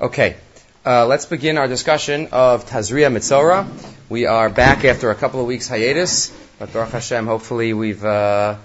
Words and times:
Okay, 0.00 0.36
uh, 0.86 1.06
let's 1.06 1.26
begin 1.26 1.58
our 1.58 1.66
discussion 1.66 2.28
of 2.30 2.66
Tazria 2.66 3.10
Metzora. 3.12 3.66
We 4.08 4.26
are 4.26 4.48
back 4.48 4.84
after 4.84 5.10
a 5.10 5.16
couple 5.16 5.40
of 5.40 5.46
weeks 5.48 5.66
hiatus, 5.66 6.32
but 6.60 6.72
Baruch 6.72 6.90
Hashem, 6.90 7.26
hopefully 7.26 7.72
we've 7.72 8.04
uh, 8.04 8.58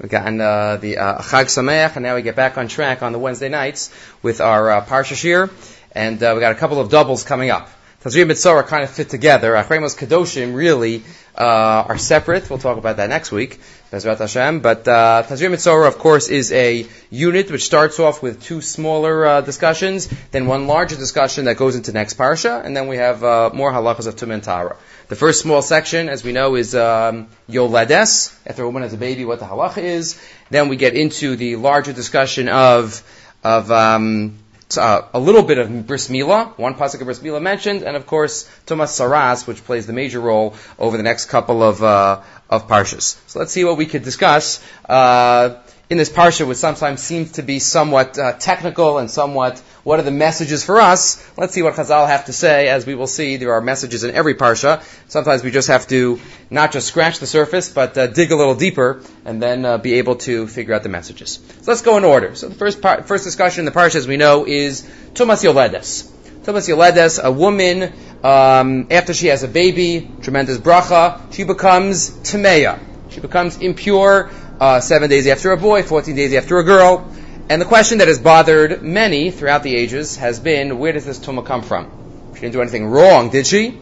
we've 0.00 0.10
gotten 0.10 0.40
uh, 0.40 0.78
the 0.78 0.96
uh, 0.96 1.18
Chag 1.18 1.44
Sameach, 1.44 1.94
and 1.94 2.02
now 2.02 2.16
we 2.16 2.22
get 2.22 2.34
back 2.34 2.58
on 2.58 2.66
track 2.66 3.04
on 3.04 3.12
the 3.12 3.20
Wednesday 3.20 3.48
nights 3.48 3.94
with 4.20 4.40
our 4.40 4.68
uh, 4.68 4.84
Parsha 4.84 5.14
Shir, 5.14 5.48
and 5.92 6.20
uh, 6.20 6.32
we 6.34 6.40
got 6.40 6.50
a 6.50 6.56
couple 6.56 6.80
of 6.80 6.90
doubles 6.90 7.22
coming 7.22 7.50
up. 7.50 7.70
Tazria 8.02 8.24
Metzora 8.24 8.66
kind 8.66 8.82
of 8.82 8.88
fit 8.88 9.10
together. 9.10 9.52
Achremos 9.52 9.94
Kadoshim 9.94 10.54
really 10.54 11.02
uh, 11.36 11.84
are 11.86 11.98
separate. 11.98 12.48
We'll 12.48 12.58
talk 12.58 12.78
about 12.78 12.96
that 12.96 13.10
next 13.10 13.30
week. 13.30 13.60
Bezrat 13.92 14.16
Hashem. 14.16 14.60
But 14.60 14.88
uh, 14.88 15.22
Tazria 15.26 15.50
Metzora, 15.50 15.86
of 15.86 15.98
course, 15.98 16.28
is 16.28 16.50
a 16.50 16.86
unit 17.10 17.50
which 17.50 17.64
starts 17.64 18.00
off 18.00 18.22
with 18.22 18.42
two 18.42 18.62
smaller 18.62 19.26
uh, 19.26 19.40
discussions, 19.42 20.06
then 20.30 20.46
one 20.46 20.66
larger 20.66 20.96
discussion 20.96 21.44
that 21.44 21.58
goes 21.58 21.76
into 21.76 21.92
next 21.92 22.16
parsha, 22.16 22.64
and 22.64 22.74
then 22.74 22.86
we 22.88 22.96
have 22.96 23.22
uh, 23.22 23.50
more 23.52 23.70
halachas 23.70 24.06
of 24.06 24.16
Tum 24.16 24.30
and 24.30 24.42
Tara. 24.42 24.78
The 25.08 25.16
first 25.16 25.42
small 25.42 25.60
section, 25.60 26.08
as 26.08 26.24
we 26.24 26.32
know, 26.32 26.54
is 26.54 26.74
um, 26.74 27.28
Yoledes, 27.50 28.34
after 28.46 28.62
a 28.62 28.66
woman 28.66 28.82
has 28.82 28.94
a 28.94 28.96
baby, 28.96 29.26
what 29.26 29.40
the 29.40 29.44
halacha 29.44 29.82
is. 29.82 30.18
Then 30.48 30.70
we 30.70 30.76
get 30.76 30.94
into 30.94 31.36
the 31.36 31.56
larger 31.56 31.92
discussion 31.92 32.48
of 32.48 33.02
of 33.42 33.70
um, 33.70 34.38
uh, 34.78 35.06
a 35.12 35.20
little 35.20 35.42
bit 35.42 35.58
of 35.58 35.86
bris 35.86 36.08
milah, 36.08 36.56
one 36.58 36.74
pasuk 36.74 37.00
of 37.00 37.06
bris 37.06 37.20
milah 37.20 37.42
mentioned, 37.42 37.82
and 37.82 37.96
of 37.96 38.06
course 38.06 38.50
Tumas 38.66 38.88
Saras, 38.88 39.46
which 39.46 39.64
plays 39.64 39.86
the 39.86 39.92
major 39.92 40.20
role 40.20 40.54
over 40.78 40.96
the 40.96 41.02
next 41.02 41.26
couple 41.26 41.62
of 41.62 41.82
uh, 41.82 42.20
of 42.48 42.68
parshas. 42.68 43.16
So 43.26 43.38
let's 43.38 43.52
see 43.52 43.64
what 43.64 43.76
we 43.76 43.86
could 43.86 44.02
discuss 44.02 44.62
uh, 44.88 45.56
in 45.90 45.98
this 45.98 46.08
parsha, 46.08 46.46
which 46.46 46.58
sometimes 46.58 47.02
seems 47.02 47.32
to 47.32 47.42
be 47.42 47.58
somewhat 47.58 48.16
uh, 48.16 48.32
technical 48.34 48.98
and 48.98 49.10
somewhat 49.10 49.58
what 49.82 49.98
are 49.98 50.04
the 50.04 50.12
messages 50.12 50.64
for 50.64 50.80
us. 50.80 51.20
Let's 51.36 51.52
see 51.52 51.62
what 51.62 51.74
Chazal 51.74 52.06
have 52.06 52.26
to 52.26 52.32
say. 52.32 52.68
As 52.68 52.86
we 52.86 52.94
will 52.94 53.08
see, 53.08 53.38
there 53.38 53.52
are 53.54 53.60
messages 53.60 54.04
in 54.04 54.14
every 54.14 54.36
parsha. 54.36 54.84
Sometimes 55.08 55.42
we 55.42 55.50
just 55.50 55.66
have 55.66 55.88
to 55.88 56.20
not 56.48 56.70
just 56.70 56.86
scratch 56.86 57.18
the 57.18 57.26
surface, 57.26 57.70
but 57.70 57.98
uh, 57.98 58.06
dig 58.06 58.30
a 58.30 58.36
little 58.36 58.54
deeper, 58.54 59.02
and 59.24 59.42
then 59.42 59.64
uh, 59.64 59.78
be 59.78 59.94
able 59.94 60.14
to 60.16 60.46
figure 60.46 60.74
out 60.74 60.84
the 60.84 60.88
messages. 60.88 61.40
So 61.62 61.72
let's 61.72 61.82
go 61.82 61.96
in 61.96 62.04
order. 62.04 62.36
So 62.36 62.48
the 62.48 62.54
first 62.54 62.80
part, 62.80 63.08
first 63.08 63.24
discussion 63.24 63.62
in 63.62 63.64
the 63.64 63.72
parsha, 63.72 63.96
as 63.96 64.06
we 64.06 64.16
know, 64.16 64.46
is 64.46 64.82
Tumas 65.14 65.42
Yoledes. 65.42 66.08
Tumas 66.44 66.68
Yoledes, 66.68 67.20
a 67.20 67.32
woman 67.32 67.92
um, 68.22 68.86
after 68.92 69.12
she 69.12 69.26
has 69.26 69.42
a 69.42 69.48
baby, 69.48 70.08
tremendous 70.22 70.58
bracha, 70.58 71.32
she 71.32 71.42
becomes 71.42 72.10
Tameya. 72.10 72.78
She 73.10 73.18
becomes 73.18 73.56
impure 73.56 74.30
uh, 74.60 74.80
seven 74.80 75.08
days 75.08 75.26
after 75.26 75.52
a 75.52 75.56
boy, 75.56 75.82
14 75.82 76.14
days 76.14 76.34
after 76.34 76.58
a 76.58 76.64
girl. 76.64 77.10
And 77.48 77.60
the 77.60 77.66
question 77.66 77.98
that 77.98 78.08
has 78.08 78.20
bothered 78.20 78.82
many 78.82 79.30
throughout 79.30 79.62
the 79.62 79.74
ages 79.74 80.16
has 80.16 80.38
been, 80.38 80.78
where 80.78 80.92
does 80.92 81.04
this 81.04 81.18
tumah 81.18 81.44
come 81.44 81.62
from? 81.62 81.90
She 82.34 82.42
didn't 82.42 82.52
do 82.52 82.60
anything 82.60 82.86
wrong, 82.86 83.30
did 83.30 83.46
she? 83.46 83.78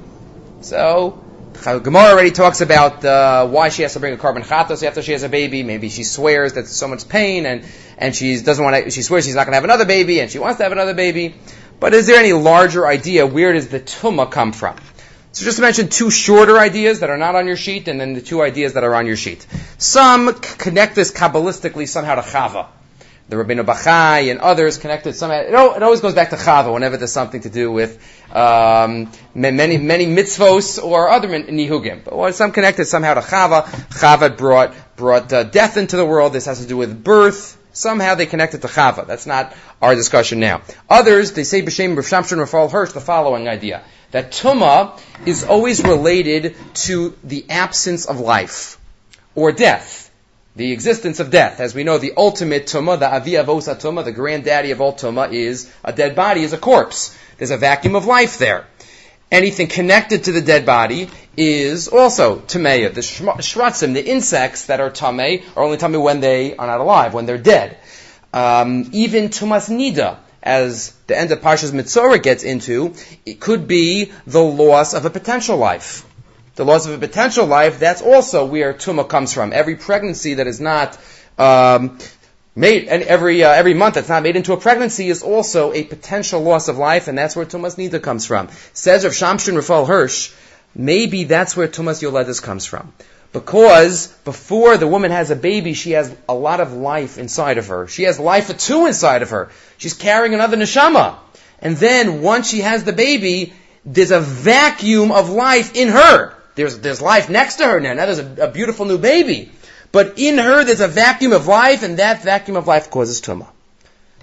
So, 0.63 1.23
Gemara 1.63 2.13
already 2.13 2.31
talks 2.31 2.61
about 2.61 3.05
uh, 3.05 3.47
why 3.49 3.69
she 3.69 3.83
has 3.83 3.93
to 3.93 4.01
bring 4.01 4.15
a 4.15 4.17
korban 4.17 4.45
chatos 4.45 4.87
after 4.87 5.03
she 5.03 5.13
has 5.13 5.23
a 5.23 5.29
baby. 5.29 5.63
Maybe 5.63 5.89
she 5.89 6.05
swears 6.05 6.55
that 6.55 6.67
so 6.67 6.89
much 6.89 7.09
pain, 7.09 7.47
and 7.47 7.65
and 7.99 8.15
she 8.15 8.41
doesn't 8.41 8.65
want 8.65 8.85
to. 8.85 8.91
She 8.91 9.03
swears 9.03 9.25
she's 9.27 9.35
not 9.35 9.45
going 9.45 9.53
to 9.53 9.57
have 9.57 9.65
another 9.65 9.85
baby, 9.85 10.21
and 10.21 10.31
she 10.31 10.39
wants 10.39 10.59
to 10.59 10.63
have 10.63 10.73
another 10.73 10.95
baby. 10.95 11.35
But 11.81 11.95
is 11.95 12.07
there 12.07 12.19
any 12.19 12.33
larger 12.33 12.87
idea? 12.87 13.27
Where 13.27 13.53
does 13.53 13.69
the 13.69 13.81
tumah 13.81 14.31
come 14.31 14.53
from? 14.53 14.77
So 15.33 15.45
just 15.45 15.57
to 15.57 15.63
mention 15.63 15.89
two 15.89 16.11
shorter 16.11 16.59
ideas 16.59 17.01
that 17.01 17.11
are 17.11 17.19
not 17.19 17.35
on 17.35 17.47
your 17.47 17.57
sheet, 17.57 17.87
and 17.89 18.01
then 18.01 18.15
the 18.15 18.23
two 18.23 18.41
ideas 18.43 18.73
that 18.75 18.85
are 18.85 18.95
on 18.95 19.07
your 19.07 19.17
sheet. 19.17 19.47
Some 19.77 20.33
connect 20.35 20.95
this 20.95 21.13
kabbalistically 21.13 21.87
somehow 21.87 22.15
to 22.15 22.23
Chava. 22.23 22.67
The 23.29 23.37
Rabbeinu 23.37 23.63
Bachai 23.63 24.31
and 24.31 24.41
others 24.41 24.79
connected 24.79 25.15
somehow. 25.15 25.41
It, 25.41 25.83
always 25.83 26.01
goes 26.01 26.15
back 26.15 26.31
to 26.31 26.37
Chava 26.37 26.73
whenever 26.73 26.97
there's 26.97 27.13
something 27.13 27.43
to 27.43 27.51
do 27.51 27.71
with 27.71 28.01
um, 28.35 29.13
many 29.35 29.77
many 29.77 30.07
mitzvos 30.07 30.83
or 30.83 31.11
other 31.11 31.29
nihugim. 31.29 32.05
But 32.05 32.33
some 32.33 32.53
connected 32.53 32.87
somehow 32.87 33.15
to 33.15 33.21
Chava. 33.21 33.65
Chava 33.91 34.35
brought 34.35 34.75
brought 34.97 35.31
uh, 35.31 35.45
death 35.45 35.77
into 35.77 35.99
the 35.99 36.07
world. 36.07 36.33
This 36.33 36.47
has 36.47 36.61
to 36.61 36.67
do 36.67 36.79
with 36.79 37.05
birth. 37.05 37.57
Somehow 37.75 38.15
they 38.15 38.25
connect 38.25 38.55
it 38.55 38.63
to 38.63 38.69
Chava. 38.69 39.07
That's 39.07 39.27
not 39.27 39.55
our 39.83 39.95
discussion 39.95 40.41
now. 40.41 40.63
Others, 40.89 41.35
they 41.35 41.45
say 41.45 41.61
B'Shem 41.61 41.97
Rav 41.97 42.07
Shamshon 42.07 42.39
Rafal 42.39 42.71
Hirsch 42.71 42.93
the 42.93 43.01
following 43.01 43.47
idea. 43.47 43.83
That 44.11 44.33
Tumah 44.33 44.99
is 45.27 45.45
always 45.45 45.83
related 45.83 46.57
to 46.87 47.17
the 47.23 47.45
absence 47.51 48.07
of 48.07 48.21
life. 48.21 48.79
Or 49.35 49.53
death. 49.53 50.11
The 50.57 50.73
existence 50.73 51.21
of 51.21 51.31
death. 51.31 51.61
As 51.61 51.75
we 51.75 51.85
know, 51.85 51.99
the 51.99 52.15
ultimate 52.17 52.67
Tumah, 52.67 52.99
the 52.99 53.15
Avi 53.15 53.33
Avosa 53.33 53.81
Tumah, 53.81 54.05
the 54.05 54.13
granddaddy 54.13 54.71
of 54.71 54.81
all 54.81 54.95
Tumah 54.95 55.33
is 55.33 55.71
a 55.85 55.93
dead 55.93 56.17
body, 56.17 56.43
is 56.43 56.53
a 56.53 56.59
corpse. 56.59 57.17
There's 57.37 57.51
a 57.51 57.57
vacuum 57.57 57.95
of 57.95 58.07
life 58.07 58.39
there. 58.39 58.67
Anything 59.31 59.67
connected 59.67 60.25
to 60.25 60.33
the 60.33 60.41
dead 60.41 60.65
body 60.65 61.11
is 61.37 61.89
also 61.89 62.39
tameya. 62.39 62.95
The 62.95 63.03
shratzim, 63.03 63.93
the 63.93 64.05
insects 64.05 64.67
that 64.67 64.81
are 64.81 64.91
tame, 64.91 65.43
are 65.55 65.65
only 65.65 65.77
tame 65.77 66.01
when 66.01 66.21
they 66.21 66.57
are 66.57 66.67
not 66.67 66.81
alive, 66.81 67.13
when 67.13 67.27
they're 67.27 67.37
dead. 67.37 67.77
Um, 68.33 68.89
even 68.93 69.29
tumas 69.29 69.69
nida, 69.69 70.17
as 70.49 70.93
the 71.07 71.17
end 71.17 71.31
of 71.31 71.41
Parshas 71.41 71.73
Mitzorah 71.73 72.23
gets 72.23 72.43
into, 72.43 72.95
it 73.27 73.39
could 73.39 73.69
be 73.69 74.11
the 74.27 74.43
loss 74.43 74.95
of 74.95 75.05
a 75.05 75.11
potential 75.11 75.59
life. 75.59 76.05
The 76.57 76.65
loss 76.65 76.87
of 76.87 76.95
a 76.95 76.99
potential 76.99 77.47
life, 77.47 77.79
that's 77.79 78.03
also 78.03 78.47
where 78.47 78.73
tuma 78.75 79.09
comes 79.09 79.33
from. 79.33 79.53
Every 79.53 79.77
pregnancy 79.77 80.35
that 80.35 80.47
is 80.47 80.61
not 80.61 80.99
um, 81.39 81.99
made, 82.57 82.89
and 82.89 83.03
every 83.03 83.45
uh, 83.45 83.53
every 83.53 83.75
month 83.75 83.95
that's 83.95 84.09
not 84.09 84.23
made 84.23 84.37
into 84.37 84.53
a 84.55 84.57
pregnancy 84.57 85.09
is 85.09 85.23
also 85.23 85.73
a 85.73 85.85
potential 85.85 86.41
loss 86.41 86.69
of 86.69 86.79
life, 86.79 87.07
and 87.09 87.17
that's 87.17 87.37
where 87.37 87.47
tumas 87.47 87.77
nida 87.77 88.03
comes 88.03 88.27
from. 88.27 88.49
Says 88.73 89.05
Rav 89.05 89.13
Shamshon 89.13 89.55
Rafal 89.55 89.87
Hirsch, 89.87 90.33
Maybe 90.75 91.25
that's 91.25 91.57
where 91.57 91.69
Tumas 91.69 92.03
Yoledis 92.03 92.43
comes 92.43 92.65
from. 92.67 92.93
Because 93.33 94.07
before 94.25 94.79
the 94.79 94.89
woman 94.89 95.11
has 95.11 95.31
a 95.31 95.37
baby, 95.37 95.75
she 95.75 95.93
has 95.93 96.15
a 96.29 96.35
lot 96.35 96.61
of 96.61 96.73
life 96.73 97.19
inside 97.19 97.59
of 97.59 97.69
her. 97.69 97.87
She 97.87 98.05
has 98.05 98.19
life 98.19 98.49
of 98.49 98.59
two 98.59 98.87
inside 98.87 99.23
of 99.23 99.31
her. 99.31 99.51
She's 99.77 99.95
carrying 99.95 100.35
another 100.35 100.57
neshama. 100.57 101.17
And 101.61 101.77
then 101.77 102.23
once 102.23 102.49
she 102.49 102.61
has 102.61 102.85
the 102.85 102.93
baby, 102.93 103.53
there's 103.85 104.13
a 104.13 104.21
vacuum 104.21 105.13
of 105.13 105.29
life 105.29 105.75
in 105.77 105.89
her. 105.89 106.35
There's, 106.55 106.79
there's 106.79 107.03
life 107.03 107.29
next 107.29 107.57
to 107.57 107.67
her 107.67 107.81
now. 107.81 107.95
Now 107.95 108.07
there's 108.07 108.19
a, 108.19 108.47
a 108.47 108.51
beautiful 108.51 108.87
new 108.87 108.99
baby. 108.99 109.53
But 109.93 110.19
in 110.19 110.39
her, 110.39 110.65
there's 110.65 110.81
a 110.81 110.89
vacuum 110.89 111.33
of 111.33 111.47
life, 111.47 111.83
and 111.83 111.99
that 111.99 112.23
vacuum 112.23 112.57
of 112.57 112.67
life 112.67 112.91
causes 112.91 113.21
tumah. 113.21 113.49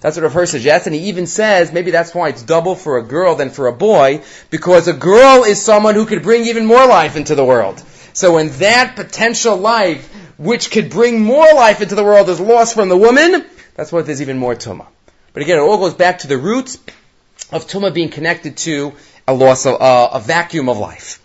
That's 0.01 0.17
what 0.17 0.23
Rav 0.23 0.33
Hirsch 0.33 0.51
suggests, 0.51 0.85
and 0.85 0.95
he 0.95 1.05
even 1.05 1.25
says 1.25 1.72
maybe 1.72 1.89
that's 1.89 2.13
why 2.13 2.29
it's 2.29 2.43
double 2.43 2.75
for 2.75 2.97
a 2.97 3.03
girl 3.03 3.35
than 3.35 3.49
for 3.49 3.67
a 3.67 3.73
boy, 3.73 4.22
because 4.51 4.87
a 4.87 4.93
girl 4.93 5.43
is 5.43 5.61
someone 5.61 5.95
who 5.95 6.05
could 6.05 6.22
bring 6.22 6.45
even 6.45 6.66
more 6.66 6.85
life 6.85 7.16
into 7.16 7.33
the 7.33 7.45
world. 7.45 7.81
So 8.16 8.36
when 8.36 8.48
that 8.59 8.96
potential 8.96 9.58
life, 9.58 10.09
which 10.38 10.72
could 10.72 10.90
bring 10.90 11.22
more 11.22 11.53
life 11.53 11.81
into 11.81 11.96
the 11.96 12.03
world, 12.03 12.30
is 12.30 12.40
lost 12.40 12.74
from 12.74 12.88
the 12.88 12.96
woman, 12.96 13.46
that's 13.76 13.92
why 13.92 14.03
there's 14.03 14.22
even 14.22 14.38
more 14.38 14.56
tuma. 14.56 14.86
But 15.34 15.44
again, 15.44 15.58
it 15.58 15.62
all 15.62 15.78
goes 15.78 15.96
back 15.96 16.20
to 16.20 16.28
the 16.28 16.38
roots 16.38 16.78
of 17.52 17.68
tuma 17.68 17.94
being 17.94 18.08
connected 18.08 18.56
to 18.58 18.94
a 19.28 19.34
loss 19.34 19.66
of 19.66 19.81
uh, 19.81 20.12
a 20.14 20.22
vacuum 20.22 20.70
of 20.70 20.78
life. 20.78 21.22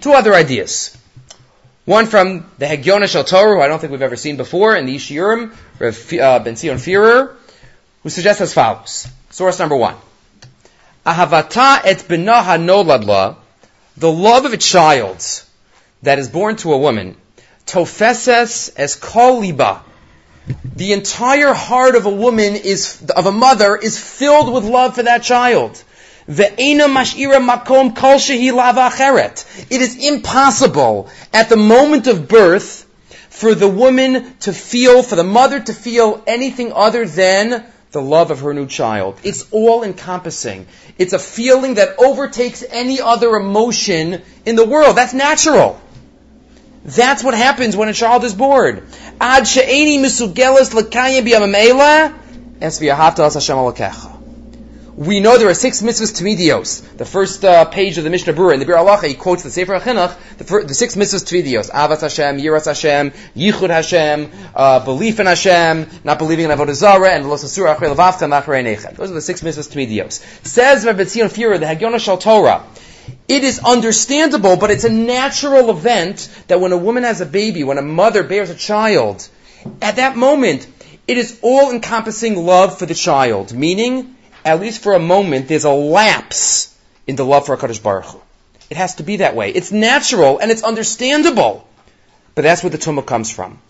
Two 0.00 0.12
other 0.12 0.34
ideas. 0.34 0.98
One 1.84 2.06
from 2.06 2.50
the 2.58 2.66
Hegyona 2.66 3.08
Shel 3.08 3.22
Torah, 3.22 3.54
who 3.54 3.62
I 3.62 3.68
don't 3.68 3.78
think 3.78 3.92
we've 3.92 4.02
ever 4.02 4.16
seen 4.16 4.36
before, 4.36 4.74
in 4.74 4.86
the 4.86 4.96
Yishiurim, 4.96 5.54
Rav 5.78 6.12
uh, 6.12 6.38
Ben 6.40 6.56
Zion 6.56 6.78
Firer, 6.78 7.36
who 8.02 8.08
suggests 8.08 8.42
as 8.42 8.52
follows. 8.52 9.06
Source 9.30 9.60
number 9.60 9.76
one. 9.76 9.94
Ahavata 11.06 11.82
et 11.84 11.98
benaha 11.98 12.58
noladla, 12.58 13.36
the 13.96 14.10
love 14.10 14.44
of 14.44 14.52
a 14.52 14.56
child 14.56 15.44
that 16.02 16.18
is 16.18 16.28
born 16.28 16.56
to 16.56 16.72
a 16.72 16.78
woman, 16.78 17.16
tofeses 17.66 18.72
es 18.76 18.94
kol 18.96 19.40
liba. 19.40 19.82
The 20.74 20.92
entire 20.92 21.52
heart 21.52 21.94
of 21.94 22.06
a 22.06 22.10
woman 22.10 22.56
is, 22.56 23.02
of 23.14 23.26
a 23.26 23.32
mother 23.32 23.76
is 23.76 23.98
filled 23.98 24.52
with 24.52 24.64
love 24.64 24.94
for 24.96 25.02
that 25.02 25.22
child. 25.22 25.84
It 26.26 26.60
is 29.70 29.96
impossible 30.06 31.08
at 31.32 31.48
the 31.48 31.56
moment 31.56 32.06
of 32.06 32.28
birth 32.28 32.86
for 33.28 33.54
the 33.54 33.68
woman 33.68 34.34
to 34.40 34.52
feel, 34.52 35.02
for 35.02 35.16
the 35.16 35.24
mother 35.24 35.60
to 35.60 35.72
feel 35.72 36.22
anything 36.26 36.72
other 36.72 37.06
than 37.06 37.64
the 37.92 38.02
love 38.02 38.30
of 38.30 38.40
her 38.40 38.54
new 38.54 38.66
child. 38.66 39.18
It's 39.24 39.46
all 39.50 39.82
encompassing. 39.82 40.66
It's 40.98 41.12
a 41.12 41.18
feeling 41.18 41.74
that 41.74 41.98
overtakes 41.98 42.62
any 42.68 43.00
other 43.00 43.34
emotion 43.36 44.22
in 44.44 44.56
the 44.56 44.64
world. 44.64 44.96
That's 44.96 45.14
natural. 45.14 45.80
That's 46.84 47.22
what 47.22 47.34
happens 47.34 47.76
when 47.76 47.88
a 47.88 47.92
child 47.92 48.24
is 48.24 48.34
born. 48.34 48.86
Ad 49.20 49.46
she'eni 49.46 49.98
l'kayim 49.98 51.26
es 52.60 52.78
Hashem 53.34 54.20
we 55.00 55.20
know 55.20 55.38
there 55.38 55.48
are 55.48 55.54
six 55.54 55.80
mitzvahs 55.80 56.12
tmidios. 56.12 56.82
The 56.98 57.06
first 57.06 57.42
uh, 57.42 57.64
page 57.64 57.96
of 57.96 58.04
the 58.04 58.10
Mishnah 58.10 58.34
Berurah 58.34 58.52
in 58.52 58.60
the 58.60 58.66
Biur 58.66 58.76
Halacha, 58.76 59.06
he 59.06 59.14
quotes 59.14 59.42
the 59.42 59.50
Sefer 59.50 59.80
HaChinuch, 59.80 60.14
the, 60.36 60.44
fir- 60.44 60.64
the 60.64 60.74
six 60.74 60.94
mitzvahs 60.94 61.24
tmidios. 61.24 61.70
Avas 61.70 62.02
Hashem, 62.02 62.36
Yiras 62.36 62.66
Hashem, 62.66 63.12
Yichud 63.34 63.70
Hashem, 63.70 64.30
uh, 64.54 64.84
belief 64.84 65.18
in 65.18 65.24
Hashem, 65.24 65.88
not 66.04 66.18
believing 66.18 66.44
in 66.44 66.50
Avodah 66.50 66.74
Zarah, 66.74 67.12
and 67.12 67.30
Los 67.30 67.42
Asur 67.44 67.74
Achrei 67.74 67.94
Levavta 67.94 68.28
Machrei 68.28 68.62
Nechem. 68.62 68.94
Those 68.94 69.10
are 69.10 69.14
the 69.14 69.22
six 69.22 69.40
mitzvahs 69.40 69.72
tmidios. 69.72 70.20
Says 70.46 70.84
Rabbi 70.84 71.04
Tzion 71.04 71.30
Firer, 71.30 71.58
the 71.58 71.64
Hagyona 71.64 71.98
Shal 71.98 72.18
Torah, 72.18 72.62
it 73.28 73.44
is 73.44 73.58
understandable, 73.58 74.56
but 74.56 74.70
it's 74.70 74.84
a 74.84 74.92
natural 74.92 75.70
event 75.70 76.28
that 76.48 76.60
when 76.60 76.72
a 76.72 76.76
woman 76.76 77.04
has 77.04 77.20
a 77.20 77.26
baby, 77.26 77.64
when 77.64 77.78
a 77.78 77.82
mother 77.82 78.22
bears 78.22 78.50
a 78.50 78.54
child, 78.54 79.28
at 79.80 79.96
that 79.96 80.16
moment, 80.16 80.66
it 81.06 81.18
is 81.18 81.38
all 81.42 81.70
encompassing 81.70 82.36
love 82.46 82.78
for 82.78 82.86
the 82.86 82.94
child, 82.94 83.52
meaning 83.52 84.16
at 84.44 84.60
least 84.60 84.82
for 84.82 84.94
a 84.94 84.98
moment, 84.98 85.48
there's 85.48 85.64
a 85.64 85.72
lapse 85.72 86.74
in 87.06 87.16
the 87.16 87.24
love 87.24 87.46
for 87.46 87.56
HaKadosh 87.56 87.82
Baruch 87.82 88.06
Hu. 88.06 88.20
It 88.70 88.76
has 88.76 88.96
to 88.96 89.02
be 89.02 89.16
that 89.16 89.34
way. 89.34 89.50
It's 89.50 89.72
natural 89.72 90.38
and 90.38 90.50
it's 90.50 90.62
understandable. 90.62 91.66
But 92.34 92.42
that's 92.42 92.62
where 92.62 92.70
the 92.70 92.78
tumah 92.78 93.04
comes 93.04 93.30
from. 93.30 93.60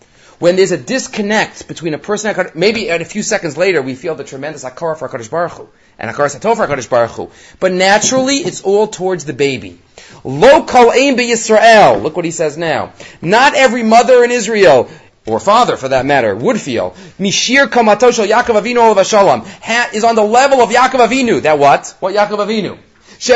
When 0.41 0.55
there's 0.55 0.71
a 0.71 0.77
disconnect 0.77 1.67
between 1.67 1.93
a 1.93 1.99
person, 1.99 2.35
maybe 2.55 2.87
a 2.89 3.05
few 3.05 3.21
seconds 3.21 3.57
later 3.57 3.79
we 3.79 3.93
feel 3.93 4.15
the 4.15 4.23
tremendous 4.23 4.63
akara 4.63 4.97
for 4.97 5.07
HaKadosh 5.07 5.29
Baruch 5.29 5.51
Hu 5.51 5.69
and 5.99 6.09
akara 6.09 6.35
satov 6.35 6.55
for 6.57 6.65
HaKadosh 6.65 6.89
Baruch 6.89 7.11
Hu. 7.11 7.29
But 7.59 7.73
naturally, 7.73 8.37
it's 8.37 8.63
all 8.63 8.87
towards 8.87 9.25
the 9.25 9.33
baby. 9.33 9.77
Lo 10.23 10.63
kol 10.63 10.89
ein 10.89 11.15
Yisrael. 11.15 12.01
Look 12.01 12.15
what 12.15 12.25
he 12.25 12.31
says 12.31 12.57
now. 12.57 12.93
Not 13.21 13.53
every 13.53 13.83
mother 13.83 14.23
in 14.23 14.31
Israel 14.31 14.89
or 15.27 15.39
father 15.39 15.77
for 15.77 15.89
that 15.89 16.07
matter, 16.07 16.35
would 16.35 16.59
feel, 16.59 16.95
Mishir 17.19 17.67
Kamatoshal 17.67 18.27
Yaakov 18.27 18.59
Avinu 18.63 19.07
Shalom 19.07 19.45
is 19.93 20.03
on 20.03 20.15
the 20.15 20.23
level 20.23 20.61
of 20.61 20.71
Yaakov 20.71 21.07
Avinu. 21.07 21.43
That 21.43 21.59
what? 21.59 21.95
What 21.99 22.15
Yaakov 22.15 22.47
Avinu? 22.47 22.79
We 23.23 23.27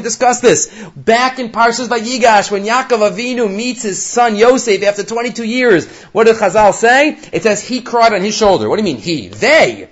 discussed 0.00 0.40
this 0.40 0.66
back 0.96 1.38
in 1.38 1.50
Parshas 1.50 1.88
Vayigash 1.88 2.50
when 2.50 2.64
Yaakov 2.64 3.10
Avinu 3.10 3.54
meets 3.54 3.82
his 3.82 4.02
son 4.02 4.34
Yosef 4.34 4.82
after 4.82 5.04
22 5.04 5.44
years. 5.44 5.86
What 6.12 6.24
did 6.24 6.36
Chazal 6.36 6.72
say? 6.72 7.18
It 7.32 7.42
says 7.42 7.60
he 7.60 7.82
cried 7.82 8.14
on 8.14 8.22
his 8.22 8.34
shoulder. 8.34 8.66
What 8.66 8.76
do 8.76 8.82
you 8.82 8.94
mean 8.94 9.02
he? 9.02 9.28
They. 9.28 9.90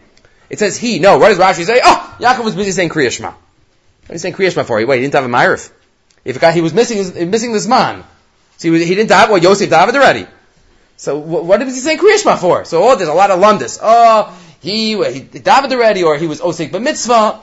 It 0.48 0.58
says 0.58 0.78
he. 0.78 0.98
No. 0.98 1.18
What 1.18 1.28
does 1.28 1.36
Rashi 1.36 1.66
say? 1.66 1.82
Oh, 1.84 2.16
Yaakov 2.20 2.44
was 2.44 2.54
busy 2.54 2.72
saying 2.72 2.88
Kriyashma. 2.88 3.34
What 3.34 3.34
are 4.08 4.14
you 4.14 4.18
saying 4.18 4.34
Kriyashma 4.34 4.64
for? 4.64 4.82
Wait, 4.82 4.96
he 4.96 5.02
didn't 5.02 5.12
have 5.12 5.24
a 5.24 5.28
Ma'arif. 5.28 5.70
If 6.24 6.40
he 6.54 6.62
was 6.62 6.72
missing, 6.72 6.96
his, 6.96 7.14
missing 7.14 7.52
this 7.52 7.66
man. 7.66 8.02
See, 8.56 8.70
he 8.70 8.94
didn't 8.94 9.10
die. 9.10 9.28
Well, 9.30 9.42
Yosef 9.42 9.68
died 9.68 9.94
already. 9.94 10.26
So 10.96 11.18
what, 11.18 11.44
was 11.44 11.74
he 11.74 11.80
saying 11.80 11.98
Kriyashma 11.98 12.38
for? 12.38 12.64
So 12.64 12.82
oh, 12.82 12.96
there's 12.96 13.10
a 13.10 13.14
lot 13.14 13.30
of 13.30 13.40
lumdis. 13.40 13.78
Oh, 13.82 14.34
he, 14.60 15.02
he 15.04 15.20
died 15.20 15.72
already, 15.72 16.02
or 16.02 16.16
he 16.16 16.26
was 16.26 16.40
Osik 16.40 16.70
b'mitzvah. 16.70 17.40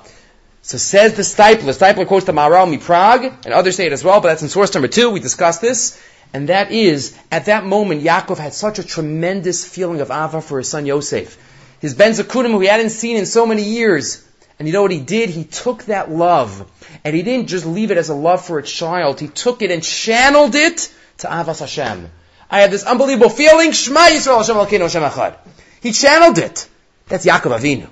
So 0.62 0.78
says 0.78 1.16
the 1.16 1.24
Steipler. 1.24 1.74
Steipler 1.78 2.08
quotes 2.08 2.26
the 2.26 2.32
Maharal 2.32 2.80
Prague, 2.82 3.26
and 3.26 3.54
others 3.54 3.76
say 3.76 3.86
it 3.86 3.92
as 3.92 4.04
well, 4.04 4.22
but 4.22 4.30
that's 4.30 4.44
in 4.44 4.50
source 4.50 4.74
number 4.74 4.88
two. 4.88 5.10
We 5.10 5.20
discussed 5.20 5.62
this. 5.62 6.02
And 6.34 6.50
that 6.50 6.72
is, 6.72 7.16
at 7.32 7.46
that 7.46 7.66
moment, 7.66 8.02
Yaakov 8.02 8.38
had 8.38 8.54
such 8.54 8.80
a 8.80 8.84
tremendous 8.84 9.66
feeling 9.66 10.02
of 10.02 10.10
Ava 10.10 10.42
for 10.42 10.58
his 10.58 10.70
son 10.70 10.86
Yosef. 10.86 11.38
His 11.80 11.94
Ben 11.94 12.14
Zakunim, 12.14 12.52
who 12.52 12.60
he 12.62 12.68
hadn't 12.68 12.90
seen 12.90 13.18
in 13.18 13.26
so 13.26 13.46
many 13.46 13.64
years. 13.64 14.26
And 14.58 14.68
you 14.68 14.74
know 14.74 14.82
what 14.82 14.92
he 14.92 15.00
did? 15.00 15.30
He 15.30 15.44
took 15.44 15.84
that 15.86 16.10
love, 16.10 16.72
and 17.04 17.16
he 17.16 17.22
didn't 17.22 17.48
just 17.48 17.66
leave 17.66 17.92
it 17.92 17.98
as 17.98 18.10
a 18.10 18.16
love 18.16 18.46
for 18.46 18.58
a 18.58 18.64
child. 18.64 19.20
He 19.20 19.28
took 19.28 19.62
it 19.62 19.70
and 19.70 19.84
channeled 19.84 20.56
it 20.56 20.94
to 21.20 21.28
Avas 21.28 21.60
Hashem. 21.60 22.10
I 22.50 22.62
have 22.62 22.72
this 22.72 22.84
unbelievable 22.84 23.30
feeling, 23.30 23.72
Shema 23.72 24.02
Yisrael 24.02 24.38
Hashem 24.38 24.56
Alkeinu 24.56 24.82
Hashem 24.82 25.04
Echad. 25.04 25.36
He 25.82 25.92
channeled 25.92 26.38
it. 26.38 26.70
That's 27.08 27.26
Yaakov 27.26 27.60
Avinu. 27.60 27.88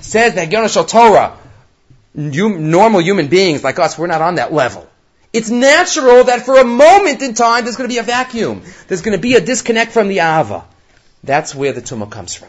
Says 0.00 0.34
that 0.34 0.50
Yonah 0.50 0.68
Shal 0.68 0.84
Torah, 0.84 1.36
normal 2.14 3.00
human 3.00 3.28
beings 3.28 3.64
like 3.64 3.78
us, 3.78 3.98
we're 3.98 4.06
not 4.06 4.22
on 4.22 4.36
that 4.36 4.52
level. 4.52 4.88
It's 5.32 5.50
natural 5.50 6.24
that 6.24 6.46
for 6.46 6.58
a 6.58 6.64
moment 6.64 7.20
in 7.20 7.34
time 7.34 7.64
there's 7.64 7.76
going 7.76 7.88
to 7.88 7.92
be 7.92 7.98
a 7.98 8.04
vacuum. 8.04 8.62
There's 8.86 9.02
going 9.02 9.16
to 9.16 9.20
be 9.20 9.34
a 9.34 9.40
disconnect 9.40 9.92
from 9.92 10.08
the 10.08 10.20
Ava. 10.20 10.64
That's 11.24 11.54
where 11.54 11.72
the 11.72 11.80
tumah 11.80 12.10
comes 12.10 12.34
from. 12.34 12.48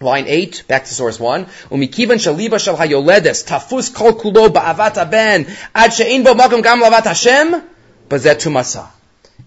Line 0.00 0.24
8, 0.26 0.64
back 0.68 0.84
to 0.84 0.92
source 0.92 1.18
1. 1.18 1.46
Umikivan 1.70 2.18
shaliba 2.18 2.60
shal 2.60 2.76
hayoledes, 2.76 3.46
tafus 3.46 3.94
kol 3.94 4.12
kulo 4.12 4.48
ba'avat 4.48 5.10
ben, 5.10 5.46
ad 5.74 5.92
she'in 5.92 6.24
bo 6.24 6.34
makom 6.34 6.62
gam 6.62 6.80
lavat 6.80 7.04
Hashem, 7.04 7.62
bazet 8.08 8.42
tumasa. 8.42 8.88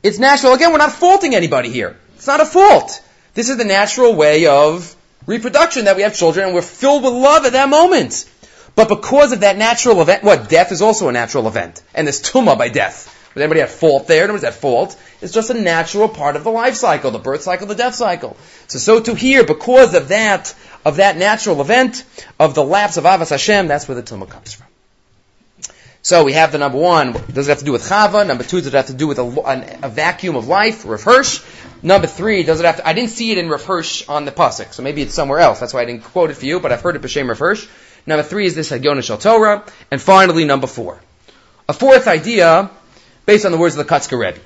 It's 0.01 0.17
natural. 0.17 0.53
Again, 0.53 0.71
we're 0.71 0.77
not 0.77 0.93
faulting 0.93 1.35
anybody 1.35 1.69
here. 1.69 1.97
It's 2.15 2.27
not 2.27 2.39
a 2.39 2.45
fault. 2.45 3.01
This 3.33 3.49
is 3.49 3.57
the 3.57 3.65
natural 3.65 4.15
way 4.15 4.47
of 4.47 4.95
reproduction 5.25 5.85
that 5.85 5.95
we 5.95 6.03
have 6.03 6.15
children 6.15 6.45
and 6.45 6.55
we're 6.55 6.61
filled 6.61 7.03
with 7.03 7.13
love 7.13 7.45
at 7.45 7.53
that 7.53 7.69
moment. 7.69 8.29
But 8.75 8.89
because 8.89 9.31
of 9.31 9.39
that 9.41 9.57
natural 9.57 10.01
event, 10.01 10.23
what? 10.23 10.49
Death 10.49 10.71
is 10.71 10.81
also 10.81 11.07
a 11.07 11.11
natural 11.11 11.47
event. 11.47 11.81
And 11.93 12.05
there's 12.05 12.21
tumah 12.21 12.57
by 12.57 12.69
death. 12.69 13.11
Was 13.33 13.41
anybody 13.41 13.61
at 13.61 13.69
fault 13.69 14.07
there? 14.07 14.27
Nobody's 14.27 14.45
at 14.45 14.53
fault? 14.53 14.97
It's 15.21 15.33
just 15.33 15.49
a 15.49 15.53
natural 15.53 16.07
part 16.07 16.35
of 16.35 16.43
the 16.43 16.51
life 16.51 16.75
cycle, 16.75 17.11
the 17.11 17.19
birth 17.19 17.41
cycle, 17.41 17.67
the 17.67 17.75
death 17.75 17.95
cycle. 17.95 18.37
So, 18.67 18.79
so 18.79 18.99
to 19.01 19.13
here, 19.13 19.45
because 19.45 19.93
of 19.93 20.09
that, 20.09 20.53
of 20.85 20.97
that 20.97 21.17
natural 21.17 21.61
event, 21.61 22.03
of 22.39 22.55
the 22.55 22.63
lapse 22.63 22.97
of 22.97 23.03
Avas 23.03 23.29
Hashem, 23.29 23.67
that's 23.67 23.87
where 23.87 23.95
the 23.95 24.03
tumah 24.03 24.29
comes 24.29 24.53
from. 24.53 24.67
So 26.01 26.23
we 26.23 26.33
have 26.33 26.51
the 26.51 26.59
number 26.59 26.77
one, 26.77 27.13
does 27.33 27.47
it 27.47 27.51
have 27.51 27.59
to 27.59 27.65
do 27.65 27.71
with 27.71 27.81
Chava? 27.89 28.27
Number 28.27 28.43
two, 28.43 28.57
does 28.57 28.67
it 28.67 28.73
have 28.73 28.87
to 28.87 28.93
do 28.93 29.07
with 29.07 29.17
a, 29.17 29.79
a 29.81 29.89
vacuum 29.89 30.35
of 30.35 30.47
life, 30.47 30.85
Rav 30.85 31.01
Hirsch? 31.01 31.43
Number 31.85 32.07
three, 32.07 32.41
does 32.41 32.59
it 32.59 32.65
have 32.65 32.77
to, 32.77 32.87
I 32.87 32.93
didn't 32.93 33.11
see 33.11 33.31
it 33.31 33.37
in 33.37 33.47
Hirsch 33.47 34.09
on 34.09 34.25
the 34.25 34.31
Pasuk, 34.31 34.73
so 34.73 34.81
maybe 34.81 35.03
it's 35.03 35.13
somewhere 35.13 35.37
else. 35.37 35.59
That's 35.59 35.71
why 35.71 35.83
I 35.83 35.85
didn't 35.85 36.01
quote 36.01 36.31
it 36.31 36.33
for 36.33 36.45
you, 36.47 36.59
but 36.59 36.71
I've 36.71 36.81
heard 36.81 36.95
it 36.95 37.03
B'Shem 37.03 37.37
Hirsch. 37.37 37.67
Number 38.07 38.23
three 38.23 38.47
is 38.47 38.55
this 38.55 38.71
Hagyona 38.71 39.03
Shal 39.03 39.19
Torah. 39.19 39.63
And 39.91 40.01
finally, 40.01 40.45
number 40.45 40.65
four. 40.65 40.99
A 41.69 41.73
fourth 41.73 42.07
idea, 42.07 42.71
based 43.27 43.45
on 43.45 43.51
the 43.51 43.59
words 43.59 43.77
of 43.77 43.85
the 43.85 43.93
Kotzker 43.93 44.17
Rebbe. 44.17 44.39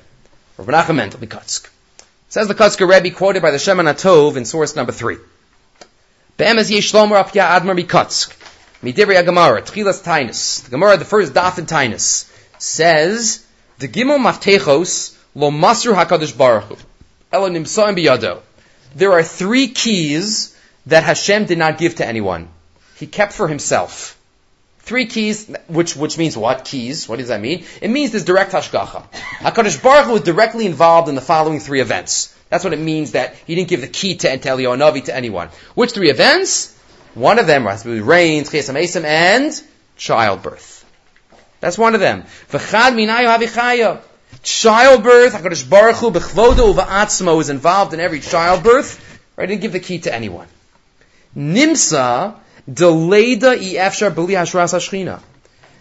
Rav 0.58 0.66
Menachem 0.66 0.96
Mendel, 0.96 1.18
Kotzk. 1.20 1.70
Says 2.28 2.46
the 2.46 2.54
Kotzker 2.54 2.86
Rebbe, 2.86 3.16
quoted 3.16 3.40
by 3.40 3.52
the 3.52 3.56
Shemin 3.56 3.90
HaTov 3.90 4.36
in 4.36 4.44
source 4.44 4.76
number 4.76 4.92
three. 4.92 5.16
Be'emez 6.36 6.70
yeshlomer 6.70 7.24
apya 7.24 7.58
admar 7.58 7.74
Kotzk. 7.86 8.36
Midibri 8.82 9.24
Gemara, 9.24 9.62
Tchilas 9.62 10.04
Tainus. 10.04 10.64
The 10.64 10.70
Gemara, 10.72 10.98
the 10.98 11.06
first 11.06 11.32
daf 11.32 11.56
in 11.56 11.64
Tainus, 11.64 12.30
says, 12.58 13.42
the 13.78 13.88
Gimel 13.88 14.18
Maftechos 14.18 15.16
lo 15.34 15.50
Masru 15.50 15.94
HaKadosh 15.94 16.36
Baruch 16.36 16.64
Hu. 16.64 16.76
There 17.32 19.12
are 19.12 19.22
three 19.22 19.68
keys 19.68 20.56
that 20.86 21.04
Hashem 21.04 21.44
did 21.46 21.58
not 21.58 21.78
give 21.78 21.96
to 21.96 22.06
anyone. 22.06 22.48
He 22.96 23.06
kept 23.06 23.32
for 23.32 23.48
himself. 23.48 24.16
Three 24.80 25.06
keys, 25.06 25.48
which, 25.68 25.94
which 25.94 26.18
means 26.18 26.36
what? 26.36 26.64
Keys. 26.64 27.08
What 27.08 27.18
does 27.18 27.28
that 27.28 27.40
mean? 27.40 27.64
It 27.80 27.88
means 27.90 28.10
there's 28.10 28.24
direct 28.24 28.52
hashgacha. 28.52 29.04
HaKadosh 29.12 29.82
Baruch 29.82 30.06
Hu 30.06 30.12
was 30.12 30.22
directly 30.22 30.66
involved 30.66 31.08
in 31.08 31.14
the 31.14 31.20
following 31.20 31.60
three 31.60 31.80
events. 31.80 32.34
That's 32.48 32.64
what 32.64 32.72
it 32.72 32.80
means 32.80 33.12
that 33.12 33.36
he 33.46 33.54
didn't 33.54 33.68
give 33.68 33.82
the 33.82 33.88
key 33.88 34.16
to 34.16 34.28
Entelio 34.28 34.76
Navi 34.76 35.04
to 35.04 35.14
anyone. 35.14 35.50
Which 35.74 35.92
three 35.92 36.10
events? 36.10 36.76
One 37.14 37.38
of 37.38 37.46
them 37.46 37.64
was 37.64 37.86
rain, 37.86 38.44
chesam 38.44 39.04
and 39.04 39.62
childbirth. 39.96 40.84
That's 41.60 41.78
one 41.78 41.94
of 41.94 42.00
them. 42.00 42.24
V'chad 42.50 42.94
minayu 42.94 43.36
havichaya. 43.36 44.00
Childbirth, 44.42 45.34
HaKadosh 45.34 45.68
Baruch 45.68 45.96
Hu, 45.96 46.10
b'chvodo 46.10 46.74
uva'atzmo 46.74 47.40
is 47.40 47.50
involved 47.50 47.92
in 47.92 48.00
every 48.00 48.20
childbirth. 48.20 49.20
Right? 49.36 49.46
Didn't 49.46 49.62
give 49.62 49.72
the 49.72 49.80
key 49.80 49.98
to 50.00 50.14
anyone. 50.14 50.46
Nimsa, 51.36 52.34
deleda 52.70 53.56
efshar 53.58 54.10
b'li 54.10 54.30
hashras 54.30 54.72
hashchina. 54.72 55.20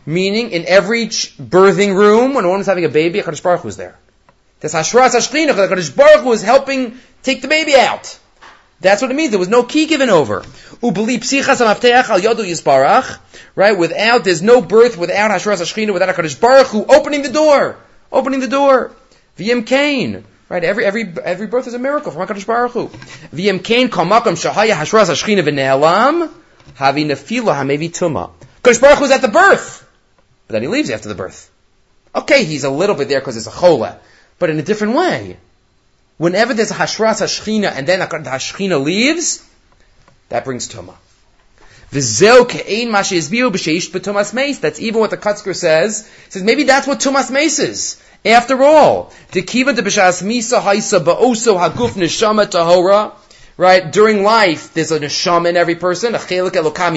Meaning, 0.06 0.51
in 0.51 0.66
every 0.66 1.08
birthing 1.08 1.96
room, 1.96 2.34
when 2.34 2.46
a 2.46 2.48
woman's 2.48 2.68
having 2.68 2.86
a 2.86 2.89
baby, 2.89 3.22
HaKadosh 3.22 3.44
Baruch 3.44 3.62
Hu 3.62 3.70
is 3.70 3.78
there. 3.78 3.98
This 4.60 4.74
hashras 4.74 5.12
hashchina, 5.12 5.51
HaKadosh 5.51 5.96
Baruch 5.96 6.24
Hu 6.24 6.32
is 6.34 6.42
helping 6.42 6.98
take 7.24 7.42
the 7.42 7.48
baby 7.48 7.75
out. 7.75 8.20
That's 8.82 9.01
what 9.01 9.12
it 9.12 9.13
means. 9.13 9.32
There 9.32 9.39
was 9.39 9.50
no 9.50 9.63
key 9.63 9.88
given 9.88 10.10
over. 10.10 10.44
Right? 13.56 13.78
Without, 13.78 14.24
there's 14.24 14.42
no 14.42 14.62
birth 14.62 14.98
without 14.98 15.32
Hashras 15.32 15.58
Hashchina, 15.58 15.92
without 15.92 16.16
HaKadosh 16.16 16.39
Baruch 16.39 16.68
Hu 16.68 16.86
opening 16.86 17.22
the 17.22 17.30
door. 17.30 17.78
Opening 18.12 18.39
the 18.39 18.48
door. 18.48 18.92
V'yim 19.38 19.66
Kain. 19.66 20.24
Right? 20.50 20.63
Every, 20.63 20.86
every, 20.86 21.13
every 21.24 21.48
birth 21.48 21.68
is 21.68 21.74
a 21.74 21.80
miracle 21.80 22.12
from 22.12 22.28
HaKadosh 22.28 22.46
Baruch 22.46 22.72
Hu. 22.72 22.88
V'yim 22.88 23.63
Kain 23.63 23.89
kol 23.89 24.06
makom 24.06 24.36
shahaya 24.36 24.74
Hashras 24.74 25.10
Hashchina 25.10 25.44
v'ne'elam 25.44 26.32
havi 26.75 27.06
nefila 27.06 27.56
hamevi 27.56 27.89
tuma. 27.89 28.32
HaKadosh 28.63 28.82
Baruch 28.82 29.00
Hu 29.00 29.06
is 29.06 29.12
at 29.12 29.22
the 29.22 29.28
birth. 29.28 29.88
But 30.48 30.54
then 30.54 30.62
he 30.63 30.68
leaves 30.68 30.89
after 30.89 31.10
the 31.10 31.16
birth. 31.16 31.51
Okay, 32.16 32.44
he's 32.44 32.63
a 32.63 32.70
little 32.72 32.96
bit 32.96 33.08
there 33.08 33.20
because 33.20 33.38
it's 33.38 33.48
a 33.48 33.51
chola. 33.51 34.00
But 34.39 34.50
in 34.50 34.58
a 34.58 34.63
different 34.63 34.96
way. 34.96 35.38
Whenever 36.18 36.54
there's 36.54 36.72
a 36.72 36.74
hashras 36.74 37.22
hashchina 37.22 37.72
and 37.72 37.88
then 37.88 38.00
the 38.00 38.06
hashchina 38.06 38.84
leaves, 38.84 39.46
that 40.30 40.44
brings 40.44 40.68
tuma. 40.68 40.96
That's 41.91 42.22
even 42.22 42.46
what 45.00 45.10
the 45.10 45.17
Kotzker 45.17 45.55
says. 45.55 46.08
He 46.25 46.31
says 46.31 46.43
maybe 46.43 46.63
that's 46.63 46.86
what 46.86 47.00
tumas 47.00 47.31
mace 47.31 47.58
is. 47.58 48.00
After 48.24 48.62
all, 48.62 49.12
haguf 49.31 49.74
tahora. 52.51 53.13
right? 53.58 53.91
During 53.91 54.24
life, 54.24 54.72
there's 54.75 54.91
a 54.91 55.00
neshama 55.00 55.50
in 55.50 55.58
every 55.58 55.75
person, 55.75 56.13
a 56.13 56.19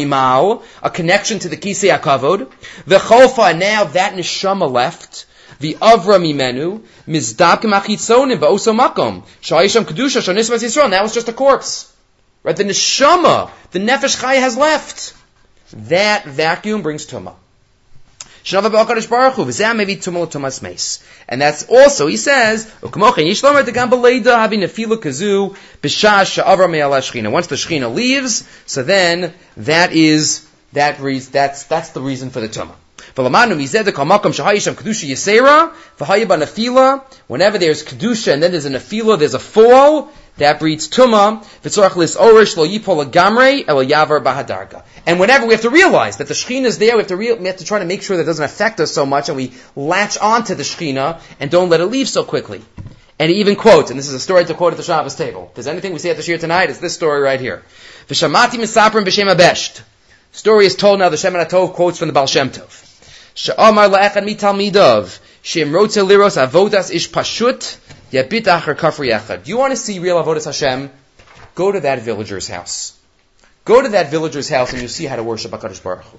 mao, 0.07 0.63
a 0.83 0.91
connection 0.91 1.39
to 1.39 1.49
the 1.49 1.57
kisei 1.57 1.99
akavod. 1.99 2.51
The 2.85 2.99
chofa, 2.99 3.59
now 3.59 3.85
that 3.85 4.13
neshama 4.13 4.71
left, 4.71 5.25
the 5.59 5.79
avra 5.81 6.21
mimenu, 6.21 6.83
mizdabkim 7.09 7.73
achitzonim, 7.73 8.41
ba'oso 8.41 8.79
makom, 8.79 9.23
sha'ayisham 9.41 9.85
kedusha, 9.85 10.21
shanismas 10.21 10.63
yisrael, 10.63 10.91
now 10.91 11.05
it's 11.05 11.15
just 11.15 11.29
a 11.29 11.33
corpse. 11.33 11.92
Right? 12.43 12.57
The 12.57 12.65
neshama, 12.65 13.51
the 13.71 13.79
nefesh 13.79 14.21
chaya 14.21 14.41
has 14.41 14.57
left. 14.57 15.15
That 15.73 16.27
vacuum 16.27 16.83
brings 16.83 17.07
tumah. 17.07 17.37
And 18.45 18.65
that's 21.41 21.65
also, 21.69 22.09
he 22.09 22.17
says, 22.17 22.69
once 22.83 23.15
the 27.47 27.55
Shechina 27.55 27.95
leaves, 27.95 28.45
so 28.67 28.83
then 28.83 29.33
that 29.59 29.93
is, 29.93 30.45
that 30.73 30.99
reason, 30.99 31.33
that's, 31.33 31.63
that's 31.65 31.91
the 31.91 32.01
reason 32.01 32.31
for 32.31 32.41
the 32.41 32.49
tumah. 32.49 32.75
Whenever 37.29 37.59
there's 37.59 37.85
kedusha 37.85 38.33
and 38.33 38.43
then 38.43 38.51
there's 38.51 38.67
a 38.67 38.71
nefila, 38.71 39.19
there's 39.19 39.35
a 39.35 39.39
fall, 39.39 40.11
that 40.43 40.61
breeds 40.61 40.89
tuma. 40.89 41.43
Orish. 41.63 42.57
And 45.07 45.21
whenever 45.21 45.47
we 45.47 45.55
have 45.55 45.63
to 45.63 45.71
realize 45.71 46.17
that 46.19 46.29
the 46.29 46.35
shechina 46.35 46.67
is 46.67 46.79
there, 46.79 46.97
we 46.97 47.03
have 47.03 47.09
to 47.09 47.17
we 47.17 47.27
have 47.47 47.57
to 47.57 47.65
try 47.65 47.79
to 47.79 47.85
make 47.85 48.03
sure 48.03 48.17
that 48.17 48.25
it 48.25 48.27
doesn't 48.27 48.45
affect 48.45 48.81
us 48.81 48.93
so 48.93 49.07
much, 49.07 49.29
and 49.29 49.37
we 49.37 49.53
latch 49.75 50.19
onto 50.19 50.55
the 50.55 50.63
shechina 50.63 51.21
and 51.41 51.51
don't 51.51 51.69
let 51.71 51.81
it 51.81 51.87
leave 51.87 52.09
so 52.09 52.25
quickly. 52.25 52.63
And 53.19 53.31
he 53.31 53.41
even 53.41 53.57
quotes, 53.57 53.91
and 53.91 53.99
this 53.99 54.09
is 54.09 54.15
a 54.15 54.21
story 54.21 54.45
to 54.45 54.55
quote 54.55 54.73
at 54.73 54.77
the 54.77 54.83
Shabbos 54.83 55.15
table. 55.15 55.53
There's 55.55 55.69
anything 55.69 55.93
we 55.93 56.01
see 56.01 56.11
at 56.11 56.17
the 56.17 56.23
Shir 56.23 56.39
tonight, 56.39 56.71
it's 56.71 56.81
this 56.81 56.95
story 56.95 57.21
right 57.21 57.41
here. 57.41 57.63
V'shamati 58.09 58.59
misaprim 58.59 59.05
b'shem 59.05 59.33
abesht. 59.33 59.83
Story 60.33 60.67
is 60.67 60.75
told 60.75 60.99
now, 60.99 61.09
the 61.09 61.17
Shem 61.17 61.35
Tov 61.35 61.75
quotes 61.75 61.99
from 61.99 62.09
the 62.09 62.15
Baal 62.15 62.27
Shem 62.27 62.51
Tov. 62.51 62.89
Sha'amar 63.35 63.89
la'echad 63.91 64.27
mitalmidov, 64.27 65.19
shem 65.43 65.71
rotze 65.71 66.07
liros 66.07 66.37
avodas 66.37 66.93
ish 66.93 67.11
pashut, 67.11 67.79
do 68.13 68.19
you 68.19 69.57
want 69.57 69.71
to 69.71 69.77
see 69.77 69.99
real 69.99 70.23
Avodas 70.23 70.45
Hashem? 70.45 70.91
Go 71.55 71.73
to 71.73 71.81
that 71.81 72.03
villager's 72.03 72.47
house. 72.47 72.99
Go 73.65 73.81
to 73.81 73.89
that 73.89 74.11
villager's 74.11 74.51
house 74.51 74.73
and 74.73 74.83
you'll 74.83 74.91
see 74.91 75.07
how 75.07 75.17
to 75.17 75.23
worship 75.23 75.51
HaKadosh 75.53 75.83
Baruch 75.83 76.05
Hu. 76.05 76.19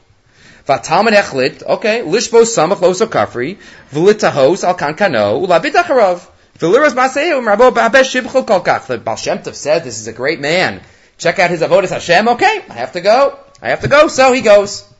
V'talman 0.68 1.12
echlit, 1.12 1.62
okay, 1.62 2.02
lishbo 2.02 2.44
samach 2.44 2.78
loso 2.78 3.06
kafri, 3.06 3.60
v'litahos 3.92 4.64
al 4.64 4.74
kan 4.74 4.96
kano, 4.96 5.40
ulabit 5.46 5.74
acharav. 5.74 6.28
V'liras 6.58 6.96
maseu, 6.96 7.46
rabo 7.46 7.72
ba'abesh 7.72 8.22
shibchel 8.22 8.48
kol 8.48 8.62
kach. 8.62 8.88
The 8.88 8.98
Baal 8.98 9.16
Shem 9.16 9.40
Tov 9.40 9.54
said, 9.54 9.84
this 9.84 10.00
is 10.00 10.08
a 10.08 10.14
great 10.14 10.40
man. 10.40 10.82
Check 11.20 11.38
out 11.38 11.52
his 11.52 11.62
Avodas 11.62 11.90
Hashem, 11.90 12.28
okay, 12.30 12.64
I 12.70 12.74
have 12.74 12.94
to 12.94 13.02
go. 13.02 13.38
I 13.62 13.70
have 13.70 13.82
to 13.82 13.88
go, 13.88 14.08
so 14.08 14.34
he 14.34 14.42
goes. 14.42 14.92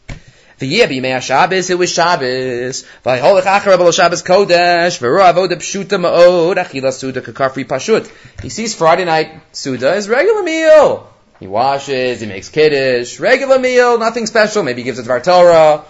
The 0.60 0.68
year 0.68 0.88
be 0.88 1.02
Mea 1.02 1.20
Shabbos, 1.20 1.70
it 1.70 1.78
was 1.80 1.92
Shabbos. 1.92 2.86
Vayholech 3.04 3.42
achar 3.42 3.74
abel 3.74 3.92
Shabbos 3.92 4.22
Kodesh, 4.22 5.00
v'ru 5.00 5.20
avoda 5.20 5.56
pshuta 5.56 6.00
ma'od, 6.00 6.58
achila 6.58 6.94
suda 6.94 7.22
kakafri 7.22 7.66
pashut. 7.66 8.10
He 8.42 8.50
sees 8.50 8.76
Friday 8.76 9.06
night 9.06 9.42
Suda 9.52 9.96
is 9.96 10.08
regular 10.08 10.44
meal. 10.44 11.10
He 11.40 11.48
washes, 11.48 12.22
he 12.22 12.28
makes 12.28 12.50
kiddush, 12.50 13.20
regular 13.20 13.58
meal, 13.58 13.98
nothing 13.98 14.28
special. 14.28 14.62
Maybe 14.62 14.82
he 14.82 14.86
gives 14.86 15.00
it 15.00 15.06
Dvar 15.08 15.24
Torah. 15.24 15.86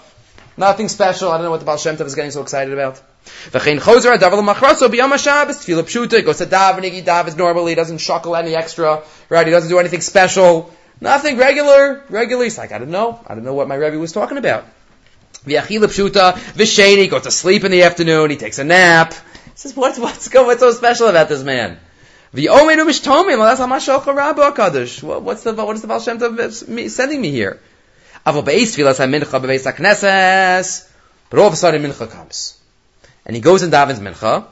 Nothing 0.56 0.88
special. 0.88 1.30
I 1.30 1.38
don't 1.38 1.44
know 1.44 1.52
what 1.52 1.60
the 1.60 1.66
Baal 1.66 1.78
Shem 1.78 1.98
Tov 1.98 2.06
is 2.06 2.16
getting 2.16 2.32
so 2.32 2.42
excited 2.42 2.72
about. 2.72 3.02
V'chein 3.52 3.80
chozer 3.80 4.16
adav 4.16 4.32
l'machraso 4.32 4.88
b'yom 4.88 5.18
Shabbos, 5.22 5.58
tefillah 5.58 5.84
pshuta, 5.84 6.24
goes 6.24 6.38
to 6.38 6.46
davening, 6.46 6.92
he 6.92 7.02
davens 7.02 7.36
normally, 7.36 7.76
doesn't 7.76 7.98
shuckle 7.98 8.38
any 8.38 8.56
extra, 8.56 9.04
right? 9.30 9.46
He 9.46 9.52
doesn't 9.52 9.70
do 9.70 9.80
anything 9.80 10.02
special. 10.02 10.74
Nothing 11.04 11.36
regular, 11.36 12.02
regular. 12.10 12.46
He's 12.46 12.58
like, 12.58 12.72
I 12.72 12.78
don't 12.78 12.90
know. 12.90 13.20
I 13.28 13.36
don't 13.36 13.44
know 13.44 13.54
what 13.54 13.68
my 13.68 13.76
Rebbe 13.76 14.00
was 14.00 14.14
talking 14.14 14.38
about. 14.38 14.64
V'yachila 15.46 15.88
pshuta, 15.88 16.32
v'sheni, 16.32 17.10
goes 17.10 17.24
to 17.24 17.32
sleep 17.32 17.66
in 17.66 17.72
the 17.72 17.84
afternoon, 17.84 18.30
he 18.30 18.38
takes 18.38 18.58
a 18.58 18.64
nap. 18.64 19.12
He 19.12 19.52
says, 19.56 19.76
what's, 19.76 20.00
what's, 20.00 20.34
what's 20.34 20.62
so 20.62 20.72
special 20.72 21.08
about 21.08 21.28
this 21.28 21.44
man? 21.44 21.78
V'omenu 22.34 22.88
mishtomim, 22.88 23.38
that's 23.38 23.60
how 23.60 23.68
hamashocha 23.68 24.16
rabba 24.16 24.52
kadosh. 24.52 25.04
What's 25.22 25.44
the, 25.44 25.52
what 25.54 25.76
is 25.76 25.82
the 25.82 25.90
Baal 25.90 26.00
Shem 26.00 26.20
Tov 26.20 26.90
sending 26.90 27.20
me 27.20 27.32
here? 27.32 27.60
But 28.24 28.34
all 28.34 28.40
of 28.40 28.48
a 28.48 28.66
sudden 31.58 31.84
mincha 31.84 32.10
comes. 32.10 32.58
And 33.26 33.36
he 33.36 33.42
goes 33.42 33.62
and 33.62 33.74
davens 33.74 34.00
mincha. 34.00 34.46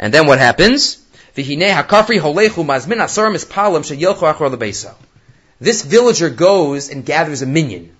And 0.00 0.12
then 0.12 0.26
what 0.26 0.40
happens? 0.40 0.96
V'hinei 1.36 1.70
ha-kafri 1.72 2.18
holechu 2.18 2.64
mazmin 2.66 3.00
asar 3.00 3.30
mispalim 3.30 3.84
sheyilchu 3.84 4.28
achor 4.28 4.50
lebeisa. 4.50 4.96
This 5.62 5.82
villager 5.82 6.28
goes 6.28 6.90
and 6.90 7.06
gathers 7.06 7.40
a 7.42 7.46
minion 7.46 7.94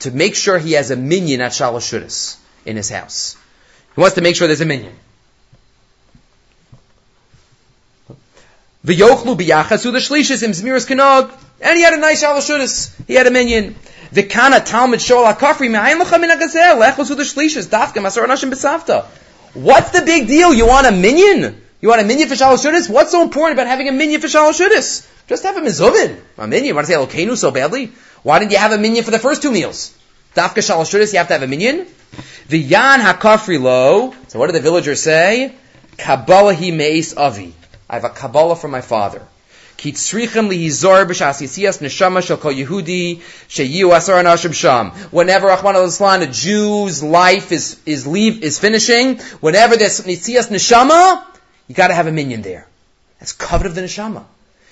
to 0.00 0.10
make 0.10 0.34
sure 0.34 0.58
he 0.58 0.72
has 0.72 0.90
a 0.90 0.96
minion 0.96 1.40
at 1.40 1.52
Shalashudis 1.52 2.36
in 2.66 2.74
his 2.74 2.90
house. 2.90 3.36
He 3.94 4.00
wants 4.00 4.16
to 4.16 4.20
make 4.20 4.34
sure 4.34 4.48
there's 4.48 4.60
a 4.60 4.66
minion. 4.66 4.96
And 8.84 8.96
he 8.96 9.02
had 11.82 11.92
a 11.92 11.98
nice 11.98 12.24
Shalashudis. 12.24 13.06
He 13.06 13.14
had 13.14 13.28
a 13.28 13.30
minyan. 13.30 13.76
V'kana 14.12 14.64
talmud 14.64 14.98
shol 14.98 15.32
hakafri 15.32 15.70
me'ayin 15.70 16.00
lecha 16.00 16.20
min 16.20 16.30
ha'gazel, 16.30 16.82
lechosu 16.82 17.16
the 17.16 17.22
shlishis, 17.22 17.66
dafka 17.66 18.02
masar 18.02 18.26
anashim 18.26 18.50
b'savta. 18.50 19.04
What's 19.54 19.90
the 19.90 20.02
big 20.02 20.26
deal? 20.26 20.52
You 20.52 20.66
want 20.66 20.88
a 20.88 20.90
minion? 20.90 21.62
You 21.80 21.90
want 21.90 22.00
a 22.00 22.04
minion 22.04 22.28
for 22.28 22.34
Shalashudis? 22.34 22.90
What's 22.90 23.12
so 23.12 23.22
important 23.22 23.56
about 23.56 23.68
having 23.68 23.88
a 23.88 23.92
minion 23.92 24.20
for 24.20 24.26
Shalashudis? 24.26 25.06
Just 25.28 25.42
have 25.42 25.56
a 25.56 25.60
mizuvin. 25.60 26.18
A 26.38 26.46
minyan. 26.46 26.66
You 26.66 26.74
want 26.74 26.86
to 26.86 26.92
say 26.92 26.98
oh, 26.98 27.06
Elokeinu 27.06 27.36
so 27.36 27.50
badly? 27.50 27.92
Why 28.22 28.38
didn't 28.38 28.52
you 28.52 28.58
have 28.58 28.72
a 28.72 28.78
minion 28.78 29.04
for 29.04 29.10
the 29.10 29.18
first 29.18 29.42
two 29.42 29.52
meals? 29.52 29.94
Dafka 30.34 30.56
shalashuris, 30.56 31.12
you 31.12 31.18
have 31.18 31.28
to 31.28 31.34
have 31.34 31.42
a 31.42 31.46
minion. 31.46 31.86
The 32.48 32.58
yan 32.58 33.00
hakafri 33.00 33.60
lo. 33.60 34.14
So 34.28 34.38
what 34.38 34.46
did 34.46 34.54
the 34.54 34.60
villagers 34.60 35.02
say? 35.02 35.54
Kabbalah 35.98 36.54
hi 36.54 36.70
meis 36.70 37.14
avi. 37.14 37.54
I 37.90 37.94
have 37.94 38.04
a 38.04 38.08
Kabbalah 38.08 38.56
from 38.56 38.70
my 38.70 38.80
father. 38.80 39.22
Whenever 39.80 40.26
Rahman 45.46 46.22
a 46.22 46.26
Jew's 46.26 47.02
life 47.02 47.52
is 47.52 47.80
is 47.86 48.06
leave 48.06 48.42
is 48.42 48.58
finishing, 48.58 49.18
whenever 49.40 49.76
there's 49.76 50.00
yisias 50.00 50.48
neshama, 50.48 51.24
you 51.68 51.76
got 51.76 51.88
to 51.88 51.94
have 51.94 52.08
a 52.08 52.12
minion 52.12 52.42
there. 52.42 52.66
That's 53.20 53.32
covered 53.32 53.66
of 53.66 53.76
the 53.76 53.82
neshama. 53.82 54.24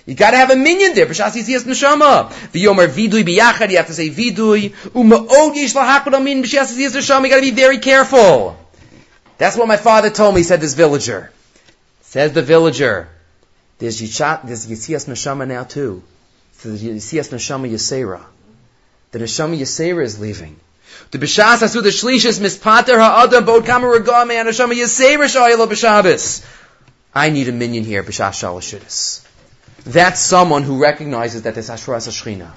You 0.07 0.15
gotta 0.15 0.37
have 0.37 0.51
a 0.51 0.57
minion 0.57 0.95
there. 0.95 1.07
B'shas 1.07 1.33
yisiyas 1.33 1.65
neshama. 1.65 2.31
V'yomer 2.53 2.87
vidui 2.87 3.25
biyachad. 3.25 3.71
You 3.71 3.79
have 3.79 3.89
to 3.89 3.93
say 3.93 4.09
vidui. 4.09 4.71
U'ma'od 4.91 5.55
yish 5.55 5.75
lahakod 5.75 6.15
amin 6.15 6.45
b'shas 6.45 6.73
yisiyas 6.73 6.93
neshama. 6.93 7.25
You 7.25 7.31
gotta 7.31 7.43
be 7.43 7.51
very 7.51 7.79
careful. 7.79 8.57
That's 9.37 9.57
what 9.57 9.67
my 9.67 9.77
father 9.77 10.09
told 10.11 10.37
me, 10.37 10.45
said 10.45 10.61
this 10.61 10.75
villager. 10.75 11.33
Says 12.03 12.33
the 12.33 12.43
villager. 12.43 13.09
There's 13.79 14.01
yishat, 14.01 14.47
there's 14.47 14.67
yisiyas 14.67 15.09
neshama 15.09 15.47
now 15.49 15.65
too. 15.65 16.05
So 16.59 16.69
there's 16.69 16.85
yisiyas 16.85 17.31
neshama 17.31 17.69
yisera. 17.69 18.23
The 19.11 19.19
neshama 19.19 19.59
yisera 19.59 20.05
is 20.05 20.21
leaving. 20.21 20.57
The 21.11 21.19
b'shas 21.19 21.65
asu 21.65 21.83
the 21.83 21.89
shlishis 21.89 22.39
mispater 22.39 22.97
ha'adam 22.97 23.45
bod 23.45 23.67
kama 23.67 23.89
regame 23.89 24.41
neshama 24.45 24.73
yisera 24.73 25.27
shayla 25.27 25.67
b'shabes. 25.67 26.47
I 27.13 27.31
need 27.31 27.49
a 27.49 27.53
minion 27.53 27.83
here, 27.83 28.05
b'shas 28.05 28.39
shalashidis. 28.41 29.26
That's 29.87 30.19
someone 30.19 30.65
who 30.65 30.83
recognizes 30.83 31.43
that 31.43 31.55
there's 31.55 31.71
Ashras 31.71 32.09
Shechina. 32.09 32.51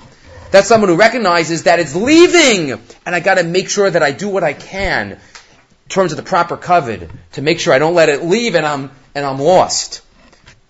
That's 0.49 0.67
someone 0.67 0.89
who 0.89 0.95
recognizes 0.95 1.63
that 1.63 1.79
it's 1.79 1.95
leaving, 1.95 2.71
and 3.05 3.15
I 3.15 3.19
got 3.19 3.35
to 3.35 3.43
make 3.43 3.69
sure 3.69 3.87
that 3.87 4.01
I 4.01 4.11
do 4.11 4.29
what 4.29 4.43
I 4.43 4.53
can 4.53 5.11
in 5.11 5.19
terms 5.89 6.11
of 6.11 6.17
the 6.17 6.23
proper 6.23 6.57
covet 6.57 7.07
to 7.33 7.41
make 7.43 7.59
sure 7.59 7.71
I 7.71 7.77
don't 7.77 7.93
let 7.93 8.09
it 8.09 8.23
leave 8.23 8.55
and 8.55 8.65
I'm 8.65 8.89
and 9.13 9.23
I'm 9.23 9.37
lost. 9.37 10.01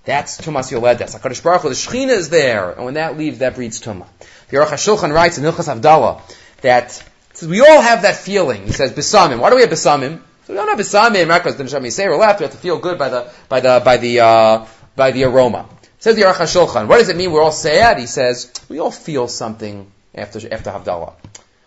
That's 0.03 0.37
Tumas 0.41 0.69
Yoledes. 0.69 1.17
Hakadosh 1.17 1.41
Baruch 1.41 1.61
Hu, 1.61 1.69
the 1.69 1.75
Shechina 1.75 2.09
is 2.09 2.27
there, 2.29 2.71
and 2.71 2.83
when 2.83 2.95
that 2.95 3.17
leaves, 3.17 3.39
that 3.39 3.55
breeds 3.55 3.79
Tumah. 3.79 4.07
The 4.49 4.57
Aruch 4.57 4.67
HaShulchan 4.67 5.13
writes 5.13 5.37
in 5.37 5.45
Hilchas 5.45 5.73
Havdalah 5.73 6.21
that 6.61 6.91
says, 7.33 7.47
we 7.47 7.61
all 7.61 7.79
have 7.79 8.01
that 8.01 8.17
feeling. 8.17 8.65
He 8.65 8.73
says 8.73 8.91
Besamim. 8.91 9.39
Why 9.39 9.49
do 9.49 9.55
we 9.55 9.61
have 9.61 9.69
Besamim? 9.69 10.19
So 10.45 10.53
we 10.53 10.55
don't 10.55 10.67
have 10.67 10.79
Besamim 10.79 11.33
because 11.37 11.55
the 11.55 11.63
Neshama 11.63 11.87
Yisrael 11.87 12.19
left. 12.19 12.41
We 12.41 12.43
have 12.43 12.51
to 12.51 12.57
feel 12.57 12.79
good 12.79 12.97
by 12.97 13.07
the 13.07 13.31
by 13.47 13.61
the 13.61 13.81
by 13.85 13.95
the 13.95 14.19
uh, 14.19 14.65
by 14.97 15.11
the 15.11 15.23
aroma. 15.23 15.69
Says 15.99 16.15
the 16.15 16.23
Aruch 16.23 16.35
HaShulchan, 16.35 16.87
what 16.87 16.99
does 16.99 17.09
it 17.09 17.17
mean 17.17 17.31
we're 17.31 17.43
all 17.43 17.51
sad? 17.51 17.99
He 17.99 18.05
says, 18.05 18.51
we 18.69 18.79
all 18.79 18.91
feel 18.91 19.27
something 19.27 19.91
after, 20.15 20.39
after 20.51 20.71
Havdalah. 20.71 21.13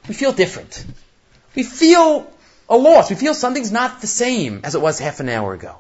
We 0.09 0.15
feel 0.15 0.33
different. 0.33 0.85
We 1.55 1.63
feel 1.63 2.33
a 2.69 2.77
loss. 2.77 3.11
We 3.11 3.17
feel 3.17 3.35
something's 3.35 3.71
not 3.71 4.01
the 4.01 4.07
same 4.07 4.63
as 4.65 4.75
it 4.75 4.81
was 4.81 4.99
half 4.99 5.21
an 5.21 5.29
hour 5.29 5.53
ago. 5.53 5.77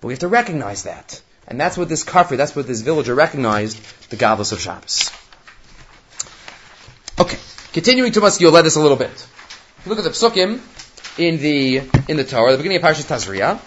But 0.00 0.08
we 0.08 0.12
have 0.14 0.20
to 0.20 0.28
recognize 0.28 0.84
that. 0.84 1.20
And 1.46 1.60
that's 1.60 1.76
what 1.76 1.90
this 1.90 2.04
kafir, 2.04 2.36
that's 2.36 2.56
what 2.56 2.66
this 2.66 2.80
villager 2.80 3.14
recognized, 3.14 3.78
the 4.08 4.16
godless 4.16 4.52
of 4.52 4.60
Shabbos. 4.60 5.10
Okay, 7.20 7.38
continuing 7.74 8.12
to 8.12 8.24
us, 8.24 8.40
you'll 8.40 8.52
let 8.52 8.64
us 8.64 8.76
a 8.76 8.80
little 8.80 8.96
bit. 8.96 9.26
Look 9.84 9.98
at 9.98 10.04
the 10.04 10.10
psukim 10.10 10.60
in 11.18 11.38
the 11.38 11.82
in 12.08 12.16
the 12.16 12.24
Torah, 12.24 12.52
the 12.52 12.56
beginning 12.56 12.78
of 12.78 12.82
Parashas 12.82 13.06
Tazria. 13.06 13.60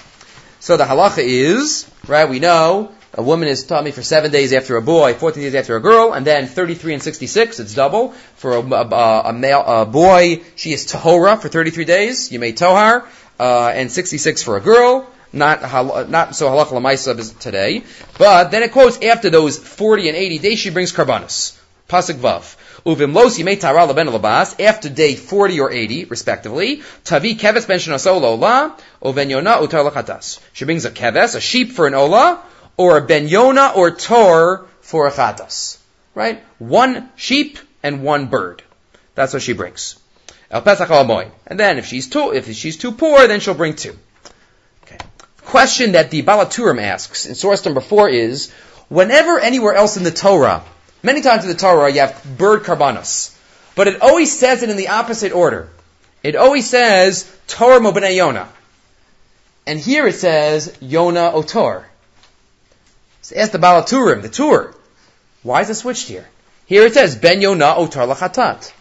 So 0.60 0.78
the 0.78 0.86
halacha 0.86 1.20
is, 1.20 1.90
right? 2.08 2.28
We 2.28 2.40
know 2.40 2.92
a 3.18 3.24
woman 3.24 3.48
is 3.48 3.64
tummy 3.64 3.92
for 3.92 4.04
seven 4.04 4.30
days 4.30 4.52
after 4.52 4.76
a 4.76 4.82
boy, 4.82 5.14
14 5.14 5.42
days 5.42 5.56
after 5.56 5.78
a 5.78 5.80
girl, 5.80 6.12
and 6.12 6.28
then 6.28 6.48
33 6.48 6.96
and 6.96 7.04
66, 7.04 7.62
it's 7.62 7.74
double. 7.74 8.10
For 8.36 8.58
a, 8.58 8.62
a, 8.62 9.22
a 9.30 9.34
male, 9.34 9.64
a 9.66 9.86
boy, 9.86 10.42
she 10.56 10.74
is 10.74 10.86
tahora 10.86 11.42
for 11.42 11.48
33 11.48 11.86
days, 11.86 12.32
you 12.32 12.40
may 12.40 12.52
tohar, 12.52 13.06
uh, 13.40 13.70
and 13.70 13.90
66 13.90 14.44
for 14.44 14.58
a 14.58 14.62
girl, 14.62 15.08
not 15.32 15.62
not 16.10 16.36
so 16.36 16.50
halacha 16.50 16.74
lemaisa 16.74 17.40
today. 17.40 17.84
But 18.18 18.52
then 18.52 18.64
it 18.64 18.74
quotes 18.74 19.02
after 19.02 19.30
those 19.30 19.58
40 19.58 20.10
and 20.10 20.18
80 20.18 20.40
days, 20.40 20.60
she 20.60 20.70
brings 20.70 20.92
karbanos. 20.92 21.58
Pasuk 21.88 22.16
vav. 22.16 22.56
Uvimlos 22.86 23.40
yimei 23.40 23.60
tara 23.60 23.86
leben 23.86 24.08
labas 24.08 24.60
after 24.60 24.90
day 24.90 25.16
40 25.16 25.60
or 25.60 25.72
80, 25.72 26.06
respectively. 26.06 26.84
Tavi 27.04 27.36
keves 27.36 27.68
ben 27.68 27.80
shenasol 27.80 28.22
ola, 28.22 28.76
uven 29.02 29.30
yona 29.30 29.60
utar 29.60 29.90
lachatas. 29.90 30.40
She 30.54 30.66
brings 30.66 30.86
a 30.86 30.92
keves, 30.92 31.36
a 31.36 31.42
sheep 31.42 31.72
for 31.72 31.88
an 31.88 31.94
ola, 31.96 32.42
or 32.78 32.98
a 32.98 33.02
ben 33.02 33.28
yona 33.28 33.76
or 33.76 33.92
tor 33.92 34.68
for 34.82 35.08
a 35.08 35.12
chatas. 35.12 35.78
Right? 36.14 36.44
One 36.60 37.10
sheep 37.16 37.60
and 37.84 38.04
one 38.04 38.28
bird. 38.28 38.64
That's 39.16 39.34
what 39.34 39.42
she 39.42 39.54
brings. 39.54 39.98
El 40.52 40.62
pesach 40.62 40.90
al 40.90 41.32
And 41.48 41.60
then 41.60 41.78
if 41.78 41.86
she's 41.86 42.08
too, 42.08 42.32
if 42.32 42.52
she's 42.54 42.78
too 42.78 42.92
poor, 42.92 43.28
then 43.28 43.40
she'll 43.40 43.54
bring 43.54 43.76
two. 43.76 43.98
Okay. 44.84 44.98
Question 45.44 45.94
that 45.94 46.12
the 46.12 46.24
Balaturim 46.24 46.82
asks 46.82 47.26
in 47.26 47.36
source 47.36 47.66
number 47.66 47.82
four 47.82 48.10
is, 48.10 48.52
whenever 48.90 49.40
anywhere 49.40 49.74
else 49.74 49.98
in 49.98 50.04
the 50.04 50.12
Torah, 50.12 50.64
many 51.04 51.22
times 51.22 51.44
in 51.44 51.50
the 51.50 51.58
Torah 51.58 51.92
you 51.92 52.00
have 52.02 52.24
bird 52.38 52.64
karbanos, 52.64 53.38
but 53.76 53.88
it 53.88 54.02
always 54.02 54.38
says 54.38 54.64
it 54.64 54.70
in 54.70 54.78
the 54.78 54.90
opposite 54.90 55.34
order. 55.34 55.70
It 56.24 56.36
always 56.36 56.70
says 56.70 57.30
Torah 57.48 57.80
mobene 57.80 58.16
Yona. 58.16 58.48
And 59.68 59.80
here 59.80 60.08
it 60.08 60.16
says 60.16 60.78
Yona 60.82 61.34
Otor. 61.34 61.84
So 63.26 63.36
ask 63.36 63.52
the 63.52 63.58
Balaturim, 63.58 64.22
the 64.22 64.30
tour. 64.30 64.76
Why 65.42 65.62
is 65.62 65.70
it 65.72 65.74
switched 65.74 66.08
here? 66.08 66.28
Here 66.68 66.86
it 66.86 66.94
says 66.94 67.16
Ben 67.16 67.40
Yona 67.40 67.76
Otar 67.76 68.06
Lachatat. 68.08 68.72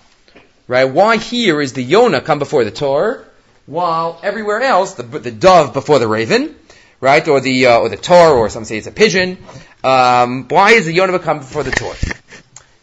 Right? 0.69 0.85
Why 0.85 1.17
here 1.17 1.63
is 1.63 1.73
the 1.73 1.83
Yona 1.83 2.23
come 2.23 2.41
before 2.41 2.63
the 2.63 2.71
Tor, 2.71 3.25
while 3.65 4.21
everywhere 4.23 4.61
else 4.61 4.97
the, 4.97 5.03
the 5.03 5.31
dove 5.31 5.73
before 5.73 5.99
the 5.99 6.07
raven, 6.07 6.55
right? 7.01 7.27
Or 7.27 7.41
the 7.41 7.69
uh, 7.69 7.79
or 7.79 7.89
the 7.89 7.97
Tor, 7.97 8.35
or 8.35 8.51
some 8.51 8.67
say 8.67 8.77
it's 8.77 8.87
a 8.87 8.93
pigeon. 8.93 9.39
Um, 9.83 10.47
why 10.49 10.73
is 10.73 10.85
the 10.85 10.95
Yona 10.95 11.23
come 11.23 11.39
before 11.39 11.63
the 11.63 11.71
Tor? 11.71 11.95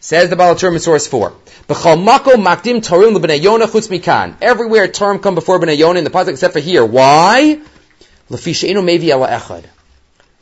Says 0.00 0.30
the 0.30 0.36
Balaturm 0.36 0.72
in 0.72 0.80
source 0.80 1.06
four. 1.06 1.30
makdim 1.68 2.80
torim 2.82 3.14
Yona 3.14 3.66
chutz 3.68 3.86
mikan. 3.86 4.34
Everywhere 4.42 4.88
term 4.88 5.20
come 5.20 5.36
before 5.36 5.60
b'nei 5.60 5.78
Yona 5.78 5.98
in 5.98 6.02
the 6.02 6.10
pasuk 6.10 6.30
except 6.30 6.54
for 6.54 6.58
here. 6.58 6.84
Why? 6.84 7.60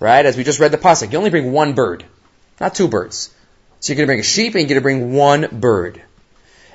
Right? 0.00 0.26
As 0.26 0.37
we 0.37 0.45
just 0.45 0.59
read 0.59 0.73
the 0.73 0.78
pasuk, 0.78 1.12
you 1.12 1.19
only 1.19 1.30
bring 1.30 1.52
one 1.52 1.75
bird, 1.75 2.04
not 2.59 2.75
two 2.75 2.88
birds. 2.88 3.33
So 3.80 3.92
you're 3.92 3.97
going 3.97 4.07
to 4.07 4.09
bring 4.09 4.21
a 4.21 4.25
sheep 4.25 4.54
and 4.54 4.62
you're 4.62 4.80
going 4.80 4.99
to 4.99 5.07
bring 5.07 5.12
one 5.12 5.61
bird. 5.61 6.02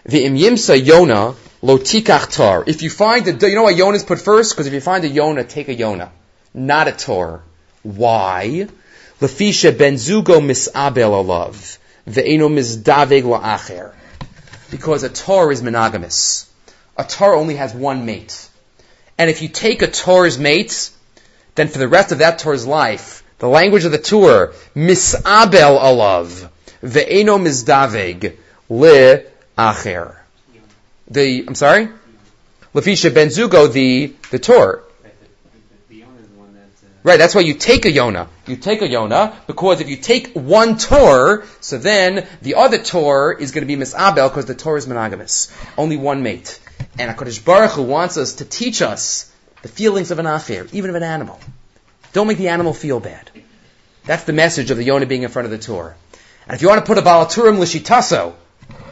V'im 0.08 0.40
yimsa 0.40 0.80
Yona 0.80 1.36
lo 1.62 1.78
tar. 1.80 2.64
If 2.68 2.84
you 2.84 2.90
find 2.90 3.26
the, 3.26 3.50
you 3.50 3.56
know 3.56 3.64
why 3.64 3.74
Yona 3.74 3.96
is 3.96 4.04
put 4.04 4.20
first? 4.20 4.54
Because 4.54 4.68
if 4.68 4.74
you 4.74 4.82
find 4.82 5.04
a 5.04 5.10
Yona, 5.10 5.48
take 5.48 5.68
a 5.68 5.76
Yona, 5.76 6.10
not 6.54 6.88
a 6.88 6.92
tor. 6.92 7.42
Why? 7.82 8.68
Lefisha 9.20 9.76
ben 9.76 9.96
zugo 9.96 10.40
misabel 10.40 11.26
alav 11.26 11.78
ve'eno 12.08 12.50
mizdaveg 12.50 13.24
la'acher. 13.24 13.94
Because 14.70 15.04
a 15.04 15.10
tor 15.10 15.52
is 15.52 15.64
monogamous. 15.64 16.52
A 16.98 17.04
tor 17.04 17.36
only 17.36 17.56
has 17.56 17.74
one 17.74 18.06
mate. 18.06 18.48
And 19.18 19.30
if 19.30 19.42
you 19.42 19.48
take 19.48 19.82
a 19.82 19.88
tor's 19.88 20.38
mate, 20.38 20.90
then 21.56 21.70
for 21.70 21.80
the 21.80 21.88
rest 21.88 22.12
of 22.12 22.20
that 22.20 22.40
tor's 22.40 22.68
life, 22.68 23.24
the 23.40 23.48
language 23.48 23.86
of 23.86 23.92
the 23.92 23.98
tour, 23.98 24.54
misabel 24.76 25.80
alav, 25.80 26.50
ve'eno 26.82 27.40
mizdaveg, 27.40 28.38
le 28.70 29.24
acher. 29.58 30.16
The, 31.10 31.46
I'm 31.48 31.56
sorry? 31.56 31.90
Lafisha 32.74 33.14
ben 33.14 33.30
Zugo, 33.30 33.72
the, 33.72 34.14
the 34.32 34.40
Torah. 34.40 34.82
Right, 37.04 37.18
that's 37.18 37.36
why 37.36 37.42
you 37.42 37.54
take 37.54 37.86
a 37.86 37.92
Yona. 37.92 38.28
You 38.48 38.56
take 38.56 38.82
a 38.82 38.88
Yona, 38.88 39.36
because 39.46 39.80
if 39.80 39.90
you 39.90 39.96
take 39.96 40.34
one 40.34 40.80
Tor, 40.80 41.46
so 41.62 41.78
then 41.78 42.26
the 42.42 42.56
other 42.56 42.80
Tor 42.80 43.32
is 43.32 43.52
going 43.52 43.62
to 43.62 43.68
be 43.68 43.80
Misabel, 43.80 44.28
because 44.28 44.46
the 44.46 44.56
Tor 44.56 44.76
is 44.76 44.88
monogamous. 44.88 45.56
Only 45.78 45.98
one 45.98 46.24
mate. 46.24 46.60
And 46.98 47.16
HaKadosh 47.16 47.46
Baruch 47.46 47.74
Hu 47.74 47.84
wants 47.84 48.18
us 48.18 48.34
to 48.36 48.46
teach 48.46 48.82
us 48.82 49.32
the 49.62 49.68
feelings 49.68 50.10
of 50.10 50.18
an 50.18 50.26
affair, 50.26 50.66
even 50.74 50.90
of 50.90 50.96
an 50.96 51.04
animal. 51.04 51.40
Don't 52.16 52.28
make 52.28 52.38
the 52.38 52.48
animal 52.48 52.74
feel 52.74 53.02
bad. 53.02 53.30
That's 54.06 54.24
the 54.24 54.32
message 54.32 54.72
of 54.72 54.78
the 54.78 54.88
Yona 54.88 55.06
being 55.06 55.24
in 55.24 55.30
front 55.30 55.48
of 55.48 55.52
the 55.52 55.58
Torah. 55.58 55.96
And 56.48 56.56
if 56.56 56.62
you 56.62 56.70
want 56.70 56.80
to 56.80 56.86
put 56.88 56.98
a 56.98 57.02
Balaturim 57.02 57.58
Lishitaso, 57.58 58.34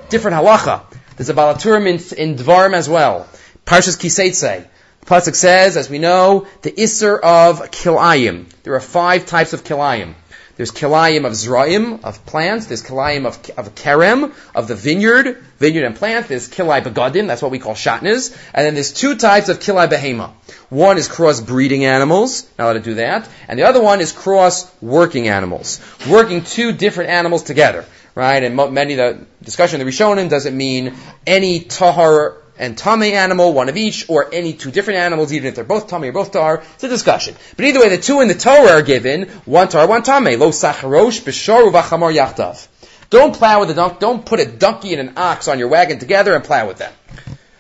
different 0.09 0.35
halacha. 0.35 0.83
There's 1.15 1.29
a 1.29 1.33
balaturim 1.33 1.87
in, 1.87 2.17
in 2.17 2.35
Dvarim 2.35 2.73
as 2.73 2.89
well. 2.89 3.29
Parshas 3.65 3.97
Kiseitse. 3.97 4.67
The 4.99 5.05
pasuk 5.05 5.35
says, 5.35 5.77
as 5.77 5.89
we 5.89 5.99
know, 5.99 6.47
the 6.63 6.71
isser 6.71 7.17
of 7.17 7.71
kilayim. 7.71 8.51
There 8.63 8.75
are 8.75 8.81
five 8.81 9.25
types 9.25 9.53
of 9.53 9.63
kilayim. 9.63 10.15
There's 10.55 10.71
kilayim 10.71 11.25
of 11.25 11.33
zraim, 11.33 12.03
of 12.03 12.25
plants. 12.25 12.67
There's 12.67 12.83
kilayim 12.83 13.25
of, 13.25 13.37
of 13.57 13.73
kerem, 13.75 14.33
of 14.53 14.67
the 14.67 14.75
vineyard, 14.75 15.37
vineyard 15.57 15.85
and 15.85 15.95
plant. 15.95 16.27
There's 16.27 16.49
kilai 16.49 16.83
begadim, 16.83 17.27
that's 17.27 17.41
what 17.41 17.51
we 17.51 17.59
call 17.59 17.73
shatnez. 17.73 18.37
And 18.53 18.65
then 18.65 18.73
there's 18.75 18.93
two 18.93 19.15
types 19.15 19.49
of 19.49 19.59
kilai 19.59 19.87
behema. 19.87 20.31
One 20.69 20.97
is 20.97 21.07
cross-breeding 21.07 21.85
animals, 21.85 22.47
not 22.57 22.65
allowed 22.65 22.73
to 22.73 22.79
do 22.81 22.93
that. 22.95 23.27
And 23.47 23.57
the 23.57 23.63
other 23.63 23.81
one 23.81 23.99
is 24.01 24.11
cross-working 24.11 25.27
animals. 25.27 25.79
Working 26.07 26.43
two 26.43 26.71
different 26.71 27.09
animals 27.09 27.43
together 27.43 27.85
right? 28.15 28.43
And 28.43 28.55
many 28.55 28.93
of 28.93 28.97
the 28.97 29.25
discussion 29.43 29.81
of 29.81 29.87
the 29.87 29.91
Rishonim 29.91 30.29
doesn't 30.29 30.55
mean 30.55 30.95
any 31.25 31.61
tahar 31.61 32.42
and 32.63 32.77
tame 32.77 33.01
animal, 33.01 33.53
one 33.53 33.67
of 33.67 33.75
each, 33.75 34.09
or 34.09 34.33
any 34.33 34.53
two 34.53 34.71
different 34.71 34.99
animals, 34.99 35.33
even 35.33 35.49
if 35.49 35.55
they're 35.55 35.65
both 35.65 35.89
tame 35.89 36.03
or 36.03 36.11
both 36.13 36.31
tar. 36.31 36.63
It's 36.75 36.83
a 36.83 36.87
discussion. 36.87 37.35
But 37.57 37.65
either 37.65 37.81
way, 37.81 37.89
the 37.89 37.97
two 37.97 38.21
in 38.21 38.29
the 38.29 38.35
Torah 38.35 38.71
are 38.71 38.81
given 38.81 39.27
one 39.45 39.67
tar, 39.67 39.85
one 39.85 40.03
tame. 40.03 40.39
Lo 40.39 40.49
sacharosh 40.49 41.21
b'shor 41.21 41.69
uvachamor 41.69 42.15
yachtav. 42.15 42.67
Don't 43.09 43.35
plow 43.35 43.59
with 43.59 43.69
a 43.69 43.73
donkey. 43.73 43.97
Don't 43.99 44.25
put 44.25 44.39
a 44.39 44.45
donkey 44.45 44.93
and 44.93 45.09
an 45.09 45.17
ox 45.17 45.49
on 45.49 45.59
your 45.59 45.67
wagon 45.67 45.99
together 45.99 46.33
and 46.33 46.43
plow 46.43 46.65
with 46.67 46.77
them. 46.77 46.91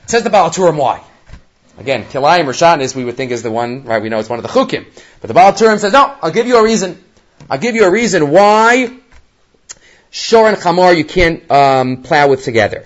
Says 0.07 0.23
the 0.23 0.29
Balaturim 0.29 0.77
why. 0.77 1.03
Again, 1.77 2.05
Kilayim 2.05 2.47
or 2.47 2.53
Shatnis 2.53 2.95
we 2.95 3.03
would 3.03 3.17
think 3.17 3.31
is 3.31 3.43
the 3.43 3.51
one, 3.51 3.83
right, 3.83 4.01
we 4.01 4.09
know 4.09 4.19
it's 4.19 4.29
one 4.29 4.39
of 4.39 4.43
the 4.43 4.49
Chukim. 4.49 4.85
But 5.21 5.27
the 5.27 5.33
Balaturim 5.33 5.79
says, 5.79 5.91
no, 5.93 6.15
I'll 6.21 6.31
give 6.31 6.47
you 6.47 6.57
a 6.57 6.63
reason. 6.63 7.03
I'll 7.49 7.59
give 7.59 7.75
you 7.75 7.83
a 7.85 7.91
reason 7.91 8.29
why 8.29 8.97
Shor 10.11 10.47
and 10.47 10.57
Chamar 10.57 10.95
you 10.95 11.03
can't 11.03 11.49
um, 11.51 12.03
plow 12.03 12.29
with 12.29 12.43
together. 12.43 12.85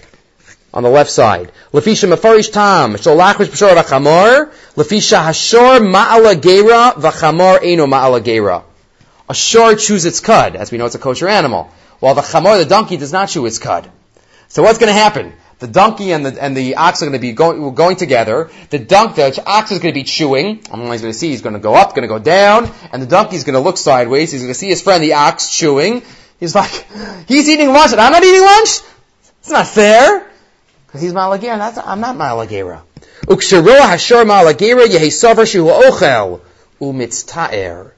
On 0.78 0.84
the 0.84 0.90
left 0.90 1.10
side. 1.10 1.52
Lefisha 1.74 2.08
mafarish 2.08 2.52
tam, 2.52 2.94
sholachrish 2.94 3.48
b'shor 3.48 3.76
v'chamar, 3.76 4.52
lefisha 4.76 5.26
hashor 5.26 5.80
ma'ala 5.80 6.40
gera 6.40 6.94
v'chamar 6.96 7.60
eno 7.64 7.88
ma'ala 7.88 8.24
gera. 8.24 8.64
A 9.28 9.34
shor 9.34 9.74
chews 9.74 10.06
its 10.06 10.20
cud, 10.20 10.56
as 10.56 10.72
we 10.72 10.78
know 10.78 10.86
it's 10.86 10.94
a 10.94 11.00
kosher 11.00 11.28
animal, 11.28 11.72
while 12.00 12.14
the 12.14 12.22
chamar, 12.22 12.60
the 12.60 12.70
donkey, 12.70 12.96
does 12.96 13.12
not 13.12 13.30
chew 13.30 13.48
its 13.48 13.58
cud. 13.58 13.90
So 14.50 14.62
what's 14.62 14.78
going 14.78 14.94
to 14.94 14.94
happen? 14.94 15.34
The 15.58 15.68
donkey 15.68 16.12
and 16.12 16.24
the, 16.24 16.42
and 16.42 16.56
the 16.56 16.76
ox 16.76 17.02
are 17.02 17.06
going 17.06 17.20
to 17.20 17.20
be 17.20 17.32
going, 17.32 17.74
going 17.74 17.96
together. 17.96 18.52
The 18.70 18.78
dunk, 18.78 19.16
the 19.16 19.44
ox 19.46 19.72
is 19.72 19.80
going 19.80 19.92
to 19.92 20.00
be 20.00 20.04
chewing. 20.04 20.62
I'm 20.72 20.82
he's 20.92 21.02
going 21.02 21.12
to 21.12 21.18
see 21.18 21.30
he's 21.30 21.42
going 21.42 21.56
to 21.56 21.60
go 21.60 21.74
up, 21.74 21.96
going 21.96 22.08
to 22.08 22.08
go 22.08 22.20
down, 22.20 22.72
and 22.94 23.02
the 23.02 23.08
donkey 23.08 23.36
is 23.36 23.44
going 23.44 23.56
to 23.56 23.60
look 23.60 23.78
sideways. 23.78 24.32
He's 24.32 24.42
going 24.42 24.54
to 24.54 24.60
see 24.60 24.70
his 24.70 24.84
friend 24.84 25.04
the 25.04 25.14
ox 25.14 25.50
chewing, 25.50 26.04
He's 26.40 26.54
like, 26.54 26.88
he's 27.28 27.50
eating 27.50 27.72
lunch 27.72 27.92
and 27.92 28.02
I'm 28.02 28.12
not 28.12 28.24
eating 28.24 28.42
lunch? 28.42 28.70
It's 29.40 29.50
not 29.50 29.68
fair. 29.68 30.30
Because 30.88 31.02
he's 31.02 31.14
Malagera 31.14 31.54
and 31.54 31.62
I'm 31.62 32.00
not 32.00 32.16
Malagera. 32.16 32.82
Uksharoa 33.26 33.82
hashor 33.82 34.26
Malagera 34.26 34.88
yehesavar 34.88 35.46
shehu 35.46 35.70
ochel 35.82 36.40
umitztaer. 36.80 37.92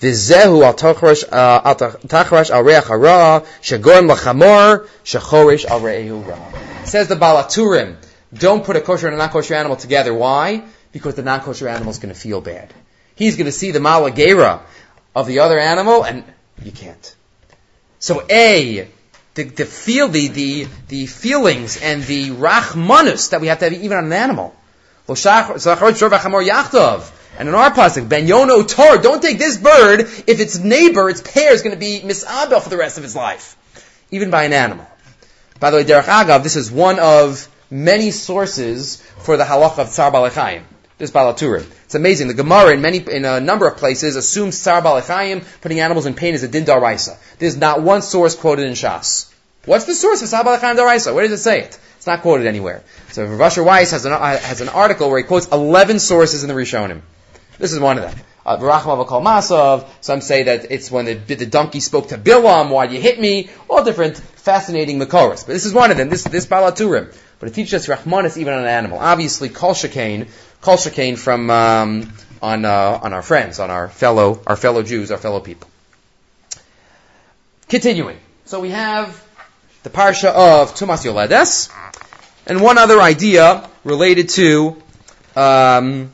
V'zehu 0.00 0.64
al 0.64 0.74
tachrash 0.74 1.22
uh, 1.30 2.52
al 2.52 2.64
reach 2.64 2.84
hara 2.84 3.44
shagorm 3.62 4.12
lachamor 4.12 4.88
shachorish 5.04 5.64
al 5.64 5.80
re'ehu 5.80 6.26
ra. 6.26 6.84
Says 6.84 7.06
the 7.06 7.14
Balaturim, 7.14 7.96
don't 8.34 8.64
put 8.64 8.74
a 8.74 8.80
kosher 8.80 9.06
and 9.06 9.14
a 9.14 9.18
non-kosher 9.18 9.54
animal 9.54 9.76
together. 9.76 10.12
Why? 10.12 10.64
Because 10.90 11.14
the 11.14 11.22
non-kosher 11.22 11.68
animal 11.68 11.92
is 11.92 11.98
going 11.98 12.12
to 12.12 12.18
feel 12.18 12.40
bad. 12.40 12.74
He's 13.14 13.36
going 13.36 13.46
to 13.46 13.52
see 13.52 13.70
the 13.70 13.78
malagera 13.78 14.62
of 15.14 15.28
the 15.28 15.38
other 15.40 15.60
animal 15.60 16.04
and 16.04 16.24
you 16.64 16.72
can't. 16.72 17.14
So 18.00 18.24
A, 18.28 18.88
the, 19.34 19.44
the 19.44 19.64
feel, 19.64 20.08
the, 20.08 20.28
the, 20.28 20.66
the 20.88 21.06
feelings 21.06 21.80
and 21.80 22.02
the 22.04 22.30
rachmanus 22.30 23.30
that 23.30 23.40
we 23.40 23.46
have 23.46 23.58
to 23.60 23.64
have 23.70 23.74
even 23.74 23.96
on 23.96 24.04
an 24.06 24.12
animal. 24.12 24.54
And 25.08 25.18
in 27.48 27.54
our 27.54 27.70
pasuk, 27.70 28.08
ben 28.08 28.26
yono 28.26 28.68
tor, 28.68 28.98
don't 28.98 29.22
take 29.22 29.38
this 29.38 29.56
bird 29.56 30.00
if 30.00 30.38
its 30.40 30.58
neighbor, 30.58 31.08
its 31.08 31.22
pair, 31.22 31.52
is 31.52 31.62
going 31.62 31.74
to 31.74 31.80
be 31.80 32.00
misabel 32.04 32.62
for 32.62 32.68
the 32.68 32.76
rest 32.76 32.98
of 32.98 33.04
its 33.04 33.16
life, 33.16 33.56
even 34.10 34.30
by 34.30 34.44
an 34.44 34.52
animal. 34.52 34.86
By 35.58 35.70
the 35.70 35.78
way, 35.78 35.84
Derech 35.84 36.04
Agav, 36.04 36.42
this 36.42 36.56
is 36.56 36.70
one 36.70 36.98
of 36.98 37.48
many 37.70 38.10
sources 38.10 38.96
for 39.18 39.36
the 39.36 39.44
halacha 39.44 39.78
of 39.78 39.88
Tsar 39.90 40.12
Balachayim. 40.12 40.62
This 40.98 41.10
Balaturim. 41.10 41.66
It's 41.84 41.94
amazing. 41.94 42.28
The 42.28 42.34
Gemara 42.34 42.74
in 42.74 42.80
many, 42.80 42.98
in 42.98 43.24
a 43.24 43.40
number 43.40 43.66
of 43.66 43.76
places 43.76 44.16
assumes 44.16 44.58
Sar 44.58 44.82
Balachayim, 44.82 45.44
putting 45.60 45.80
animals 45.80 46.06
in 46.06 46.14
pain, 46.14 46.34
is 46.34 46.42
a 46.42 46.48
din 46.48 46.64
daraisa. 46.64 47.16
There's 47.38 47.56
not 47.56 47.82
one 47.82 48.02
source 48.02 48.36
quoted 48.36 48.66
in 48.66 48.74
Shas. 48.74 49.32
What's 49.64 49.84
the 49.84 49.94
source 49.94 50.22
of 50.22 50.28
Sar 50.28 50.44
Balachayim 50.44 50.76
daraisa? 50.76 51.14
Where 51.14 51.26
does 51.26 51.40
it 51.40 51.42
say 51.42 51.60
it? 51.60 51.78
It's 51.96 52.06
not 52.06 52.22
quoted 52.22 52.46
anywhere. 52.46 52.82
So 53.10 53.24
Rav 53.24 53.56
Weiss 53.58 53.92
has 53.92 54.04
an, 54.04 54.12
has 54.12 54.60
an 54.60 54.68
article 54.68 55.08
where 55.08 55.18
he 55.18 55.24
quotes 55.24 55.46
11 55.48 56.00
sources 56.00 56.42
in 56.42 56.48
the 56.48 56.54
Rishonim. 56.54 57.00
This 57.58 57.72
is 57.72 57.78
one 57.78 57.98
of 57.98 58.04
them. 58.04 58.24
Uh, 58.44 58.56
Masov. 58.58 59.86
Some 60.00 60.20
say 60.20 60.42
that 60.44 60.72
it's 60.72 60.90
when 60.90 61.04
the, 61.04 61.14
the 61.14 61.46
donkey 61.46 61.78
spoke 61.78 62.08
to 62.08 62.18
Bilam, 62.18 62.70
why 62.70 62.86
you 62.86 63.00
hit 63.00 63.20
me? 63.20 63.50
All 63.70 63.84
different 63.84 64.16
fascinating 64.16 64.98
Makoros. 64.98 65.46
But 65.46 65.52
this 65.52 65.64
is 65.64 65.72
one 65.72 65.92
of 65.92 65.96
them, 65.96 66.08
this, 66.08 66.24
this 66.24 66.46
Balaturim. 66.46 67.14
But 67.38 67.50
it 67.50 67.54
teaches 67.54 67.88
us 67.88 67.98
Rahmanis 67.98 68.36
even 68.36 68.54
on 68.54 68.60
an 68.60 68.66
animal. 68.66 68.98
Obviously, 68.98 69.48
Kol 69.48 69.74
Shekain, 69.74 70.28
Kol 70.62 70.76
Shekain 70.76 71.18
from, 71.18 71.50
um, 71.50 72.12
on, 72.40 72.64
uh, 72.64 73.00
on 73.02 73.12
our 73.12 73.22
friends, 73.22 73.58
on 73.58 73.68
our 73.68 73.88
fellow, 73.88 74.40
our 74.46 74.54
fellow 74.54 74.84
Jews, 74.84 75.10
our 75.10 75.18
fellow 75.18 75.40
people. 75.40 75.68
Continuing. 77.68 78.16
So 78.44 78.60
we 78.60 78.70
have 78.70 79.20
the 79.82 79.90
Parsha 79.90 80.26
of 80.26 80.74
Tumas 80.74 81.04
Yoledes, 81.04 81.68
and 82.46 82.60
one 82.60 82.78
other 82.78 83.00
idea 83.00 83.68
related 83.82 84.28
to, 84.30 84.80
um, 85.34 86.12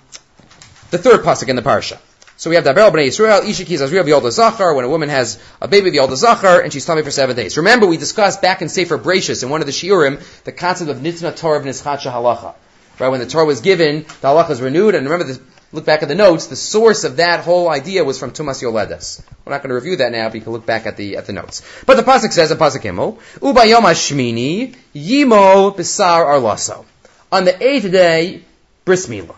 the 0.91 0.97
third 0.97 1.21
pasuk 1.21 1.49
in 1.49 1.57
the 1.57 1.63
parsha. 1.63 1.99
So 2.39 2.49
we 2.49 2.57
have 2.57 2.65
Daber 2.65 2.91
b'nei 2.91 3.09
Yisrael, 3.09 3.43
Ishiki 3.43 3.77
Azriel 3.77 4.05
v'yolda 4.05 4.31
zachar, 4.31 4.73
when 4.75 4.87
a 4.87 4.89
woman 4.89 5.11
has 5.11 5.39
a 5.61 5.69
baby 5.69 5.89
of 5.89 6.09
v'yolda 6.09 6.17
zachar, 6.17 6.61
and 6.61 6.73
she's 6.73 6.87
tummy 6.87 7.03
for 7.03 7.11
seven 7.11 7.37
days. 7.37 7.59
Remember, 7.59 7.87
we 7.87 7.99
discussed 7.99 8.41
back 8.41 8.63
in 8.63 8.71
Sefer 8.71 8.97
Brachus, 8.97 9.43
in 9.43 9.51
one 9.51 9.61
of 9.61 9.67
the 9.67 9.73
shiurim, 9.73 10.23
the 10.45 10.53
concept 10.53 10.91
of 10.91 10.99
nitna 10.99 11.37
Torah 11.37 11.61
v'nischacha 11.61 12.11
halacha. 12.11 12.55
Right, 12.99 13.09
when 13.09 13.21
the 13.21 13.27
Torah 13.27 13.45
was 13.45 13.61
given, 13.61 14.03
the 14.03 14.29
halacha 14.29 14.51
is 14.51 14.61
renewed, 14.61 14.95
and 14.95 15.05
remember, 15.05 15.25
this, 15.25 15.41
look 15.73 15.85
back 15.85 16.03
at 16.03 16.09
the 16.09 16.17
notes, 16.17 16.47
the 16.47 16.57
source 16.57 17.05
of 17.05 17.17
that 17.17 17.45
whole 17.45 17.71
idea 17.71 18.03
was 18.03 18.19
from 18.19 18.33
Tumas 18.33 18.61
Yoledes. 18.61 19.23
We're 19.45 19.53
not 19.53 19.63
going 19.63 19.69
to 19.69 19.77
review 19.77 19.97
that 19.97 20.11
now, 20.11 20.29
but 20.29 20.35
you 20.35 20.41
can 20.41 20.53
look 20.53 20.67
back 20.67 20.87
at 20.87 20.97
the, 20.97 21.17
at 21.17 21.27
the 21.27 21.33
notes. 21.33 21.63
But 21.87 21.97
the 21.97 22.03
pasuk 22.03 22.33
says, 22.33 22.51
in 22.51 22.59
pasuk 22.59 22.83
Himel, 22.83 23.21
Uba 23.41 23.67
Yom 23.67 23.85
Hashmini, 23.85 24.75
Yimo 24.95 25.77
Besar 25.77 26.25
Arlaso. 26.25 26.85
On 27.31 27.45
the 27.45 27.63
eighth 27.63 27.91
day, 27.93 28.43
Bris 28.85 29.07
Milah. 29.07 29.37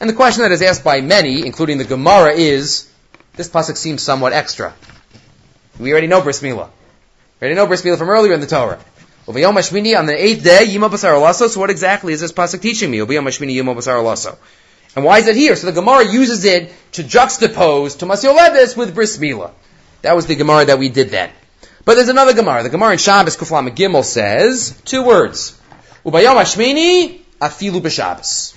And 0.00 0.08
the 0.10 0.14
question 0.14 0.42
that 0.42 0.52
is 0.52 0.62
asked 0.62 0.84
by 0.84 1.00
many, 1.00 1.46
including 1.46 1.78
the 1.78 1.84
Gemara, 1.84 2.32
is, 2.32 2.90
this 3.36 3.48
pasuk 3.48 3.76
seems 3.76 4.02
somewhat 4.02 4.32
extra. 4.32 4.74
We 5.80 5.92
already 5.92 6.06
know 6.06 6.20
bris 6.20 6.40
milah. 6.40 6.68
We 7.40 7.46
already 7.46 7.56
know 7.56 7.66
bris 7.66 7.82
milah 7.82 7.98
from 7.98 8.10
earlier 8.10 8.34
in 8.34 8.40
the 8.40 8.46
Torah. 8.46 8.78
On 9.26 9.34
the 9.34 10.16
eighth 10.18 10.44
day, 10.44 10.66
yima 10.66 10.90
basar 10.90 11.34
So 11.34 11.60
what 11.60 11.70
exactly 11.70 12.12
is 12.12 12.20
this 12.20 12.32
pasuk 12.32 12.60
teaching 12.60 12.90
me? 12.90 12.98
Yima 12.98 13.74
basar 13.74 14.36
And 14.94 15.04
why 15.04 15.18
is 15.18 15.26
it 15.26 15.36
here? 15.36 15.56
So 15.56 15.66
the 15.66 15.72
Gemara 15.72 16.04
uses 16.04 16.44
it 16.44 16.72
to 16.92 17.02
juxtapose 17.02 17.98
to 17.98 18.06
Masyoledes 18.06 18.76
with 18.76 18.94
bris 18.94 19.16
milah. 19.16 19.52
That 20.02 20.14
was 20.14 20.26
the 20.26 20.34
Gemara 20.34 20.66
that 20.66 20.78
we 20.78 20.90
did 20.90 21.08
then. 21.08 21.30
But 21.86 21.94
there's 21.94 22.08
another 22.08 22.34
Gemara. 22.34 22.62
The 22.62 22.68
Gemara 22.68 22.92
in 22.92 22.98
Shabbos 22.98 23.36
Kuflam 23.36 23.68
Gimel 23.70 24.04
says 24.04 24.78
two 24.84 25.02
words. 25.02 25.58
Ubayom 26.04 26.36
hashmini 26.36 27.20
afilu 27.40 27.80
b'Shabbos. 27.80 28.54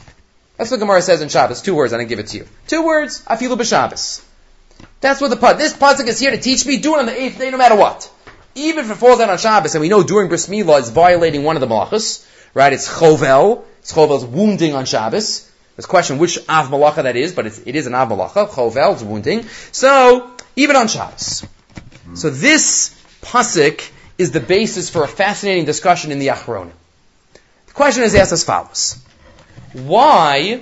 That's 0.57 0.71
what 0.71 0.79
Gemara 0.79 1.01
says 1.01 1.21
in 1.21 1.29
Shabbos. 1.29 1.61
Two 1.61 1.75
words, 1.75 1.93
I 1.93 1.97
didn't 1.97 2.09
give 2.09 2.19
it 2.19 2.27
to 2.27 2.37
you. 2.37 2.47
Two 2.67 2.85
words, 2.85 3.23
afilu 3.23 3.55
b'Shabbos. 3.57 4.23
That's 4.99 5.21
what 5.21 5.29
the 5.29 5.37
pud. 5.37 5.57
This 5.57 5.73
pasuk 5.73 6.07
is 6.07 6.19
here 6.19 6.31
to 6.31 6.37
teach 6.37 6.65
me. 6.65 6.77
Do 6.77 6.95
it 6.95 6.99
on 6.99 7.05
the 7.05 7.21
eighth 7.21 7.37
day, 7.37 7.51
no 7.51 7.57
matter 7.57 7.75
what. 7.75 8.11
Even 8.57 8.85
if 8.85 8.91
it 8.91 8.95
falls 8.95 9.19
out 9.19 9.29
on 9.29 9.37
Shabbos, 9.37 9.75
and 9.75 9.81
we 9.81 9.89
know 9.89 10.03
during 10.03 10.29
bris 10.29 10.47
milah 10.47 10.79
it's 10.79 10.89
violating 10.89 11.43
one 11.43 11.55
of 11.55 11.61
the 11.61 11.67
malachas, 11.67 12.25
right? 12.53 12.73
It's 12.73 12.87
chovel. 12.89 13.63
It's 13.79 13.93
chovel's 13.93 14.25
wounding 14.25 14.73
on 14.73 14.85
Shabbos. 14.85 15.49
There's 15.75 15.85
a 15.85 15.87
question 15.87 16.17
which 16.17 16.37
av 16.49 16.69
malacha 16.69 17.03
that 17.03 17.15
is, 17.15 17.33
but 17.33 17.45
it's, 17.45 17.59
it 17.59 17.75
is 17.75 17.85
an 17.85 17.93
av 17.93 18.09
malacha. 18.09 18.49
Chovel 18.49 18.95
is 18.95 19.03
wounding. 19.03 19.43
So 19.71 20.31
even 20.55 20.75
on 20.75 20.87
Shabbos. 20.87 21.41
Hmm. 22.05 22.15
So 22.15 22.31
this 22.31 22.99
pasuk 23.21 23.91
is 24.17 24.31
the 24.31 24.39
basis 24.39 24.89
for 24.89 25.03
a 25.03 25.07
fascinating 25.07 25.65
discussion 25.65 26.11
in 26.11 26.19
the 26.19 26.27
Achronim. 26.27 26.71
The 27.67 27.73
question 27.73 28.03
is 28.03 28.15
asked 28.15 28.31
as 28.31 28.43
follows 28.43 29.03
why 29.73 30.61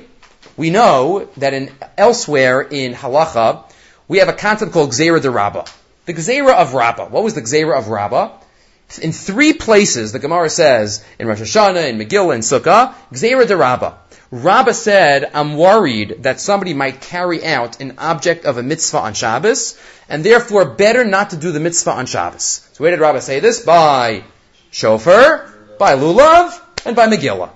we 0.57 0.69
know 0.69 1.29
that 1.37 1.53
in 1.53 1.71
elsewhere 1.97 2.61
in 2.61 2.93
halacha 2.93 3.63
we 4.07 4.17
have 4.17 4.27
a 4.27 4.33
concept 4.33 4.73
called 4.73 4.91
gzera 4.91 5.21
de 5.21 5.31
Rabba. 5.31 5.65
The 6.05 6.13
gzera 6.13 6.53
of 6.53 6.73
Rabba. 6.73 7.05
What 7.05 7.23
was 7.23 7.33
the 7.33 7.41
gzera 7.41 7.77
of 7.77 7.87
Rabba? 7.87 8.31
In 9.01 9.11
three 9.11 9.53
places, 9.53 10.11
the 10.11 10.19
Gemara 10.19 10.49
says 10.49 11.03
in 11.17 11.27
Rosh 11.27 11.41
Hashanah, 11.41 11.89
in 11.89 11.97
Megillah, 11.97 12.35
in 12.35 12.41
Sukkah, 12.41 12.93
gzera 13.11 13.47
de 13.47 13.57
Rabba. 13.57 13.97
Rabba 14.29 14.73
said, 14.73 15.31
I'm 15.33 15.57
worried 15.57 16.17
that 16.23 16.39
somebody 16.39 16.73
might 16.73 17.01
carry 17.01 17.43
out 17.45 17.81
an 17.81 17.95
object 17.97 18.45
of 18.45 18.57
a 18.57 18.63
mitzvah 18.63 18.99
on 18.99 19.13
Shabbos, 19.13 19.79
and 20.07 20.23
therefore 20.23 20.65
better 20.65 21.03
not 21.03 21.31
to 21.31 21.37
do 21.37 21.51
the 21.51 21.59
mitzvah 21.59 21.91
on 21.91 22.05
Shabbos. 22.05 22.67
So 22.73 22.83
where 22.83 22.91
did 22.91 22.99
Rabba 22.99 23.21
say 23.21 23.39
this? 23.39 23.61
By 23.61 24.23
shofar, 24.71 25.51
by 25.79 25.95
lulav, 25.95 26.59
and 26.85 26.95
by 26.95 27.07
Megillah. 27.07 27.49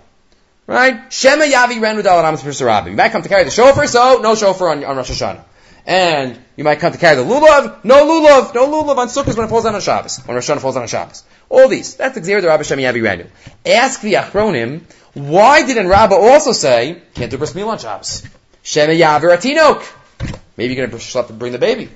Right? 0.65 1.11
Shema 1.11 1.45
Yavi 1.45 1.79
Renu 1.79 2.01
Dalaramas 2.01 2.65
Rabbi. 2.65 2.89
You 2.89 2.95
might 2.95 3.11
come 3.11 3.23
to 3.23 3.29
carry 3.29 3.43
the 3.43 3.51
shofar, 3.51 3.87
so 3.87 4.19
no 4.21 4.35
shofar 4.35 4.69
on, 4.69 4.83
on 4.83 4.97
Rosh 4.97 5.11
Hashanah. 5.11 5.43
And 5.89 6.39
you 6.55 6.63
might 6.63 6.77
come 6.77 6.91
to 6.91 6.99
carry 6.99 7.15
the 7.15 7.23
lulav, 7.23 7.83
no 7.83 8.05
lulav, 8.05 8.53
no 8.53 8.67
lulav 8.67 8.95
on 8.95 9.07
Sukkot 9.07 9.35
when 9.35 9.47
it 9.47 9.49
falls 9.49 9.65
on 9.65 9.81
Shabbos, 9.81 10.19
when 10.19 10.35
Rosh 10.35 10.47
Hashanah 10.47 10.61
falls 10.61 10.77
on 10.77 10.87
Shabbos. 10.87 11.23
All 11.49 11.67
these. 11.67 11.95
That's 11.95 12.13
the 12.13 12.21
Xer 12.21 12.41
the 12.41 12.47
Rabbi 12.47 12.61
Shema 12.61 12.83
Yavi 12.83 13.01
Renu. 13.01 13.27
Ask 13.65 14.01
the 14.01 14.13
Achronim, 14.13 14.81
why 15.15 15.65
didn't 15.65 15.87
Rabba 15.87 16.13
also 16.13 16.51
say, 16.51 17.01
can't 17.15 17.31
do 17.31 17.39
bris 17.39 17.53
milah 17.53 17.69
on 17.69 17.79
Shabbos? 17.79 18.23
Shema 18.61 18.93
Yavi 18.93 19.35
Atinok. 19.35 20.37
Maybe 20.57 20.75
you're 20.75 20.85
going 20.85 21.01
to 21.01 21.33
bring 21.33 21.53
the 21.53 21.57
baby. 21.57 21.89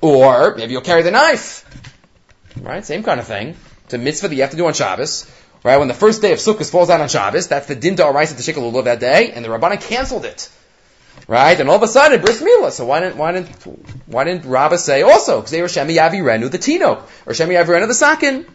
Or 0.00 0.54
maybe 0.54 0.70
you'll 0.70 0.82
carry 0.82 1.02
the 1.02 1.10
knife. 1.10 1.64
Right? 2.60 2.84
Same 2.84 3.02
kind 3.02 3.18
of 3.18 3.26
thing. 3.26 3.56
It's 3.86 3.94
a 3.94 3.98
mitzvah 3.98 4.28
that 4.28 4.36
you 4.36 4.42
have 4.42 4.52
to 4.52 4.56
do 4.56 4.66
on 4.68 4.74
Shabbos. 4.74 5.28
Right? 5.64 5.78
When 5.78 5.88
the 5.88 5.94
first 5.94 6.22
day 6.22 6.30
of 6.30 6.38
Sukkot 6.38 6.70
falls 6.70 6.90
out 6.90 7.00
on 7.00 7.08
Shabbos, 7.08 7.48
that's 7.48 7.66
the 7.66 7.74
din 7.74 7.96
da'araisa 7.96 8.36
to 8.36 8.42
shekel 8.44 8.78
of 8.78 8.84
that 8.84 9.00
day, 9.00 9.32
and 9.32 9.44
the 9.44 9.48
Rabbanan 9.48 9.80
canceled 9.80 10.26
it. 10.26 10.48
Right? 11.30 11.60
And 11.60 11.70
all 11.70 11.76
of 11.76 11.82
a 11.84 11.86
sudden, 11.86 12.20
bris 12.20 12.42
milah. 12.42 12.72
So 12.72 12.86
why 12.86 12.98
didn't, 12.98 13.16
why 13.16 13.30
didn't, 13.30 13.50
why 14.06 14.24
didn't 14.24 14.46
Rabbah 14.46 14.78
say 14.78 15.02
also, 15.02 15.36
because 15.36 15.52
they 15.52 15.62
were 15.62 15.68
Shemi 15.68 15.94
Yavirenu 15.94 16.50
the 16.50 16.58
Tino, 16.58 17.04
or 17.24 17.34
Shemi 17.34 17.54
Yavirenu 17.54 17.86
the 17.86 17.94
Sakin? 17.94 18.46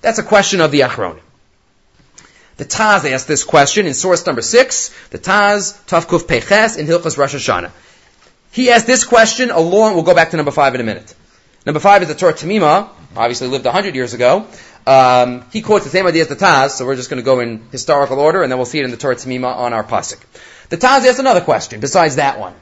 That's 0.00 0.18
a 0.18 0.24
question 0.24 0.60
of 0.60 0.72
the 0.72 0.80
Achronim. 0.80 1.20
The 2.56 2.64
Taz 2.64 3.08
asked 3.08 3.28
this 3.28 3.44
question 3.44 3.86
in 3.86 3.94
source 3.94 4.26
number 4.26 4.42
six, 4.42 4.88
the 5.10 5.20
Taz, 5.20 5.78
Tavkuf 5.86 6.26
Peches, 6.26 6.76
in 6.76 6.88
Hilchas 6.88 7.16
Rosh 7.16 7.36
Hashanah. 7.36 7.70
He 8.50 8.68
asked 8.70 8.88
this 8.88 9.04
question 9.04 9.52
along, 9.52 9.94
we'll 9.94 10.02
go 10.02 10.12
back 10.12 10.30
to 10.30 10.36
number 10.36 10.50
five 10.50 10.74
in 10.74 10.80
a 10.80 10.84
minute. 10.84 11.14
Number 11.64 11.78
five 11.78 12.02
is 12.02 12.08
the 12.08 12.16
Torah 12.16 12.32
Tamima, 12.34 12.88
obviously 13.16 13.48
lived 13.48 13.66
a 13.66 13.72
hundred 13.72 13.94
years 13.94 14.14
ago. 14.14 14.46
Um, 14.86 15.44
he 15.52 15.60
quotes 15.60 15.84
the 15.84 15.90
same 15.90 16.06
idea 16.06 16.22
as 16.22 16.28
the 16.28 16.36
Taz, 16.36 16.70
so 16.70 16.86
we're 16.86 16.96
just 16.96 17.10
going 17.10 17.18
to 17.18 17.24
go 17.24 17.40
in 17.40 17.68
historical 17.70 18.18
order, 18.18 18.42
and 18.42 18.50
then 18.50 18.58
we'll 18.58 18.66
see 18.66 18.78
it 18.78 18.84
in 18.84 18.90
the 18.90 18.96
Torah 18.96 19.16
Tamima 19.16 19.54
on 19.54 19.72
our 19.72 19.84
pasuk. 19.84 20.18
The 20.70 20.76
Taz 20.76 21.04
asks 21.04 21.18
another 21.18 21.42
question 21.42 21.80
besides 21.80 22.16
that 22.16 22.38
one, 22.40 22.54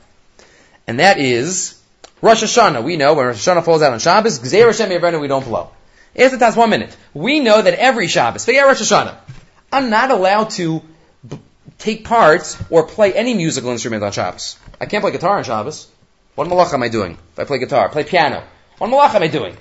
and 0.87 1.00
that 1.00 1.18
is 1.18 1.80
Rosh 2.22 2.42
Hashanah. 2.42 2.82
We 2.82 2.96
know 2.96 3.14
when 3.14 3.26
Rosh 3.26 3.46
Hashanah 3.46 3.64
falls 3.64 3.82
out 3.82 3.92
on 3.92 3.98
Shabbos, 3.98 4.40
Gzeir 4.40 4.66
Hashem 4.66 5.20
we 5.20 5.28
don't 5.28 5.44
blow. 5.44 5.70
Ask 6.18 6.37
the 6.37 6.44
Taz 6.44 6.56
one 6.56 6.70
minute. 6.70 6.96
We 7.14 7.40
know 7.40 7.61
that 7.61 7.74
every 7.74 8.09
Shabbos, 8.09 8.44
forget 8.44 8.66
Rosh 8.66 8.80
Hashanah, 8.80 9.16
I'm 9.70 9.90
not 9.90 10.11
allowed 10.11 10.50
to 10.50 10.82
b- 11.28 11.38
take 11.78 12.04
part 12.04 12.56
or 12.70 12.87
play 12.87 13.12
any 13.12 13.35
musical 13.35 13.70
instrument 13.70 14.02
on 14.02 14.12
Shabbos. 14.12 14.56
I 14.80 14.87
can't 14.87 15.02
play 15.02 15.12
guitar 15.12 15.38
on 15.38 15.44
Shabbos. 15.44 15.88
What 16.35 16.48
malacha 16.48 16.74
am 16.74 16.82
I 16.82 16.88
doing 16.88 17.18
if 17.32 17.38
I 17.38 17.44
play 17.44 17.59
guitar? 17.59 17.88
Play 17.88 18.04
piano. 18.04 18.42
What 18.78 18.90
malacha 18.90 19.14
am 19.16 19.22
I 19.22 19.28
doing? 19.28 19.56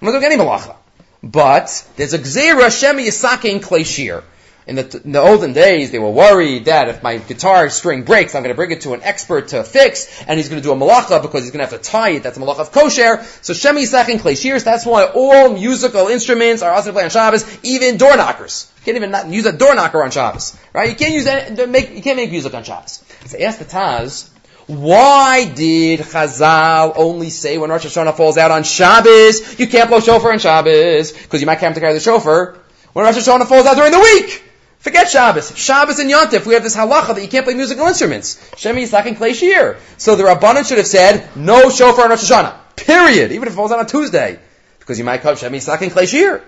I'm 0.00 0.06
not 0.06 0.12
doing 0.12 0.24
any 0.24 0.36
malacha. 0.36 0.76
But 1.22 1.86
there's 1.96 2.14
a 2.14 2.18
gzera 2.18 2.68
shemi 2.68 3.06
yisakein 3.06 3.60
kleshir. 3.60 4.22
In 4.66 4.76
the, 4.76 5.00
in 5.02 5.12
the 5.12 5.20
olden 5.20 5.52
days, 5.52 5.90
they 5.90 5.98
were 5.98 6.10
worried 6.10 6.66
that 6.66 6.88
if 6.88 7.02
my 7.02 7.16
guitar 7.16 7.68
string 7.70 8.04
breaks, 8.04 8.34
I'm 8.34 8.42
going 8.42 8.54
to 8.54 8.56
bring 8.56 8.70
it 8.70 8.82
to 8.82 8.92
an 8.94 9.02
expert 9.02 9.48
to 9.48 9.64
fix, 9.64 10.22
and 10.28 10.38
he's 10.38 10.48
going 10.48 10.62
to 10.62 10.66
do 10.66 10.72
a 10.72 10.76
malacha 10.76 11.20
because 11.20 11.42
he's 11.42 11.50
going 11.50 11.66
to 11.66 11.70
have 11.70 11.82
to 11.82 11.90
tie 11.90 12.10
it. 12.10 12.22
That's 12.22 12.36
a 12.36 12.40
malacha 12.40 12.60
of 12.60 12.72
kosher. 12.72 13.24
So 13.42 13.52
shemi 13.52 13.82
yisakein 13.82 14.18
kleshirs. 14.18 14.62
That's 14.62 14.86
why 14.86 15.06
all 15.06 15.52
musical 15.52 16.06
instruments 16.06 16.62
are 16.62 16.72
also 16.72 16.92
play 16.92 17.04
on 17.04 17.10
Shabbos, 17.10 17.58
even 17.64 17.96
door 17.96 18.16
knockers. 18.16 18.70
You 18.78 18.84
can't 18.84 18.96
even 18.96 19.10
not 19.10 19.28
use 19.28 19.46
a 19.46 19.52
door 19.52 19.74
knocker 19.74 20.02
on 20.02 20.10
Shabbos, 20.10 20.56
right? 20.72 20.88
You 20.88 20.96
can't 20.96 21.14
use 21.14 21.26
any, 21.26 21.66
make, 21.66 21.90
you 21.94 22.02
can't 22.02 22.16
make 22.16 22.30
music 22.30 22.54
on 22.54 22.62
Shabbos. 22.62 23.02
So 23.26 23.38
ask 23.38 23.58
the 23.58 23.64
Taz, 23.64 24.30
why 24.70 25.46
did 25.46 25.98
Chazal 26.00 26.92
only 26.94 27.30
say 27.30 27.58
when 27.58 27.70
Rosh 27.70 27.86
Hashanah 27.86 28.16
falls 28.16 28.38
out 28.38 28.52
on 28.52 28.62
Shabbos, 28.62 29.58
you 29.58 29.66
can't 29.66 29.88
blow 29.88 29.98
shofar 29.98 30.32
on 30.32 30.38
Shabbos, 30.38 31.10
because 31.10 31.40
you 31.40 31.46
might 31.46 31.58
have 31.58 31.74
to 31.74 31.80
carry 31.80 31.92
the 31.92 31.98
shofar, 31.98 32.56
when 32.92 33.04
Rosh 33.04 33.16
Hashanah 33.16 33.48
falls 33.48 33.66
out 33.66 33.76
during 33.76 33.90
the 33.90 33.98
week? 33.98 34.44
Forget 34.78 35.10
Shabbos. 35.10 35.56
Shabbos 35.56 35.98
and 35.98 36.08
Yontif, 36.08 36.46
we 36.46 36.54
have 36.54 36.62
this 36.62 36.76
halacha 36.76 37.16
that 37.16 37.20
you 37.20 37.28
can't 37.28 37.44
play 37.44 37.54
musical 37.54 37.86
instruments. 37.86 38.36
Shemi 38.52 38.84
Yisak 38.84 39.06
and 39.06 39.16
Klei 39.16 39.34
Shir. 39.34 39.76
So 39.98 40.14
the 40.14 40.22
Rabbanan 40.22 40.66
should 40.66 40.78
have 40.78 40.86
said, 40.86 41.36
no 41.36 41.68
shofar 41.68 42.04
on 42.04 42.10
Rosh 42.10 42.30
Hashanah. 42.30 42.54
Period. 42.76 43.32
Even 43.32 43.48
if 43.48 43.54
it 43.54 43.56
falls 43.56 43.72
out 43.72 43.80
on 43.80 43.86
Tuesday. 43.86 44.38
Because 44.78 44.98
you 44.98 45.04
might 45.04 45.20
come 45.20 45.34
Shemi 45.34 45.56
Yisak 45.56 45.82
and 45.82 45.90
Klei 45.90 46.08
Shir. 46.08 46.42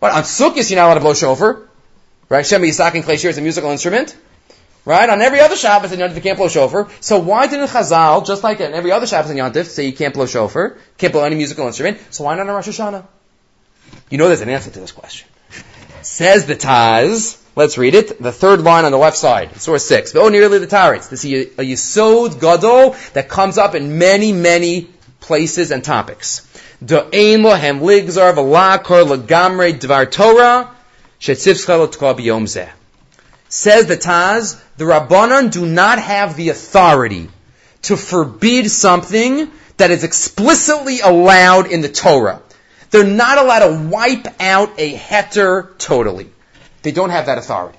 But 0.00 0.12
on 0.12 0.24
Sukkot, 0.24 0.68
you're 0.68 0.76
not 0.76 0.86
allowed 0.86 0.94
to 0.94 1.00
blow 1.00 1.14
shofar. 1.14 1.62
Right? 2.28 2.44
Shemi 2.44 2.68
Yisak 2.68 2.94
and 2.96 3.04
Klei 3.04 3.18
Shir 3.18 3.28
is 3.28 3.38
a 3.38 3.42
musical 3.42 3.70
instrument. 3.70 4.16
Right? 4.84 5.08
On 5.10 5.20
every 5.20 5.40
other 5.40 5.56
Shabbos 5.56 5.92
and 5.92 6.00
Yontif 6.00 6.14
you 6.14 6.22
can't 6.22 6.38
blow 6.38 6.48
shofar. 6.48 6.88
So 7.00 7.18
why 7.18 7.46
didn't 7.46 7.68
Chazal, 7.68 8.26
just 8.26 8.42
like 8.42 8.60
on 8.60 8.72
every 8.72 8.92
other 8.92 9.06
Shabbos 9.06 9.30
and 9.30 9.38
Yontif, 9.38 9.66
say 9.66 9.86
you 9.86 9.92
can't 9.92 10.14
blow 10.14 10.26
shofar, 10.26 10.78
can't 10.96 11.12
blow 11.12 11.24
any 11.24 11.36
musical 11.36 11.66
instrument, 11.66 11.98
so 12.10 12.24
why 12.24 12.34
not 12.34 12.48
on 12.48 12.54
Rosh 12.54 12.68
Hashanah? 12.68 13.04
You 14.08 14.18
know 14.18 14.28
there's 14.28 14.40
an 14.40 14.48
answer 14.48 14.70
to 14.70 14.80
this 14.80 14.92
question. 14.92 15.28
Says 16.02 16.46
the 16.46 16.56
Taz, 16.56 17.40
let's 17.56 17.76
read 17.76 17.94
it, 17.94 18.22
the 18.22 18.32
third 18.32 18.62
line 18.62 18.84
on 18.84 18.92
the 18.92 18.98
left 18.98 19.18
side, 19.18 19.60
source 19.60 19.86
6. 19.86 20.16
Oh, 20.16 20.28
nearly 20.28 20.58
the 20.58 20.66
Taritz. 20.66 21.10
This 21.10 21.24
is 21.24 21.58
a, 21.58 21.64
Yisod 21.64 22.40
Gadol 22.40 22.96
that 23.12 23.28
comes 23.28 23.58
up 23.58 23.74
in 23.74 23.98
many, 23.98 24.32
many 24.32 24.88
places 25.20 25.70
and 25.70 25.84
topics. 25.84 26.46
Do'ein 26.82 27.42
ligzar 27.80 28.34
Torah. 30.10 30.70
Says 33.50 33.86
the 33.86 33.96
Taz, 33.96 34.58
the 34.76 34.84
Rabbanan 34.84 35.50
do 35.50 35.66
not 35.66 35.98
have 35.98 36.36
the 36.36 36.48
authority 36.50 37.28
to 37.82 37.96
forbid 37.96 38.70
something 38.70 39.50
that 39.76 39.90
is 39.90 40.04
explicitly 40.04 41.00
allowed 41.00 41.66
in 41.66 41.80
the 41.80 41.88
Torah. 41.88 42.40
They're 42.90 43.04
not 43.04 43.38
allowed 43.38 43.66
to 43.66 43.88
wipe 43.88 44.40
out 44.40 44.78
a 44.78 44.94
heter 44.94 45.76
totally. 45.78 46.30
They 46.82 46.92
don't 46.92 47.10
have 47.10 47.26
that 47.26 47.38
authority. 47.38 47.78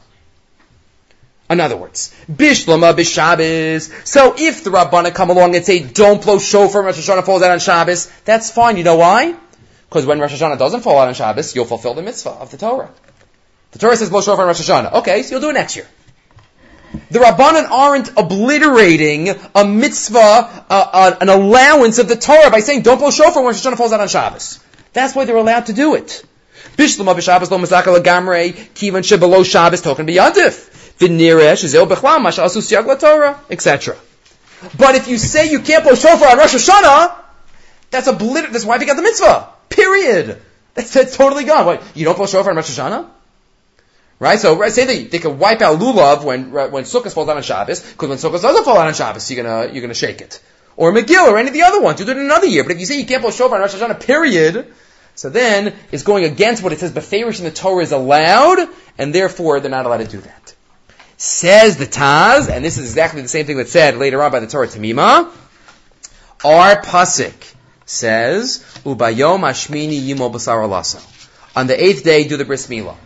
In 1.50 1.60
other 1.60 1.78
words, 1.78 2.14
Bishlama 2.30 2.94
Bishabis. 2.94 4.08
So 4.08 4.36
if 4.38 4.64
the 4.64 4.72
Rabbanah 4.72 5.14
come 5.14 5.30
along 5.30 5.56
and 5.56 5.66
say, 5.66 5.80
don't 5.80 6.22
blow 6.22 6.40
shofar 6.40 6.84
Rosh 6.84 6.98
Hashanah 6.98 7.26
falls 7.26 7.44
out 7.44 7.52
on 7.52 7.60
Shabbos, 7.60 8.08
that's 8.26 8.52
fine. 8.52 8.78
You 8.78 8.84
know 8.84 8.96
why? 8.96 9.36
Because 9.90 10.06
when 10.06 10.20
Rosh 10.20 10.34
Hashanah 10.34 10.58
doesn't 10.58 10.82
fall 10.82 11.00
out 11.00 11.08
on 11.08 11.14
Shabbos, 11.14 11.56
you'll 11.56 11.66
fulfill 11.66 11.94
the 11.94 12.02
mitzvah 12.02 12.32
of 12.32 12.52
the 12.52 12.58
Torah. 12.58 12.90
The 13.72 13.80
Torah 13.80 13.96
says 13.96 14.10
blow 14.10 14.22
shofar 14.22 14.42
on 14.42 14.48
Rosh 14.48 14.62
Hashanah. 14.62 14.94
Okay, 14.94 15.24
so 15.24 15.32
you'll 15.32 15.42
do 15.42 15.50
it 15.50 15.54
next 15.54 15.76
year. 15.76 15.88
The 17.10 17.20
Rabbanan 17.20 17.70
aren't 17.70 18.10
obliterating 18.18 19.30
a 19.56 19.66
mitzvah, 19.66 20.20
uh, 20.20 20.64
uh, 20.70 21.18
an 21.22 21.30
allowance 21.30 22.00
of 22.00 22.10
the 22.10 22.18
Torah 22.18 22.50
by 22.52 22.60
saying 22.60 22.82
don't 22.82 22.98
blow 22.98 23.12
shofar 23.12 23.44
when 23.44 23.54
Rosh 23.54 23.66
Hashanah 23.66 23.78
falls 23.78 23.94
out 23.94 24.02
on 24.02 24.10
Shabbos. 24.10 24.60
That's 24.94 25.16
why 25.16 25.26
they're 25.26 25.38
allowed 25.38 25.68
to 25.68 25.74
do 25.74 25.96
it. 25.96 26.24
Bishlama 26.76 27.16
b'Shabbos 27.16 27.50
lo 27.50 27.58
mazaka 27.58 27.92
kivan 28.74 29.04
shebelo 29.04 29.46
Shabbos 29.46 29.82
token 29.82 30.08
zil 30.08 31.88
b'chlam 31.88 32.28
asu 32.28 33.38
etc. 33.50 33.96
But 34.78 34.96
if 34.96 35.08
you 35.08 35.18
say 35.18 35.50
you 35.50 35.60
can't 35.62 35.84
blow 35.84 35.96
shofar 35.96 36.30
on 36.30 36.38
Rosh 36.38 36.56
Hashanah, 36.56 37.16
that's 37.90 38.08
obliterated. 38.08 38.54
That's 38.54 38.66
why 38.66 38.78
they 38.78 38.86
got 38.86 38.96
the 38.96 39.02
mitzvah. 39.02 39.50
Period. 39.70 40.42
That's, 40.74 40.94
that's 40.94 41.18
totally 41.18 41.46
gone. 41.46 41.66
What, 41.66 41.84
you 41.96 42.06
don't 42.06 42.16
blow 42.16 42.28
shofar 42.28 42.52
on 42.52 42.58
Rosh 42.58 42.78
Hashanah? 42.78 43.08
Right? 44.22 44.38
So 44.38 44.56
right, 44.56 44.72
say 44.72 44.86
they, 44.86 45.06
they 45.06 45.18
could 45.18 45.40
wipe 45.40 45.62
out 45.62 45.80
lulav 45.80 46.24
when 46.24 46.52
when 46.52 46.84
Sukkot 46.84 47.12
falls 47.12 47.28
out 47.28 47.38
on 47.38 47.42
Shabbos, 47.42 47.80
because 47.82 48.08
when 48.08 48.20
Sukkot 48.20 48.40
doesn't 48.40 48.66
fall 48.66 48.78
out 48.78 48.86
on 48.86 48.94
Shabbos, 48.94 49.32
you're 49.32 49.44
gonna 49.44 49.74
you're 49.74 49.82
gonna 49.82 49.96
shake 49.96 50.22
it. 50.22 50.40
Or 50.78 50.94
Megillah 50.94 51.32
or 51.32 51.40
any 51.40 51.48
of 51.48 51.56
the 51.56 51.64
other 51.64 51.82
ones, 51.82 52.00
you 52.00 52.06
do 52.06 52.12
it 52.12 52.18
another 52.18 52.46
year. 52.46 52.62
But 52.62 52.74
if 52.74 52.80
you 52.80 52.86
say 52.86 53.00
you 53.00 53.08
can't 53.08 53.24
blow 53.24 53.32
shofar 53.32 53.56
on 53.56 53.62
Rosh 53.62 53.74
Hashanah, 53.74 54.00
period, 54.00 54.72
so 55.16 55.32
then 55.32 55.74
it's 55.92 56.04
going 56.04 56.26
against 56.26 56.62
what 56.62 56.72
it 56.72 56.78
says 56.78 56.92
beferish 56.92 57.40
in 57.40 57.46
the 57.46 57.52
Torah 57.52 57.82
is 57.82 57.94
allowed, 57.94 58.60
and 59.00 59.12
therefore 59.12 59.60
they're 59.60 59.72
not 59.72 59.88
allowed 59.88 60.06
to 60.06 60.08
do 60.08 60.22
that. 60.22 60.54
Says 61.18 61.78
the 61.78 61.88
Taz, 61.88 62.48
and 62.48 62.64
this 62.64 62.78
is 62.78 62.92
exactly 62.92 63.24
the 63.24 63.28
same 63.28 63.48
thing 63.48 63.58
that's 63.58 63.72
said 63.72 63.98
later 63.98 64.22
on 64.22 64.32
by 64.32 64.40
the 64.40 64.46
Torah 64.46 64.68
Tamima. 64.68 65.32
Our 66.46 66.80
pasuk 66.80 67.56
says, 67.88 68.64
"Ubayom 68.86 69.40
Ashmini 69.40 70.00
Yimo 70.00 70.32
Basar 70.32 71.08
On 71.56 71.66
the 71.66 71.84
eighth 71.84 72.04
day, 72.04 72.28
do 72.28 72.38
the 72.38 72.46
bris 72.46 72.68
milah. 72.68 72.98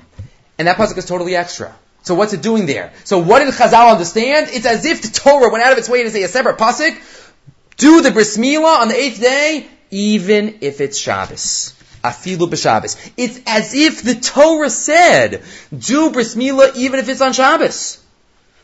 And 0.57 0.67
that 0.67 0.77
pasuk 0.77 0.97
is 0.97 1.05
totally 1.05 1.35
extra. 1.35 1.75
So 2.03 2.13
what's 2.13 2.33
it 2.33 2.41
doing 2.41 2.67
there? 2.67 2.93
So 3.03 3.17
what 3.17 3.39
did 3.39 3.53
Chazal 3.53 3.91
understand? 3.91 4.49
It's 4.51 4.65
as 4.65 4.85
if 4.85 5.01
the 5.01 5.19
Torah 5.19 5.51
went 5.51 5.63
out 5.63 5.71
of 5.71 5.77
its 5.79 5.89
way 5.89 6.03
to 6.03 6.11
say 6.11 6.23
a 6.23 6.27
separate 6.27 6.57
pasuk, 6.57 6.95
do 7.77 8.01
the 8.01 8.11
bris 8.11 8.37
milah 8.37 8.79
on 8.79 8.87
the 8.87 8.95
eighth 8.95 9.19
day, 9.19 9.67
even 9.89 10.59
if 10.61 10.81
it's 10.81 10.97
Shabbos. 10.97 11.73
Afilu 12.03 12.47
b'Shabbos. 12.47 13.11
It's 13.17 13.39
as 13.47 13.73
if 13.73 14.03
the 14.03 14.15
Torah 14.15 14.69
said, 14.69 15.41
do 15.75 16.11
bris 16.11 16.35
milah 16.35 16.75
even 16.75 16.99
if 16.99 17.09
it's 17.09 17.21
on 17.21 17.33
Shabbos. 17.33 18.01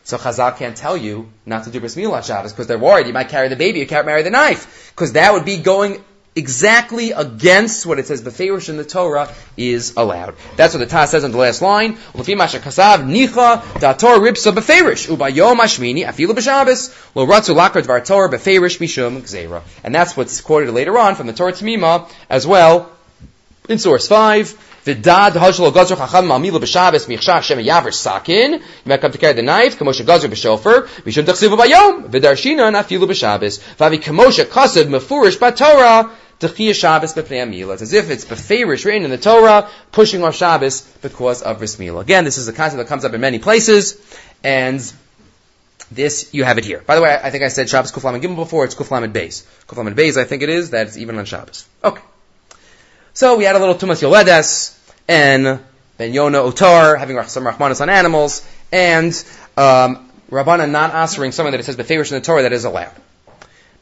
So 0.04 0.18
Chazal 0.18 0.56
can't 0.58 0.78
tell 0.78 0.96
you 0.96 1.32
not 1.46 1.64
to 1.64 1.72
do 1.72 1.80
bris 1.80 1.96
milah 1.96 2.18
on 2.18 2.24
Shabbos 2.24 2.54
because 2.54 2.68
they're 2.68 2.78
worried 2.78 3.08
you 3.08 3.14
might 3.14 3.30
carry 3.30 3.48
the 3.48 3.56
baby, 3.56 3.80
you 3.80 3.88
can't 3.88 4.06
marry 4.06 4.22
the 4.22 4.30
knife. 4.30 4.92
Because 4.94 5.14
that 5.14 5.34
would 5.34 5.46
be 5.46 5.58
going 5.58 6.04
exactly 6.36 7.12
against 7.12 7.86
what 7.86 8.00
it 8.00 8.08
says 8.08 8.22
beferish 8.22 8.70
in 8.70 8.78
the 8.78 8.86
Torah 8.86 9.34
is 9.58 9.94
allowed. 9.98 10.36
That's 10.56 10.74
what 10.74 10.80
the 10.80 10.94
Taz 10.94 11.08
says 11.08 11.24
on 11.24 11.32
the 11.32 11.38
last 11.38 11.62
line. 11.62 11.98
L'fi 12.13 12.36
masha 12.36 12.60
kasav 12.60 13.04
nicha 13.04 13.62
dator 13.80 14.17
ripsa 14.17 14.54
beferish 14.54 15.10
ubayom 15.10 15.58
ashmini 15.58 16.06
afilu 16.06 16.34
b'shabes 16.34 16.96
lo 17.15 17.26
ratzu 17.26 17.54
lakar 17.56 17.82
dvar 17.82 18.06
Torah 18.06 18.30
beferish 18.30 18.80
mishum 18.80 19.22
gzeira. 19.22 19.62
And 19.84 19.94
that's 19.94 20.15
what's 20.15 20.39
quoted 20.39 20.72
later 20.72 20.98
on 20.98 21.15
from 21.15 21.28
the 21.28 21.34
Torah 21.34 21.52
Tamima 21.52 22.10
as 22.30 22.48
well 22.48 22.89
in 23.67 23.78
source 23.78 24.08
five. 24.08 24.58
V'dad 24.86 25.34
hashlo 25.34 25.72
gazer 25.72 25.96
chacham 25.96 26.28
ma'amila 26.28 26.60
b'shabes 26.60 27.08
michshach 27.08 27.44
shem 27.44 27.60
yaver 27.60 27.94
sakin. 27.94 28.54
You 28.54 28.62
might 28.86 29.02
come 29.02 29.12
to 29.12 29.17
carry 29.17 29.34
the 29.34 29.44
knife. 29.44 29.78
Kamosha 29.78 30.06
gazer 30.06 30.30
b'shofer. 30.30 30.88
Mishum 31.04 31.26
tachsivu 31.26 31.58
bayom. 31.58 32.10
V'darshina 32.10 32.72
nafilu 32.72 33.06
b'shabes. 33.06 33.60
Vavi 33.76 34.02
kamosha 34.02 34.46
kasav 34.46 34.86
mefurish 34.86 35.38
b'torah. 35.38 36.10
Techiyah 36.42 36.74
Shabbos 36.74 37.14
b'pnei 37.14 37.72
It's 37.72 37.84
as 37.84 37.94
if 37.94 38.10
it's 38.10 38.26
beferish 38.26 38.84
written 38.84 39.04
in 39.04 39.12
the 39.12 39.18
Torah, 39.18 39.70
pushing 39.92 40.24
off 40.24 40.36
Shabbos 40.36 40.82
because 41.02 41.44
of 41.44 41.60
bris 41.60 41.76
milah. 41.76 42.02
Again, 42.02 42.26
this 42.26 42.40
is 42.40 42.48
a 42.48 42.54
concept 42.54 42.80
that 42.80 42.88
comes 42.88 43.06
up 43.06 43.14
in 43.14 43.22
many 43.22 43.38
places, 43.38 44.02
and 44.44 44.82
this, 45.92 46.34
you 46.34 46.44
have 46.44 46.58
it 46.58 46.66
here. 46.66 46.80
By 46.80 46.96
the 46.96 47.02
way, 47.02 47.20
I 47.22 47.30
think 47.30 47.44
I 47.44 47.50
said 47.50 47.70
Shabbos 47.70 47.92
Kuflam 47.92 48.16
and 48.16 48.24
Gimel 48.24 48.38
before, 48.38 48.66
it's 48.66 48.74
Kuflam 48.74 49.04
and 49.04 49.14
Beis. 49.14 49.44
Kuflam 49.68 49.86
and 49.86 49.96
Beis, 49.96 50.18
I 50.18 50.24
think 50.24 50.42
it 50.42 50.50
is, 50.50 50.72
that 50.72 50.88
it's 50.88 50.98
even 50.98 51.20
on 51.20 51.26
Shabbos. 51.26 51.68
Okay. 51.84 52.02
So 53.14 53.38
we 53.38 53.44
had 53.44 53.56
a 53.56 53.60
little 53.60 53.76
Tumas 53.76 54.02
Yoledes, 54.02 54.76
and 55.08 55.60
Ben 55.98 56.12
Yona 56.12 56.52
Otar, 56.52 56.98
having 56.98 57.22
some 57.24 57.44
Rahmanas 57.44 57.82
on 57.82 57.90
animals, 57.90 58.44
and 58.72 59.14
um, 59.58 60.10
Rabbana 60.32 60.68
not 60.72 60.96
answering 60.96 61.34
something 61.34 61.52
that 61.52 61.60
it 61.60 61.66
says 61.66 61.76
beferish 61.76 62.12
in 62.12 62.16
the 62.16 62.22
Torah 62.22 62.42
that 62.44 62.54
is 62.54 62.66
allowed. 62.66 62.96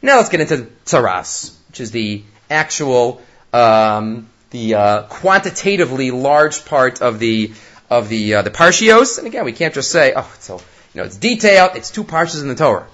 Now 0.02 0.17
let's 0.17 0.28
get 0.28 0.41
into 0.41 0.67
Tzaras, 0.86 1.56
which 1.69 1.80
is 1.80 1.91
the 1.91 2.24
actual 2.49 3.21
um, 3.53 4.27
the 4.51 4.75
uh, 4.75 5.03
quantitatively 5.03 6.12
large 6.12 6.65
part 6.65 7.01
of 7.01 7.19
the 7.19 7.53
of 7.89 8.09
the 8.09 8.35
uh, 8.35 8.41
the 8.41 8.51
parshios. 8.51 9.17
And 9.17 9.27
again, 9.27 9.45
we 9.45 9.51
can't 9.51 9.73
just 9.73 9.91
say, 9.91 10.13
oh, 10.15 10.31
so 10.39 10.62
you 10.93 11.01
know, 11.01 11.03
it's 11.03 11.17
detailed. 11.17 11.75
It's 11.75 11.91
two 11.91 12.03
parshas 12.03 12.41
in 12.41 12.47
the 12.47 12.55
Torah. 12.55 12.88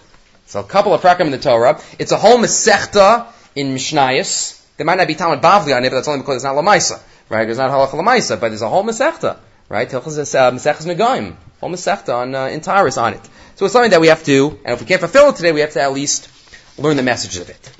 So 0.47 0.59
a 0.59 0.63
couple 0.63 0.93
of 0.93 1.01
prakim 1.01 1.21
in 1.21 1.31
the 1.31 1.39
Torah. 1.39 1.81
It's 1.97 2.11
a 2.11 2.17
whole 2.17 2.37
mesechta 2.37 3.27
in 3.55 3.73
Mishnayos. 3.73 4.61
There 4.77 4.85
might 4.85 4.97
not 4.97 5.07
be 5.07 5.15
Talmud 5.15 5.41
Bavli 5.41 5.75
on 5.75 5.85
it, 5.85 5.89
but 5.89 5.95
that's 5.95 6.07
only 6.07 6.21
because 6.21 6.35
it's 6.35 6.43
not 6.43 6.55
Lamaisa, 6.55 7.01
right? 7.29 7.45
There's 7.45 7.57
not 7.57 7.71
Halacha 7.71 7.99
Lamaisa, 7.99 8.39
but 8.39 8.49
there's 8.49 8.61
a 8.61 8.69
whole 8.69 8.83
mesechta, 8.83 9.37
right? 9.69 9.89
Hilchas 9.89 10.35
uh, 10.35 10.51
Mesechas 10.51 10.85
Megaim, 10.85 11.35
whole 11.61 11.71
mesechta 11.71 12.13
on 12.13 12.35
uh, 12.35 12.47
in 12.47 12.61
Taurus 12.61 12.97
on 12.97 13.13
it. 13.13 13.21
So 13.55 13.65
it's 13.65 13.73
something 13.73 13.91
that 13.91 14.01
we 14.01 14.07
have 14.07 14.23
to, 14.25 14.59
and 14.65 14.73
if 14.73 14.81
we 14.81 14.85
can't 14.85 14.99
fulfill 14.99 15.29
it 15.29 15.37
today, 15.37 15.53
we 15.53 15.61
have 15.61 15.71
to 15.71 15.81
at 15.81 15.93
least 15.93 16.29
learn 16.77 16.97
the 16.97 17.03
message 17.03 17.37
of 17.37 17.49
it. 17.49 17.71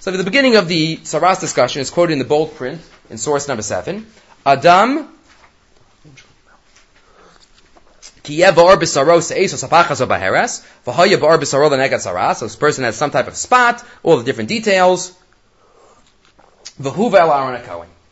So 0.00 0.12
at 0.12 0.16
the 0.16 0.24
beginning 0.24 0.56
of 0.56 0.68
the 0.68 0.96
Saras 0.98 1.40
discussion 1.40 1.82
is 1.82 1.90
quoted 1.90 2.12
in 2.12 2.18
the 2.18 2.24
bold 2.24 2.54
print 2.54 2.80
in 3.10 3.18
source 3.18 3.48
number 3.48 3.62
seven. 3.62 4.06
Adam 4.46 5.08
so 8.28 8.34
this 12.44 12.56
person 12.56 12.84
has 12.84 12.96
some 12.96 13.10
type 13.10 13.26
of 13.26 13.36
spot, 13.36 13.82
all 14.02 14.18
the 14.18 14.24
different 14.24 14.50
details. 14.50 15.16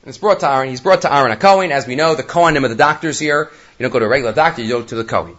It's 0.06 0.18
brought 0.18 0.40
to 0.40 0.50
Aaron. 0.50 0.68
He's 0.70 0.80
brought 0.80 1.02
to 1.02 1.12
Aaron 1.12 1.32
a 1.32 1.36
Kohen. 1.36 1.70
As 1.70 1.86
we 1.86 1.96
know, 1.96 2.14
the 2.14 2.22
Kohanim 2.22 2.64
are 2.64 2.68
the 2.68 2.74
doctors 2.74 3.18
here. 3.18 3.50
You 3.78 3.82
don't 3.82 3.92
go 3.92 3.98
to 3.98 4.06
a 4.06 4.08
regular 4.08 4.32
doctor, 4.32 4.62
you 4.62 4.70
go 4.70 4.82
to 4.82 4.94
the 4.94 5.04
Kohen. 5.04 5.36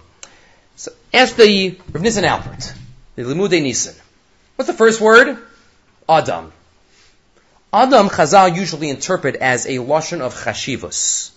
So 0.75 0.91
ask 1.11 1.35
the 1.35 1.79
Rav 1.91 2.03
Nissen 2.03 2.23
Alpert, 2.23 2.73
the 3.15 3.23
Limude 3.23 3.63
Nissen. 3.63 3.95
What's 4.57 4.67
the 4.67 4.77
first 4.77 5.01
word? 5.01 5.39
Adam. 6.09 6.51
Adam 7.73 8.07
Chazal 8.07 8.55
usually 8.55 8.89
interpret 8.89 9.35
as 9.35 9.65
a 9.65 9.77
lashon 9.79 10.21
of 10.21 10.33
chashivus. 10.33 11.31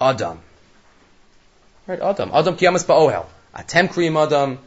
Adam. 0.00 0.38
Right, 1.86 2.00
Adam. 2.00 2.30
Adam 2.32 2.56
kiyamas 2.56 2.86
ba'ohel. 2.86 3.26
Atem 3.54 3.88
kriyim 3.88 4.16
Adam. 4.24 4.58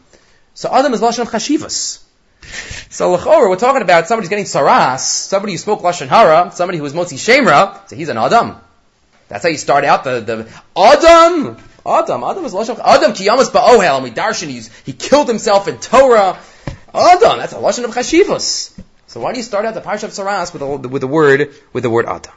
So 0.54 0.70
Adam 0.72 0.94
is 0.94 1.02
lashon 1.02 1.20
of 1.20 1.30
chashivus. 1.30 2.02
So 2.90 3.18
lechora, 3.18 3.50
we're 3.50 3.56
talking 3.56 3.82
about 3.82 4.08
somebody's 4.08 4.30
getting 4.30 4.46
saras, 4.46 5.00
somebody 5.00 5.54
who 5.54 5.58
spoke 5.58 5.82
lashon 5.82 6.08
hara, 6.08 6.52
somebody 6.54 6.78
who 6.78 6.84
was 6.84 6.94
motzi 6.94 7.18
shemra. 7.18 7.88
So 7.90 7.96
he's 7.96 8.10
an 8.10 8.18
Adam. 8.18 8.58
That's 9.30 9.44
how 9.44 9.50
you 9.50 9.58
start 9.58 9.86
out 9.86 10.04
the 10.04 10.20
the 10.20 10.50
Adam. 10.78 11.58
Adam. 11.86 12.24
Adam 12.24 12.46
is 12.46 12.54
lashon. 12.54 12.80
Adam 12.84 13.14
kiyamas 13.14 13.50
ba'ohel. 13.50 13.96
And 13.96 14.04
we 14.04 14.12
darshan 14.12 14.50
he 14.86 14.92
killed 14.92 15.30
himself 15.30 15.70
in 15.70 15.78
Torah. 15.80 16.38
Adam. 16.94 17.38
That's 17.40 17.54
a 17.54 17.58
lashon 17.58 17.86
of 17.86 17.92
chashivus. 17.92 18.78
So 19.16 19.22
why 19.22 19.32
do 19.32 19.38
you 19.38 19.44
start 19.44 19.64
out 19.64 19.74
the 19.74 19.80
Parsha 19.80 20.04
of 20.04 20.12
Saras 20.12 20.52
with 20.52 20.60
the, 20.60 20.90
with 20.90 21.00
the 21.00 21.08
word 21.08 21.54
with 21.72 21.84
the 21.84 21.90
word 21.90 22.06
Ata? 22.06 22.34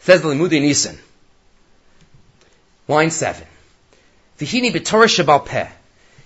Says 0.00 0.20
the 0.20 0.34
Nisan. 0.34 0.98
Line 2.86 3.10
seven. 3.10 3.46
Vihini 4.36 4.70
b'Torah 4.70 5.06
Shabal 5.06 5.46
Peh. 5.46 5.66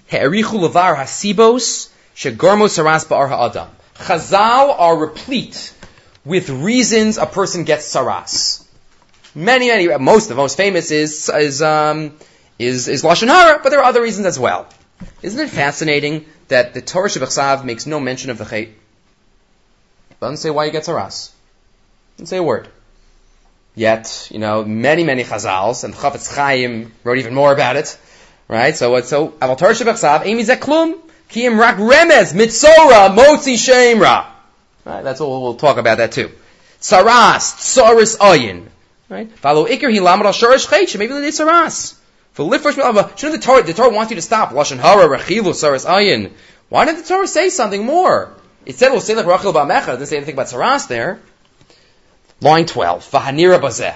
He'erichu 0.09 0.59
levar 0.59 0.97
hasibos 0.97 1.91
shegormo 2.17 2.67
saras 2.67 3.07
ba'ar 3.07 3.29
ha'adam. 3.29 3.69
Chazal 3.95 4.75
are 4.77 4.97
replete 4.97 5.73
with 6.25 6.51
reasons 6.51 7.17
a 7.17 7.27
person 7.27 7.63
gets 7.63 7.87
saras. 7.95 8.67
Many, 9.33 9.69
many, 9.69 9.97
most 9.99 10.29
the 10.29 10.35
most 10.35 10.57
famous 10.57 10.91
is 10.91 11.29
is 11.29 11.63
um, 11.63 12.17
is 12.59 12.89
is 12.89 13.05
lashon 13.05 13.29
hara, 13.29 13.61
but 13.63 13.69
there 13.69 13.79
are 13.79 13.85
other 13.85 14.03
reasons 14.03 14.27
as 14.27 14.41
well. 14.41 14.67
Isn't 15.23 15.39
it 15.39 15.51
fascinating 15.51 16.27
that 16.49 16.75
the 16.75 16.83
Torah 16.83 17.09
Shabbat 17.09 17.65
makes 17.65 17.87
no 17.87 18.01
mention 18.01 18.31
of 18.31 18.39
the 18.39 18.45
chait? 18.45 18.71
Doesn't 20.25 20.39
say 20.39 20.49
why 20.49 20.65
he 20.65 20.73
gets 20.73 20.89
saras. 20.89 21.33
Doesn't 22.17 22.29
say 22.29 22.39
a 22.39 22.43
word. 22.43 22.69
Yet, 23.75 24.29
you 24.31 24.39
know, 24.39 24.65
many, 24.65 25.05
many 25.05 25.23
chazals, 25.23 25.85
and 25.85 25.93
Chafetz 25.93 26.35
Chaim 26.35 26.93
wrote 27.05 27.19
even 27.19 27.35
more 27.35 27.53
about 27.53 27.77
it, 27.77 27.99
right? 28.49 28.75
So 28.75 28.99
so, 29.03 29.29
Aval 29.29 29.59
Torah 29.59 29.75
Shabbat 29.75 30.25
Amy 30.25 30.45
Zeklum, 30.45 30.99
Kiyim 31.29 31.59
Rak 31.59 31.77
Remez, 31.77 32.33
Mitzora, 32.33 33.15
Motzi 33.15 33.57
Shemra. 33.57 34.25
Right, 34.87 35.03
that's 35.03 35.21
all, 35.21 35.43
we'll 35.43 35.57
talk 35.57 35.77
about 35.77 35.99
that 35.99 36.13
too. 36.13 36.31
Saras, 36.81 37.45
Tsaris 37.61 38.17
Ayin. 38.17 38.69
Right? 39.11 39.31
Follow 39.31 39.67
Iker 39.67 39.93
Hilamar 39.95 40.25
Al 40.25 40.33
Shorish 40.33 40.67
Chait, 40.69 40.99
maybe 40.99 41.13
they 41.13 41.29
saras. 41.29 41.99
For 42.33 42.51
Lifresh 42.51 43.19
Shouldn't 43.19 43.41
the 43.43 43.47
Torah, 43.47 43.63
the 43.63 43.75
Torah 43.75 43.91
wants 43.91 44.11
you 44.11 44.17
to 44.17 44.23
stop. 44.23 44.53
Lashon 44.53 44.79
Hara, 44.79 45.07
Rechilu, 45.07 45.53
Saras 45.53 45.85
Ayin. 45.85 46.33
Why 46.71 46.87
didn't 46.87 47.03
the 47.03 47.09
Torah 47.09 47.27
say 47.27 47.51
something 47.51 47.85
more? 47.85 48.33
It 48.67 48.77
said, 48.77 48.91
we'll 48.91 49.01
say 49.01 49.15
like 49.15 49.27
Rachel 49.27 49.53
Ba'mecha, 49.53 49.89
it 49.89 49.93
didn't 49.99 50.07
say 50.07 50.17
anything 50.17 50.35
about 50.35 50.47
saras 50.47 50.89
there. 50.89 51.21
Line 52.41 52.67
12. 52.67 53.11
Vahanira 53.11 53.61
bazeh. 53.61 53.95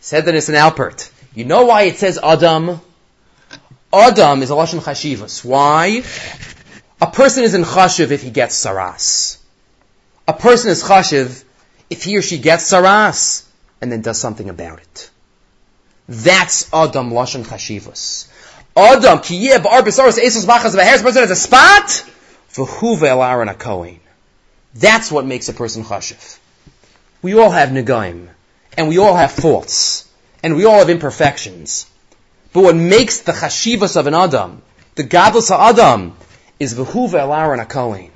Said 0.00 0.24
that 0.26 0.34
it's 0.34 0.48
an 0.48 0.54
Alpert. 0.54 1.10
You 1.34 1.44
know 1.44 1.66
why 1.66 1.82
it 1.82 1.96
says 1.96 2.18
Adam? 2.22 2.80
Adam 3.92 4.42
is 4.42 4.50
a 4.50 4.54
Lashon 4.54 4.80
Chashivas. 4.80 5.44
Why? 5.44 6.02
A 7.00 7.10
person 7.10 7.44
is 7.44 7.54
in 7.54 7.62
Chashiv 7.62 8.10
if 8.10 8.22
he 8.22 8.30
gets 8.30 8.64
Saras. 8.64 9.38
A 10.28 10.32
person 10.32 10.70
is 10.70 10.82
Chashiv 10.82 11.44
if 11.88 12.04
he 12.04 12.16
or 12.16 12.22
she 12.22 12.38
gets 12.38 12.72
Saras 12.72 13.46
and 13.80 13.90
then 13.90 14.00
does 14.00 14.18
something 14.18 14.48
about 14.48 14.80
it. 14.80 15.10
That's 16.08 16.72
Adam 16.72 17.10
Lashon 17.10 17.44
Chashivas. 17.44 18.28
Adam, 18.76 19.18
kiyeh 19.18 19.58
ba'ar 19.58 19.82
b'saras 19.82 20.18
esos 20.18 20.46
machas 20.46 20.76
v'heres, 20.76 21.02
person 21.02 21.22
has 21.22 21.30
a 21.30 21.36
spot, 21.36 22.04
v'hu 22.54 22.98
ve'el 22.98 23.58
Kohen. 23.58 24.00
That's 24.74 25.10
what 25.10 25.26
makes 25.26 25.48
a 25.48 25.52
person 25.52 25.84
Chashiv. 25.84 26.38
We 27.22 27.38
all 27.38 27.50
have 27.50 27.70
negaim, 27.70 28.28
and 28.76 28.88
we 28.88 28.98
all 28.98 29.14
have 29.14 29.32
faults, 29.32 30.08
and 30.42 30.56
we 30.56 30.64
all 30.64 30.78
have 30.78 30.90
imperfections. 30.90 31.86
But 32.52 32.62
what 32.62 32.76
makes 32.76 33.20
the 33.20 33.32
chashivas 33.32 33.96
of 33.96 34.06
an 34.06 34.14
Adam, 34.14 34.62
the 34.94 35.04
gadlus 35.04 35.50
of 35.50 35.60
Adam, 35.60 36.16
is 36.58 36.74
v'huva 36.74 37.58
el 37.58 37.64
Kohen. 37.66 38.10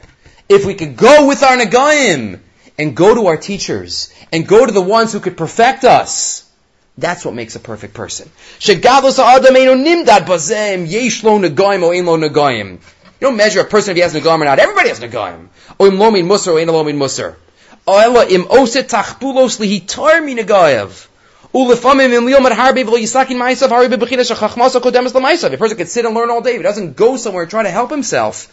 If 0.48 0.64
we 0.64 0.74
could 0.74 0.96
go 0.96 1.26
with 1.26 1.42
our 1.42 1.56
negaim, 1.56 2.40
and 2.78 2.96
go 2.96 3.14
to 3.14 3.26
our 3.26 3.36
teachers, 3.36 4.12
and 4.32 4.48
go 4.48 4.66
to 4.66 4.72
the 4.72 4.82
ones 4.82 5.12
who 5.12 5.20
could 5.20 5.36
perfect 5.36 5.84
us, 5.84 6.50
that's 6.96 7.24
what 7.24 7.34
makes 7.34 7.56
a 7.56 7.60
perfect 7.60 7.94
person. 7.94 8.30
Shegadlus 8.58 9.18
Adam 9.18 9.54
nimdad 9.54 10.26
bazem 10.26 10.88
yesh 10.88 11.24
lo 11.24 11.38
negaim 11.38 11.82
o 11.82 12.16
negaim. 12.16 12.78
You 13.20 13.28
don't 13.28 13.36
measure 13.36 13.60
a 13.60 13.64
person 13.64 13.92
if 13.92 13.96
he 13.96 14.02
has 14.02 14.14
negaim 14.14 14.40
or 14.40 14.44
not. 14.44 14.58
Everybody 14.58 14.88
has 14.88 15.00
negaim. 15.00 15.48
O 15.78 15.86
im 15.86 15.98
lo 15.98 16.10
min 16.10 16.26
musar 16.26 16.54
o 16.54 16.56
ein 16.58 16.68
lo 16.68 16.84
min 16.84 16.98
musar. 16.98 17.36
Oila 17.86 18.28
im 18.30 18.44
oset 18.44 18.88
tachpulos 18.88 19.58
lihitar 19.60 20.20
minagayev. 20.20 21.06
Ulefamim 21.54 22.12
im 22.12 22.26
liyom 22.26 22.50
harbe 22.50 22.84
v'lo 22.84 22.98
yisakin 22.98 23.36
ma'asav 23.36 23.68
harbe 23.68 23.96
b'china 23.96 24.24
shachachmasa 24.24 24.80
kodemes 24.80 25.14
l'ma'asav. 25.14 25.52
A 25.52 25.56
person 25.56 25.76
can 25.76 25.86
sit 25.86 26.04
and 26.04 26.14
learn 26.14 26.30
all 26.30 26.40
day. 26.40 26.52
If 26.52 26.56
he 26.56 26.62
doesn't 26.62 26.96
go 26.96 27.16
somewhere 27.16 27.42
and 27.42 27.50
try 27.50 27.62
to 27.62 27.70
help 27.70 27.90
himself, 27.90 28.48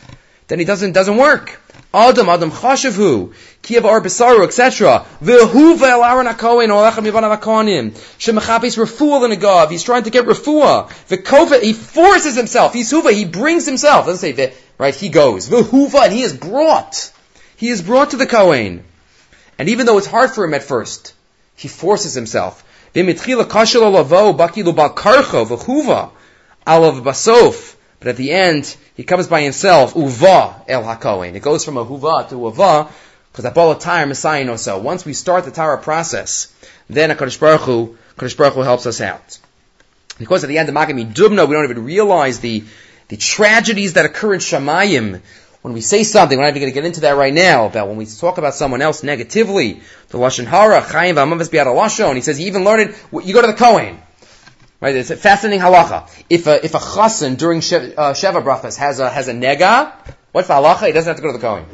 then 0.47 0.59
he 0.59 0.65
doesn't, 0.65 0.91
doesn't 0.91 1.17
work. 1.17 1.59
Adam, 1.93 2.29
Adam 2.29 2.51
chashavhu, 2.51 3.33
kiyav 3.63 3.83
ar 3.83 4.01
besaru, 4.01 4.45
etc. 4.45 5.05
V'hu 5.21 5.77
ve'el 5.77 6.03
aron 6.03 6.25
hakohen, 6.25 6.69
olechem 6.69 7.05
yivan 7.05 7.23
ha'kohanim. 7.23 7.91
Shemachapis 8.17 8.77
refuah 8.77 9.21
l'nagav. 9.21 9.69
He's 9.71 9.83
trying 9.83 10.03
to 10.03 10.09
get 10.09 10.25
refuah. 10.25 10.89
V'kova, 11.09 11.61
he 11.61 11.73
forces 11.73 12.35
himself. 12.35 12.73
He's 12.73 12.91
huva, 12.91 13.11
he 13.11 13.25
brings 13.25 13.65
himself. 13.65 14.05
Doesn't 14.05 14.35
say, 14.35 14.53
right, 14.77 14.95
he 14.95 15.09
goes. 15.09 15.49
V'huva, 15.49 16.05
and 16.05 16.13
he 16.13 16.21
is 16.21 16.33
brought. 16.33 17.11
He 17.57 17.67
is 17.67 17.81
brought 17.81 18.11
to 18.11 18.17
the 18.17 18.25
Kohen. 18.25 18.85
And 19.59 19.69
even 19.69 19.85
though 19.85 19.97
it's 19.97 20.07
hard 20.07 20.31
for 20.31 20.45
him 20.45 20.53
at 20.53 20.63
first, 20.63 21.13
he 21.55 21.67
forces 21.67 22.13
himself. 22.13 22.63
But 28.01 28.09
at 28.09 28.17
the 28.17 28.31
end, 28.31 28.75
he 28.95 29.03
comes 29.03 29.27
by 29.27 29.43
himself, 29.43 29.95
uva 29.95 30.63
el 30.67 30.83
hakohen. 30.83 31.35
It 31.35 31.41
goes 31.41 31.63
from 31.63 31.77
a 31.77 31.85
huva 31.85 32.27
to 32.29 32.47
a 32.47 32.51
va, 32.51 32.89
because 33.31 33.45
Abala 33.45 33.79
Tire 33.79 34.07
Messiah 34.07 34.43
knows 34.43 34.63
so. 34.63 34.79
Once 34.79 35.05
we 35.05 35.13
start 35.13 35.45
the 35.45 35.51
Torah 35.51 35.77
process, 35.77 36.53
then 36.89 37.11
a 37.11 37.15
Baruch 37.15 37.61
Hu, 37.61 37.97
Baruch 38.17 38.53
Hu 38.55 38.61
helps 38.61 38.87
us 38.87 38.99
out. 38.99 39.37
Because 40.17 40.43
at 40.43 40.47
the 40.47 40.57
end 40.57 40.67
of 40.67 40.75
Magami 40.75 41.13
Dubno, 41.13 41.47
we 41.47 41.53
don't 41.53 41.63
even 41.63 41.85
realize 41.85 42.39
the, 42.39 42.63
the 43.07 43.17
tragedies 43.17 43.93
that 43.93 44.05
occur 44.05 44.33
in 44.33 44.39
Shamayim 44.39 45.21
when 45.61 45.73
we 45.75 45.81
say 45.81 46.03
something, 46.03 46.37
we're 46.37 46.45
not 46.45 46.49
even 46.49 46.61
going 46.61 46.73
to 46.73 46.75
get 46.75 46.85
into 46.85 47.01
that 47.01 47.15
right 47.15 47.33
now, 47.33 47.67
about 47.67 47.87
when 47.87 47.97
we 47.97 48.07
talk 48.07 48.39
about 48.39 48.55
someone 48.55 48.81
else 48.81 49.03
negatively, 49.03 49.81
the 50.09 50.17
Lashon 50.17 50.45
Hara, 50.45 50.81
Chaim 50.81 51.15
V'amavis 51.15 51.49
Bi'ad 51.49 51.67
Lashon, 51.67 52.15
he 52.15 52.21
says 52.21 52.39
you 52.39 52.47
even 52.47 52.63
learn 52.63 52.79
it, 52.79 52.95
you 53.23 53.33
go 53.33 53.41
to 53.41 53.47
the 53.47 53.53
Kohen. 53.53 54.01
Right, 54.81 54.95
it's 54.95 55.11
a 55.11 55.15
fascinating 55.15 55.61
halacha. 55.61 56.09
If 56.27 56.47
a, 56.47 56.65
if 56.65 56.73
a 56.73 56.79
chassan 56.79 57.37
during 57.37 57.59
Sheva, 57.59 57.93
uh, 57.95 58.13
Sheva 58.13 58.43
Brachas 58.43 58.77
has 58.77 58.99
a, 58.99 59.11
has 59.11 59.27
a 59.27 59.33
nega, 59.33 59.93
what's 60.31 60.47
the 60.47 60.55
halacha? 60.55 60.87
He 60.87 60.91
doesn't 60.91 61.07
have 61.07 61.17
to 61.17 61.21
go 61.21 61.31
to 61.31 61.37
the 61.37 61.41
Kohen. 61.41 61.65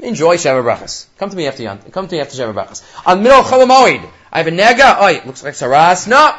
Enjoy 0.00 0.36
Sheva 0.36 0.60
Brachas. 0.64 1.06
Come 1.18 1.30
to 1.30 1.36
me 1.36 1.46
after 1.46 1.62
Yant, 1.62 1.92
come 1.92 2.08
to 2.08 2.14
me 2.16 2.20
after 2.20 2.36
Sheva 2.36 2.52
Brachas. 2.52 2.82
On 3.06 3.22
middle 3.22 3.42
Cholamoid, 3.42 4.04
I 4.32 4.38
have 4.38 4.48
a 4.48 4.50
nega, 4.50 4.96
oh, 4.98 5.06
it 5.06 5.24
looks 5.26 5.44
like 5.44 5.54
Saras, 5.54 6.08
no, 6.08 6.34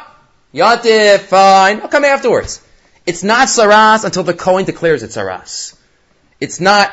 Yantif, 0.52 1.20
fine, 1.20 1.80
I'll 1.80 1.88
come 1.88 2.04
afterwards. 2.04 2.60
It's 3.06 3.22
not 3.22 3.48
Saras 3.48 4.04
until 4.04 4.22
the 4.22 4.34
Kohen 4.34 4.66
declares 4.66 5.02
it's 5.02 5.16
Saras. 5.16 5.74
It's 6.40 6.60
not 6.60 6.92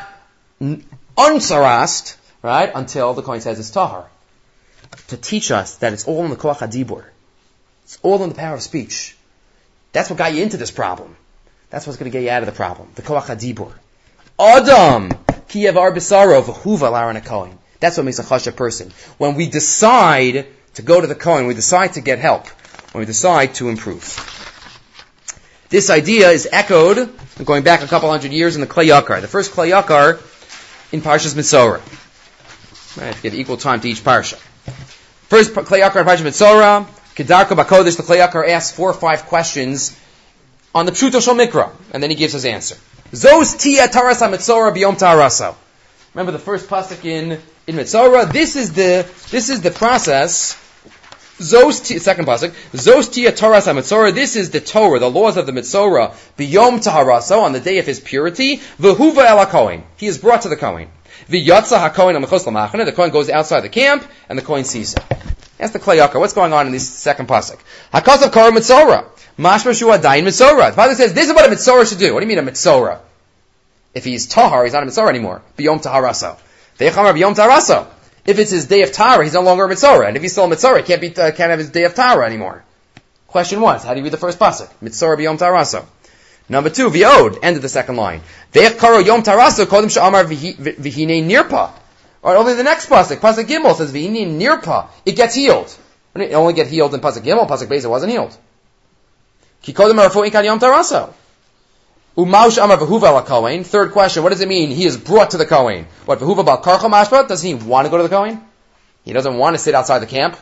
unsarast, 0.61 2.15
right, 2.41 2.71
until 2.73 3.13
the 3.15 3.21
Kohen 3.21 3.41
says 3.41 3.59
it's 3.59 3.71
tahar. 3.71 4.09
To 5.09 5.17
teach 5.17 5.51
us 5.51 5.75
that 5.77 5.91
it's 5.91 6.07
all 6.07 6.23
in 6.23 6.29
the 6.29 6.37
koach 6.37 6.59
hadibur. 6.59 7.03
It's 7.89 7.97
all 8.03 8.21
in 8.21 8.29
the 8.29 8.35
power 8.35 8.53
of 8.53 8.61
speech. 8.61 9.17
That's 9.93 10.11
what 10.11 10.19
got 10.19 10.35
you 10.35 10.43
into 10.43 10.57
this 10.57 10.69
problem. 10.69 11.17
That's 11.71 11.87
what's 11.87 11.97
going 11.97 12.11
to 12.11 12.15
get 12.15 12.23
you 12.23 12.29
out 12.29 12.43
of 12.43 12.45
the 12.45 12.51
problem. 12.51 12.91
The 12.93 13.01
koach 13.01 13.23
hadibur. 13.23 13.71
Adam 14.37 15.09
kiyev 15.49 15.75
ar 15.75 15.91
besaro 15.91 16.43
v'huva 16.43 16.91
laran 16.91 17.25
Kohen. 17.25 17.57
That's 17.79 17.97
what 17.97 18.03
makes 18.03 18.19
a 18.19 18.23
chasha 18.23 18.55
person. 18.55 18.91
When 19.17 19.33
we 19.33 19.49
decide 19.49 20.45
to 20.75 20.83
go 20.83 21.01
to 21.01 21.07
the 21.07 21.15
Kohen, 21.15 21.47
we 21.47 21.55
decide 21.55 21.93
to 21.93 22.01
get 22.01 22.19
help, 22.19 22.45
when 22.91 22.99
we 22.99 23.07
decide 23.07 23.55
to 23.55 23.69
improve. 23.69 24.05
This 25.69 25.89
idea 25.89 26.29
is 26.29 26.47
echoed 26.51 27.11
going 27.43 27.63
back 27.63 27.81
a 27.81 27.87
couple 27.87 28.11
hundred 28.11 28.33
years 28.33 28.53
in 28.53 28.61
the 28.61 28.67
Klei 28.67 28.89
Yakar. 28.89 29.19
The 29.21 29.27
first 29.27 29.51
Klei 29.51 29.71
Yakar 29.71 30.21
in 30.93 31.01
Parshas 31.01 31.33
Metzora. 31.33 31.79
have 32.99 33.15
to 33.15 33.21
give 33.23 33.33
equal 33.33 33.57
time 33.57 33.81
to 33.81 33.89
each 33.89 34.03
parsha. 34.03 34.35
First 35.33 35.53
Klei 35.53 35.81
Yakar 35.81 36.01
in 36.01 36.05
Parshas 36.05 36.21
Metzora, 36.21 36.87
Kedarka 37.19 37.49
Bakodesh, 37.49 37.97
the 37.97 38.03
Klei 38.03 38.25
Yakar 38.25 38.47
asks 38.47 38.73
four 38.73 38.89
or 38.89 38.93
five 38.93 39.25
questions 39.25 39.93
on 40.73 40.85
the 40.85 40.93
Pshuto 40.93 41.21
Shal 41.21 41.35
Mikra, 41.35 41.69
and 41.91 42.01
then 42.01 42.09
he 42.09 42.15
gives 42.15 42.31
his 42.31 42.45
answer. 42.45 42.77
Zos 43.11 43.59
tia 43.59 43.89
tarasa 43.89 44.31
mitzorah 44.33 44.73
biyom 44.73 44.97
tarasa. 44.97 45.53
Remember 46.13 46.31
the 46.31 46.39
first 46.39 46.69
pasuk 46.69 47.03
in 47.03 47.41
in 47.67 47.75
Mitzorah. 47.75 48.31
This 48.31 48.55
is 48.55 48.71
the 48.71 49.05
this 49.31 49.49
is 49.49 49.59
the 49.59 49.69
process 49.69 50.53
Zos 51.39 51.99
second 51.99 52.25
pasuk. 52.25 52.51
Zos 52.71 53.11
tia 53.11 53.33
Torah 53.33 53.59
Mitzorah. 53.59 54.13
This 54.13 54.37
is 54.37 54.51
the 54.51 54.61
Torah, 54.61 54.99
the 54.99 55.11
laws 55.11 55.35
of 55.35 55.45
the 55.45 55.51
Mitzorah. 55.51 56.13
Biyom 56.37 56.81
taharaso 56.81 57.41
on 57.41 57.51
the 57.51 57.59
day 57.59 57.79
of 57.79 57.85
his 57.85 57.99
purity. 57.99 58.59
V'huva 58.79 59.25
el 59.25 59.45
Kohen. 59.47 59.83
He 59.97 60.07
is 60.07 60.17
brought 60.17 60.43
to 60.43 60.49
the 60.49 60.55
Kohen. 60.55 60.87
V'yatza 61.27 61.77
haKohen 61.89 62.15
amechos 62.15 62.45
lamachane. 62.45 62.85
The 62.85 62.93
Kohen 62.93 63.09
goes 63.09 63.29
outside 63.29 63.59
the 63.59 63.69
camp, 63.69 64.07
and 64.29 64.39
the 64.39 64.43
Kohen 64.43 64.63
sees 64.63 64.93
him. 64.93 65.28
Ask 65.59 65.73
the 65.73 65.79
Klei 65.79 65.99
Yakar, 65.99 66.19
what's 66.19 66.33
going 66.33 66.53
on 66.53 66.67
in 66.67 66.71
this 66.71 66.87
second 66.87 67.27
pasuk? 67.27 67.59
Hakas 67.93 68.25
of 68.25 68.31
Korah 68.31 68.51
Mitzorah. 68.51 69.05
Mashma 69.37 69.77
Shua 69.77 69.97
Dain 69.97 70.25
Mitzorah. 70.25 70.69
The 70.69 70.75
father 70.75 70.95
says 70.95 71.13
this 71.13 71.27
is 71.27 71.33
what 71.33 71.45
a 71.45 71.53
Mitzorah 71.53 71.87
should 71.87 71.99
do. 71.99 72.13
What 72.13 72.21
do 72.21 72.25
you 72.25 72.35
mean 72.35 72.47
a 72.47 72.51
Mitzorah? 72.51 72.99
If 73.93 74.05
he's 74.05 74.27
tahar, 74.27 74.63
he's 74.63 74.73
not 74.73 74.83
a 74.83 74.85
Mitzorah 74.85 75.09
anymore. 75.09 75.41
Biyom 75.57 75.81
taharaso. 75.83 76.37
Ve'echamar 76.77 77.13
biyom 77.13 77.35
taharaso. 77.35 77.87
If 78.25 78.39
it's 78.39 78.51
his 78.51 78.67
day 78.67 78.83
of 78.83 78.91
Tara, 78.91 79.23
he's 79.23 79.33
no 79.33 79.41
longer 79.41 79.65
a 79.65 79.69
Mitzorah. 79.69 80.07
And 80.07 80.15
if 80.15 80.21
he's 80.21 80.31
still 80.31 80.45
a 80.45 80.55
Mitzorah, 80.55 80.77
he 80.77 80.83
can't, 80.83 81.01
be, 81.01 81.09
uh, 81.09 81.31
can't 81.31 81.49
have 81.49 81.59
his 81.59 81.71
day 81.71 81.83
of 81.85 81.95
Tara 81.95 82.25
anymore. 82.25 82.63
Question 83.27 83.59
one, 83.61 83.79
how 83.79 83.93
do 83.93 83.99
you 83.99 84.03
read 84.03 84.13
the 84.13 84.17
first 84.17 84.39
pasuk? 84.39 84.69
Mitzorah 84.81 85.17
Biyom 85.17 85.37
taraso. 85.37 85.85
Number 86.49 86.71
two, 86.71 86.89
v'od, 86.89 87.37
end 87.43 87.57
of 87.57 87.61
the 87.61 87.69
second 87.69 87.95
line. 87.95 88.21
Ve'ech 88.53 88.79
karo 88.79 88.97
yom 88.97 89.21
taraso 89.21 89.65
kodem 89.65 89.91
sha'amar 89.91 90.25
v'hine 90.25 91.27
nirpa. 91.27 91.71
Or 92.21 92.35
only 92.35 92.53
the 92.53 92.63
next 92.63 92.87
pasuk, 92.87 93.17
pasuk 93.17 93.45
gimel 93.45 93.75
says 93.75 93.93
v'hine 93.93 94.37
nirpa. 94.37 94.87
It 95.05 95.15
gets 95.15 95.35
healed. 95.35 95.75
It 96.15 96.33
only 96.33 96.53
get 96.53 96.67
healed 96.67 96.93
in 96.93 96.99
pasuk 96.99 97.23
gimel, 97.23 97.47
pasuk 97.47 97.67
beis 97.67 97.85
it 97.85 97.89
wasn't 97.89 98.11
healed. 98.11 98.37
Ki 99.61 99.73
kodem 99.73 99.95
arafu 99.95 100.29
ikan 100.29 100.43
yom 100.43 100.59
taraso. 100.59 101.13
Umaush 102.17 102.61
Amar 102.61 102.77
Vahuva 102.77 103.25
Kohen. 103.25 103.63
Third 103.63 103.93
question, 103.93 104.23
what 104.23 104.29
does 104.29 104.41
it 104.41 104.49
mean? 104.49 104.71
He 104.71 104.83
is 104.85 104.97
brought 104.97 105.31
to 105.31 105.37
the 105.37 105.45
Kohen. 105.45 105.85
What, 106.05 106.19
Vahuva 106.19 106.45
Bal 106.45 106.61
Karcha 106.61 106.89
Mashba? 106.89 107.27
Does 107.29 107.41
he 107.41 107.53
want 107.53 107.85
to 107.85 107.89
go 107.89 107.95
to 107.95 108.03
the 108.03 108.09
Kohen? 108.09 108.43
He 109.05 109.13
doesn't 109.13 109.37
want 109.37 109.55
to 109.55 109.57
sit 109.57 109.73
outside 109.73 109.99
the 109.99 110.05
camp. 110.05 110.37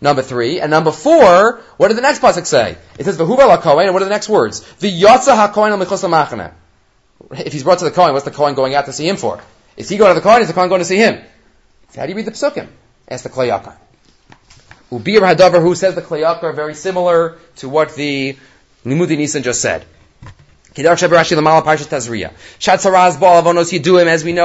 Number 0.00 0.22
three. 0.22 0.60
And 0.60 0.70
number 0.70 0.90
four, 0.90 1.60
what 1.76 1.88
does 1.88 1.96
the 1.96 2.02
next 2.02 2.22
pasuk 2.22 2.46
say? 2.46 2.78
It 2.98 3.04
says 3.04 3.18
Vahuva 3.18 3.46
La 3.48 3.58
Kohen, 3.58 3.84
and 3.84 3.92
what 3.92 4.00
are 4.00 4.06
the 4.06 4.10
next 4.10 4.30
words? 4.30 4.60
The 4.76 4.90
Yotza 4.90 5.36
HaKohen 5.36 5.72
Al 5.72 5.78
Machana. 5.78 6.52
If 7.32 7.52
he's 7.52 7.64
brought 7.64 7.80
to 7.80 7.84
the 7.84 7.90
Kohen, 7.90 8.14
what's 8.14 8.24
the 8.24 8.30
Kohen 8.30 8.54
going 8.54 8.74
out 8.74 8.86
to 8.86 8.92
see 8.94 9.06
him 9.06 9.16
for? 9.16 9.42
Is 9.78 9.88
he 9.88 9.96
going 9.96 10.10
to 10.10 10.14
the 10.14 10.20
Kohen? 10.20 10.42
Is 10.42 10.48
the 10.48 10.54
Kohen 10.54 10.68
going 10.68 10.80
to 10.80 10.84
see 10.84 10.96
him? 10.96 11.22
How 11.96 12.02
do 12.02 12.10
you 12.10 12.16
read 12.16 12.26
the 12.26 12.32
psukim? 12.32 12.66
Ask 13.08 13.22
the 13.22 13.30
Klei 13.30 13.48
Yakar. 13.48 13.76
Ubir 14.90 15.20
Hadavar, 15.20 15.62
who 15.62 15.76
says 15.76 15.94
the 15.94 16.02
Klei 16.02 16.22
Yakar, 16.22 16.52
very 16.54 16.74
similar 16.74 17.38
to 17.56 17.68
what 17.68 17.94
the 17.94 18.36
Limudei 18.84 19.16
Nisan 19.16 19.44
just 19.44 19.62
said. 19.62 19.84
As 20.76 20.84
we 20.84 20.84
know, 20.84 20.92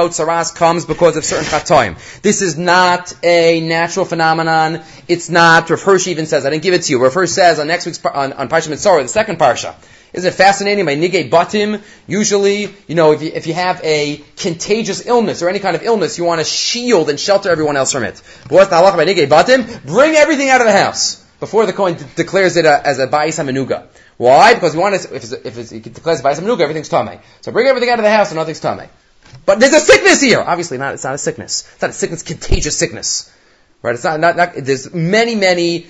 Saraz 0.08 0.54
comes 0.54 0.84
because 0.84 1.16
of 1.16 1.24
certain 1.24 1.44
chatoim. 1.46 2.20
This 2.22 2.40
is 2.40 2.56
not 2.56 3.12
a 3.24 3.60
natural 3.60 4.04
phenomenon. 4.04 4.82
It's 5.08 5.28
not, 5.28 5.68
Rav 5.68 5.82
Hirsch 5.82 6.08
even 6.08 6.26
says, 6.26 6.46
I 6.46 6.50
didn't 6.50 6.62
give 6.62 6.74
it 6.74 6.82
to 6.82 6.92
you. 6.92 7.02
Rav 7.02 7.14
Hirsch 7.14 7.30
says 7.30 7.58
on 7.58 7.66
next 7.66 7.86
week's, 7.86 8.04
on, 8.04 8.32
on 8.32 8.48
Parshat 8.48 8.68
Metzora, 8.68 9.02
the 9.02 9.08
second 9.08 9.38
Parsha, 9.38 9.74
isn't 10.14 10.28
it 10.28 10.34
fascinating? 10.34 10.86
By 10.86 10.94
nigay 10.94 11.28
batim, 11.28 11.82
usually, 12.06 12.72
you 12.86 12.94
know, 12.94 13.10
if 13.10 13.20
you, 13.20 13.32
if 13.34 13.48
you 13.48 13.54
have 13.54 13.80
a 13.82 14.22
contagious 14.36 15.04
illness 15.04 15.42
or 15.42 15.48
any 15.48 15.58
kind 15.58 15.74
of 15.74 15.82
illness, 15.82 16.18
you 16.18 16.24
want 16.24 16.40
to 16.40 16.44
shield 16.44 17.10
and 17.10 17.18
shelter 17.18 17.50
everyone 17.50 17.76
else 17.76 17.90
from 17.90 18.04
it. 18.04 18.22
But 18.44 18.52
what's 18.52 18.70
the 18.70 18.76
halacha 18.76 18.96
by 18.96 19.06
nigay 19.06 19.26
batim? 19.26 19.84
Bring 19.84 20.14
everything 20.14 20.50
out 20.50 20.60
of 20.60 20.68
the 20.68 20.72
house 20.72 21.20
before 21.40 21.66
the 21.66 21.72
coin 21.72 21.94
d- 21.94 22.04
declares 22.14 22.56
it 22.56 22.64
a, 22.64 22.86
as 22.86 23.00
a 23.00 23.08
ba'is 23.08 23.42
hamenuga. 23.42 23.88
Why? 24.16 24.54
Because 24.54 24.74
we 24.74 24.80
want 24.82 24.94
to, 25.00 25.16
if, 25.16 25.24
it's, 25.24 25.32
if 25.32 25.58
it's, 25.58 25.72
it 25.72 25.82
declares 25.82 26.22
ba'is 26.22 26.38
hamenuga, 26.38 26.60
everything's 26.60 26.88
tamei. 26.88 27.20
So 27.40 27.50
bring 27.50 27.66
everything 27.66 27.90
out 27.90 27.98
of 27.98 28.04
the 28.04 28.10
house 28.10 28.30
and 28.30 28.36
nothing's 28.36 28.60
tamei. 28.60 28.88
But 29.44 29.58
there's 29.58 29.74
a 29.74 29.80
sickness 29.80 30.20
here. 30.20 30.40
Obviously 30.40 30.78
not, 30.78 30.94
it's 30.94 31.02
not 31.02 31.14
a 31.14 31.18
sickness. 31.18 31.68
It's 31.72 31.82
not 31.82 31.90
a 31.90 31.94
sickness, 31.94 32.22
contagious 32.22 32.78
sickness. 32.78 33.32
Right? 33.82 33.96
It's 33.96 34.04
not, 34.04 34.20
not, 34.20 34.36
not 34.36 34.52
there's 34.54 34.94
many, 34.94 35.34
many 35.34 35.88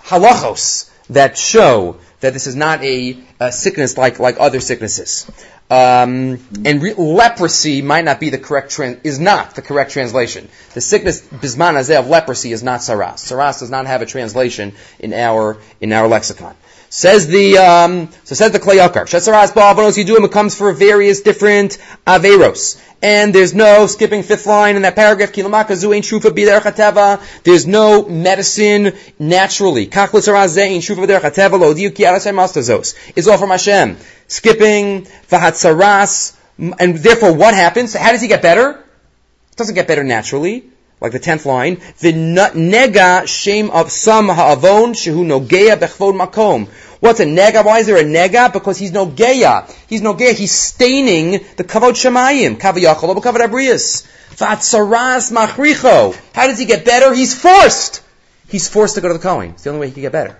halachos 0.00 0.90
that 1.10 1.36
show 1.36 1.98
that 2.20 2.32
this 2.32 2.46
is 2.46 2.56
not 2.56 2.82
a, 2.82 3.18
a 3.38 3.52
sickness 3.52 3.96
like, 3.96 4.18
like 4.18 4.36
other 4.38 4.60
sicknesses. 4.60 5.30
Um, 5.70 6.40
and 6.64 6.82
re- 6.82 6.94
leprosy 6.94 7.80
might 7.80 8.04
not 8.04 8.18
be 8.18 8.30
the 8.30 8.38
correct 8.38 8.72
trans- 8.72 8.98
is 9.04 9.20
not 9.20 9.54
the 9.54 9.62
correct 9.62 9.92
translation. 9.92 10.48
The 10.74 10.80
sickness 10.80 11.20
bisman 11.20 11.78
of 11.98 12.08
leprosy 12.08 12.52
is 12.52 12.62
not 12.62 12.80
saras. 12.80 13.18
Saras 13.18 13.60
does 13.60 13.70
not 13.70 13.86
have 13.86 14.02
a 14.02 14.06
translation 14.06 14.74
in 14.98 15.12
our 15.12 15.58
in 15.80 15.92
our 15.92 16.08
lexicon. 16.08 16.56
Says 16.92 17.28
the 17.28 17.56
um, 17.56 18.08
so 18.24 18.34
says 18.34 18.50
the 18.50 18.58
Klei 18.58 18.84
Yakar. 18.84 19.06
Shesaras 19.06 19.52
ba'avonos 19.52 19.96
yiduim. 19.96 20.24
It 20.24 20.32
comes 20.32 20.58
for 20.58 20.72
various 20.72 21.20
different 21.20 21.78
averos. 22.04 22.82
And 23.00 23.32
there's 23.32 23.54
no 23.54 23.86
skipping 23.86 24.24
fifth 24.24 24.44
line 24.44 24.74
in 24.74 24.82
that 24.82 24.96
paragraph. 24.96 25.30
Kilamakazu 25.30 25.94
ain't 25.94 26.04
shufa 26.04 26.32
b'derech 26.32 26.62
hateva. 26.62 27.22
There's 27.44 27.64
no 27.64 28.08
medicine 28.08 28.92
naturally. 29.20 29.86
Kachlis 29.86 30.58
ain't 30.58 30.82
shufa 30.82 31.06
b'derech 31.06 31.20
hateva. 31.20 31.60
Lo 31.60 31.72
diu 31.74 31.94
ki 31.94 32.02
arasem 32.02 32.34
mastazos. 32.34 32.96
It's 33.14 33.28
all 33.28 33.38
from 33.38 33.50
Hashem. 33.50 33.96
Skipping 34.26 35.06
vahatsaras. 35.30 36.36
And 36.58 36.96
therefore, 36.96 37.32
what 37.32 37.54
happens? 37.54 37.94
How 37.94 38.10
does 38.10 38.20
he 38.20 38.26
get 38.26 38.42
better? 38.42 38.70
It 38.72 39.56
doesn't 39.56 39.76
get 39.76 39.86
better 39.86 40.02
naturally 40.02 40.64
like 41.00 41.12
the 41.12 41.18
tenth 41.18 41.46
line, 41.46 41.76
the 42.00 42.12
nega 42.12 43.26
shame 43.26 43.70
of 43.70 43.90
some 43.90 44.28
ha'avon 44.28 44.92
shehu 44.92 45.24
nogeya 45.24 45.76
bechvod 45.76 46.18
makom. 46.18 46.68
What's 47.00 47.20
a 47.20 47.24
nega? 47.24 47.64
Why 47.64 47.78
is 47.78 47.86
there 47.86 47.96
a 47.96 48.04
nega? 48.04 48.52
Because 48.52 48.76
he's 48.78 48.92
nogeya. 48.92 49.70
He's 49.88 50.02
nogeya. 50.02 50.34
He's 50.34 50.52
staining 50.52 51.44
the 51.56 51.64
kavod 51.64 51.92
shemayim. 51.92 52.58
Kavayachol 52.58 53.14
kavod 53.22 53.46
abrius. 53.46 54.06
Vatsaras 54.36 55.32
machricho. 55.32 56.14
How 56.34 56.46
does 56.46 56.58
he 56.58 56.66
get 56.66 56.84
better? 56.84 57.14
He's 57.14 57.34
forced. 57.34 58.02
He's 58.48 58.68
forced 58.68 58.96
to 58.96 59.00
go 59.00 59.08
to 59.08 59.14
the 59.14 59.20
Kohen. 59.20 59.50
It's 59.50 59.62
the 59.62 59.70
only 59.70 59.80
way 59.80 59.86
he 59.86 59.92
can 59.92 60.02
get 60.02 60.12
better. 60.12 60.38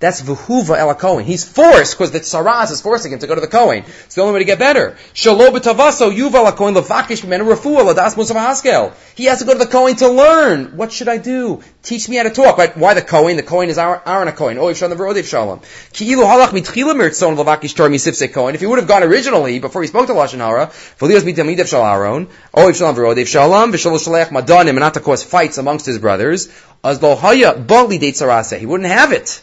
That's 0.00 0.22
v'huva 0.22 0.78
el 0.78 0.94
Kohen. 0.94 1.26
He's 1.26 1.44
forced 1.44 1.92
because 1.92 2.10
the 2.10 2.20
tsaraz 2.20 2.70
is 2.70 2.80
forcing 2.80 3.12
him 3.12 3.18
to 3.18 3.26
go 3.26 3.34
to 3.34 3.40
the 3.42 3.46
Kohen. 3.46 3.84
It's 4.06 4.14
the 4.14 4.22
only 4.22 4.32
way 4.32 4.38
to 4.38 4.46
get 4.46 4.58
better. 4.58 4.96
Shalo 5.12 5.50
b'tavaso 5.50 6.10
yuval 6.10 6.56
Kohen 6.56 6.74
levakish 6.74 7.20
b'menu 7.20 7.54
refuah 7.54 7.92
ladas 7.92 8.14
musav. 8.14 8.94
He 9.14 9.26
has 9.26 9.40
to 9.40 9.44
go 9.44 9.52
to 9.52 9.58
the 9.58 9.66
Kohen 9.66 9.96
to 9.96 10.08
learn. 10.08 10.78
What 10.78 10.90
should 10.90 11.08
I 11.08 11.18
do? 11.18 11.62
Teach 11.82 12.08
me 12.08 12.16
how 12.16 12.22
to 12.22 12.30
talk. 12.30 12.56
Right? 12.56 12.74
Why 12.78 12.94
the 12.94 13.02
Kohen? 13.02 13.36
The 13.36 13.42
Kohen 13.42 13.68
is 13.68 13.76
Aaron 13.76 14.28
a 14.28 14.32
Kohen. 14.32 14.56
Oiv 14.56 14.76
shalom 14.76 14.96
the 14.96 15.04
v'rodev 15.04 15.26
shalom. 15.26 15.60
Ki'ilu 15.92 16.24
halach 16.24 16.48
mitchila 16.48 16.94
mirtzon 16.94 17.36
levakish 17.36 17.76
tor 17.76 17.90
misifse 17.90 18.32
Kohen. 18.32 18.54
If 18.54 18.62
he 18.62 18.66
would 18.66 18.78
have 18.78 18.88
gone 18.88 19.02
originally 19.02 19.58
before 19.58 19.82
he 19.82 19.88
spoke 19.88 20.06
to 20.06 20.14
lashon 20.14 20.38
hara, 20.38 20.68
v'lios 20.98 21.30
mitamidev 21.30 21.68
shal 21.68 21.84
Aaron. 21.84 22.28
Oiv 22.54 22.74
shalom 22.74 22.96
v'rodev 22.96 23.26
shalom 23.26 23.70
v'shalo 23.70 23.98
shalech 23.98 24.28
madanim 24.28 24.70
and 24.70 24.78
not 24.78 24.94
to 24.94 25.00
cause 25.00 25.22
fights 25.22 25.58
amongst 25.58 25.84
his 25.84 25.98
brothers. 25.98 26.48
As 26.82 27.02
lo 27.02 27.16
haya 27.16 27.54
bali 27.54 27.98
He 27.98 28.66
wouldn't 28.66 28.88
have 28.88 29.12
it. 29.12 29.42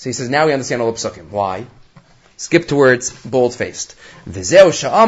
So 0.00 0.08
he 0.08 0.14
says, 0.14 0.30
now 0.30 0.46
we 0.46 0.54
understand 0.54 0.80
all 0.80 0.90
the 0.92 0.96
psukim. 0.96 1.28
Why? 1.28 1.66
Skip 2.38 2.66
towards 2.66 3.10
bold-faced. 3.26 3.94
This 4.24 4.50
is 4.50 4.64
what 4.64 5.00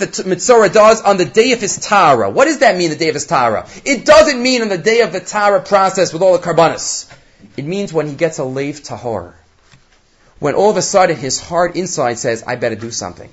the 0.00 0.06
mitzorah 0.26 0.70
does 0.70 1.00
on 1.00 1.16
the 1.16 1.24
day 1.24 1.52
of 1.52 1.62
his 1.62 1.78
tara. 1.78 2.28
What 2.28 2.44
does 2.44 2.58
that 2.58 2.76
mean, 2.76 2.90
the 2.90 2.96
day 2.96 3.08
of 3.08 3.14
his 3.14 3.24
tara? 3.24 3.66
It 3.86 4.04
doesn't 4.04 4.42
mean 4.42 4.60
on 4.60 4.68
the 4.68 4.76
day 4.76 5.00
of 5.00 5.14
the 5.14 5.20
tara 5.20 5.62
process 5.62 6.12
with 6.12 6.20
all 6.20 6.36
the 6.36 6.44
karbanis. 6.46 7.10
It 7.56 7.64
means 7.64 7.90
when 7.90 8.06
he 8.06 8.14
gets 8.14 8.36
a 8.36 8.44
lave 8.44 8.82
tahor. 8.82 9.32
When 10.40 10.54
all 10.54 10.68
of 10.68 10.76
a 10.76 10.82
sudden 10.82 11.16
his 11.16 11.40
heart 11.40 11.74
inside 11.74 12.18
says, 12.18 12.42
I 12.46 12.56
better 12.56 12.76
do 12.76 12.90
something. 12.90 13.32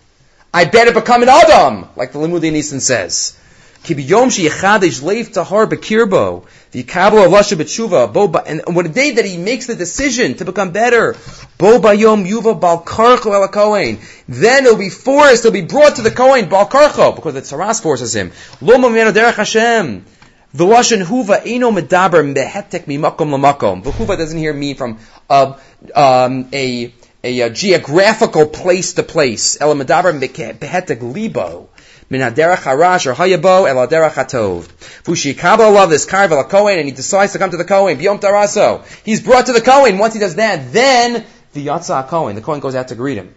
I 0.53 0.63
better 0.63 0.93
become 0.93 1.23
an 1.23 1.29
Adam, 1.29 1.89
like 1.97 2.13
the 2.13 2.19
Limudin 2.19 2.79
says. 2.79 3.37
Kibiyom 3.83 4.29
sheyichadish 4.29 5.01
leiv 5.01 5.31
tahar 5.31 5.67
bekirbo. 5.67 6.45
The 6.71 6.83
kabel 6.83 7.19
of 7.19 7.31
lasha 7.31 7.57
b'tshuva. 7.57 8.43
And 8.45 8.75
what 8.75 8.85
a 8.85 8.89
day 8.89 9.11
that 9.11 9.25
he 9.25 9.37
makes 9.37 9.67
the 9.67 9.75
decision 9.75 10.35
to 10.35 10.45
become 10.45 10.71
better. 10.71 11.15
Bo 11.57 11.79
bayom 11.79 12.27
yuva 12.27 12.59
bal 12.59 12.83
karcho 12.83 13.33
el 13.33 13.47
kohen. 13.47 13.99
Then 14.27 14.63
he'll 14.63 14.75
be 14.75 14.89
forced, 14.89 15.43
he'll 15.43 15.51
be 15.51 15.61
brought 15.61 15.95
to 15.95 16.01
the 16.01 16.11
kohen 16.11 16.49
bal 16.49 16.67
karcho 16.67 17.15
because 17.15 17.33
the 17.33 17.41
tsaras 17.41 17.81
forces 17.81 18.15
him. 18.15 18.31
Lo 18.61 18.75
mamenu 18.77 19.13
derech 19.13 19.35
Hashem. 19.35 20.05
The 20.53 20.65
lashon 20.65 21.03
huva 21.03 21.41
eno 21.45 21.71
medaber 21.71 22.33
mehetek 22.33 22.85
mimakom 22.85 23.29
lamakom. 23.29 23.83
The 23.83 23.91
huva 23.91 24.17
doesn't 24.17 24.37
here 24.37 24.53
mean 24.53 24.75
from 24.75 24.99
uh, 25.29 25.57
um, 25.95 26.49
a 26.51 26.93
a, 27.23 27.49
geographical 27.49 28.47
place 28.47 28.93
to 28.93 29.03
place. 29.03 29.57
El 29.59 29.75
medaber 29.75 30.19
behetek 30.19 31.01
libo 31.01 31.69
min 32.09 32.21
haderach 32.21 32.57
harash 32.57 33.05
or 33.05 33.13
hayabo 33.13 33.67
el 33.67 33.87
haderach 33.87 34.13
hatov. 34.13 34.63
Fushikabel 35.03 35.59
Allah 35.59 35.87
this 35.87 36.05
karvel 36.05 36.39
a 36.39 36.43
Kohen 36.43 36.79
and 36.79 36.87
he 36.87 36.93
decides 36.93 37.33
to 37.33 37.39
come 37.39 37.51
to 37.51 37.57
the 37.57 37.65
Kohen 37.65 37.97
biyom 37.97 38.19
taraso. 38.19 38.85
He's 39.03 39.21
brought 39.21 39.47
to 39.47 39.53
the 39.53 39.61
Kohen. 39.61 39.97
Once 39.97 40.13
he 40.13 40.19
does 40.19 40.35
that, 40.35 40.71
then 40.71 41.25
the 41.53 41.67
yatsa 41.67 42.07
Kohen, 42.07 42.35
the 42.35 42.41
Kohen 42.41 42.59
goes 42.59 42.75
out 42.75 42.89
to 42.89 42.95
greet 42.95 43.17
him 43.17 43.33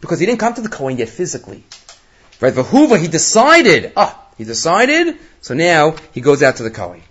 because 0.00 0.20
he 0.20 0.26
didn't 0.26 0.40
come 0.40 0.54
to 0.54 0.60
the 0.60 0.68
Kohen 0.68 0.98
yet 0.98 1.08
physically. 1.08 1.64
Right, 2.40 2.52
Vahuva, 2.52 2.98
he 2.98 3.06
decided. 3.06 3.92
Ah, 3.96 4.20
he 4.36 4.44
decided. 4.44 5.16
So 5.40 5.54
now 5.54 5.94
he 6.12 6.20
goes 6.20 6.42
out 6.42 6.56
to 6.56 6.64
the 6.64 6.70
Kohen. 6.70 7.02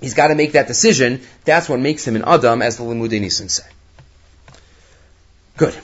He's 0.00 0.14
got 0.14 0.28
to 0.28 0.34
make 0.34 0.52
that 0.52 0.68
decision. 0.68 1.22
That's 1.44 1.68
what 1.68 1.80
makes 1.80 2.06
him 2.06 2.16
an 2.16 2.24
Adam, 2.24 2.62
as 2.62 2.76
the 2.76 2.84
Limudei 2.84 3.20
Nisan 3.20 3.48
say. 3.48 3.66
Good. 5.56 5.74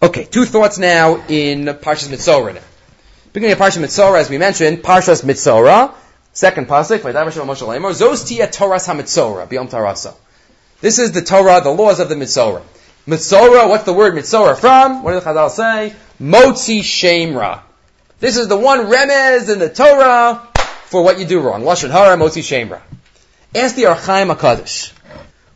Okay, 0.00 0.24
two 0.24 0.44
thoughts 0.44 0.78
now 0.78 1.24
in 1.28 1.64
Parshas 1.66 2.08
Metzora. 2.08 2.62
Beginning 3.38 3.52
of 3.52 3.58
Parsha 3.60 3.78
Metzora, 3.80 4.18
as 4.18 4.28
we 4.28 4.36
mentioned, 4.36 4.78
Parshas 4.78 5.22
Metzora, 5.22 5.94
second 6.32 6.66
pasuk, 6.66 6.98
Zos 6.98 8.26
tia 8.26 8.48
Torahs 8.48 9.68
Tarasa. 9.68 10.14
This 10.80 10.98
is 10.98 11.12
the 11.12 11.22
Torah, 11.22 11.60
the 11.60 11.70
laws 11.70 12.00
of 12.00 12.08
the 12.08 12.16
Mitzorah. 12.16 12.62
Mitzorah, 13.06 13.68
what's 13.68 13.84
the 13.84 13.92
word 13.92 14.14
Mitzorah 14.14 14.58
from? 14.58 15.04
What 15.04 15.12
did 15.12 15.22
the 15.22 15.30
Chazal 15.30 15.50
say? 15.50 15.94
Motzi 16.20 16.80
Shemra. 16.80 17.60
This 18.18 18.36
is 18.36 18.48
the 18.48 18.56
one 18.56 18.86
remez 18.86 19.48
in 19.48 19.60
the 19.60 19.68
Torah 19.68 20.44
for 20.86 21.04
what 21.04 21.20
you 21.20 21.24
do 21.24 21.38
wrong. 21.38 21.62
Lashon 21.62 21.90
Hara, 21.90 22.16
Motzi 22.16 22.42
Shemra. 22.42 22.80
Ask 23.54 23.76
the 23.76 23.86
Ohr 23.86 23.94
HaChaim 23.94 24.34
HaKadosh. 24.34 24.92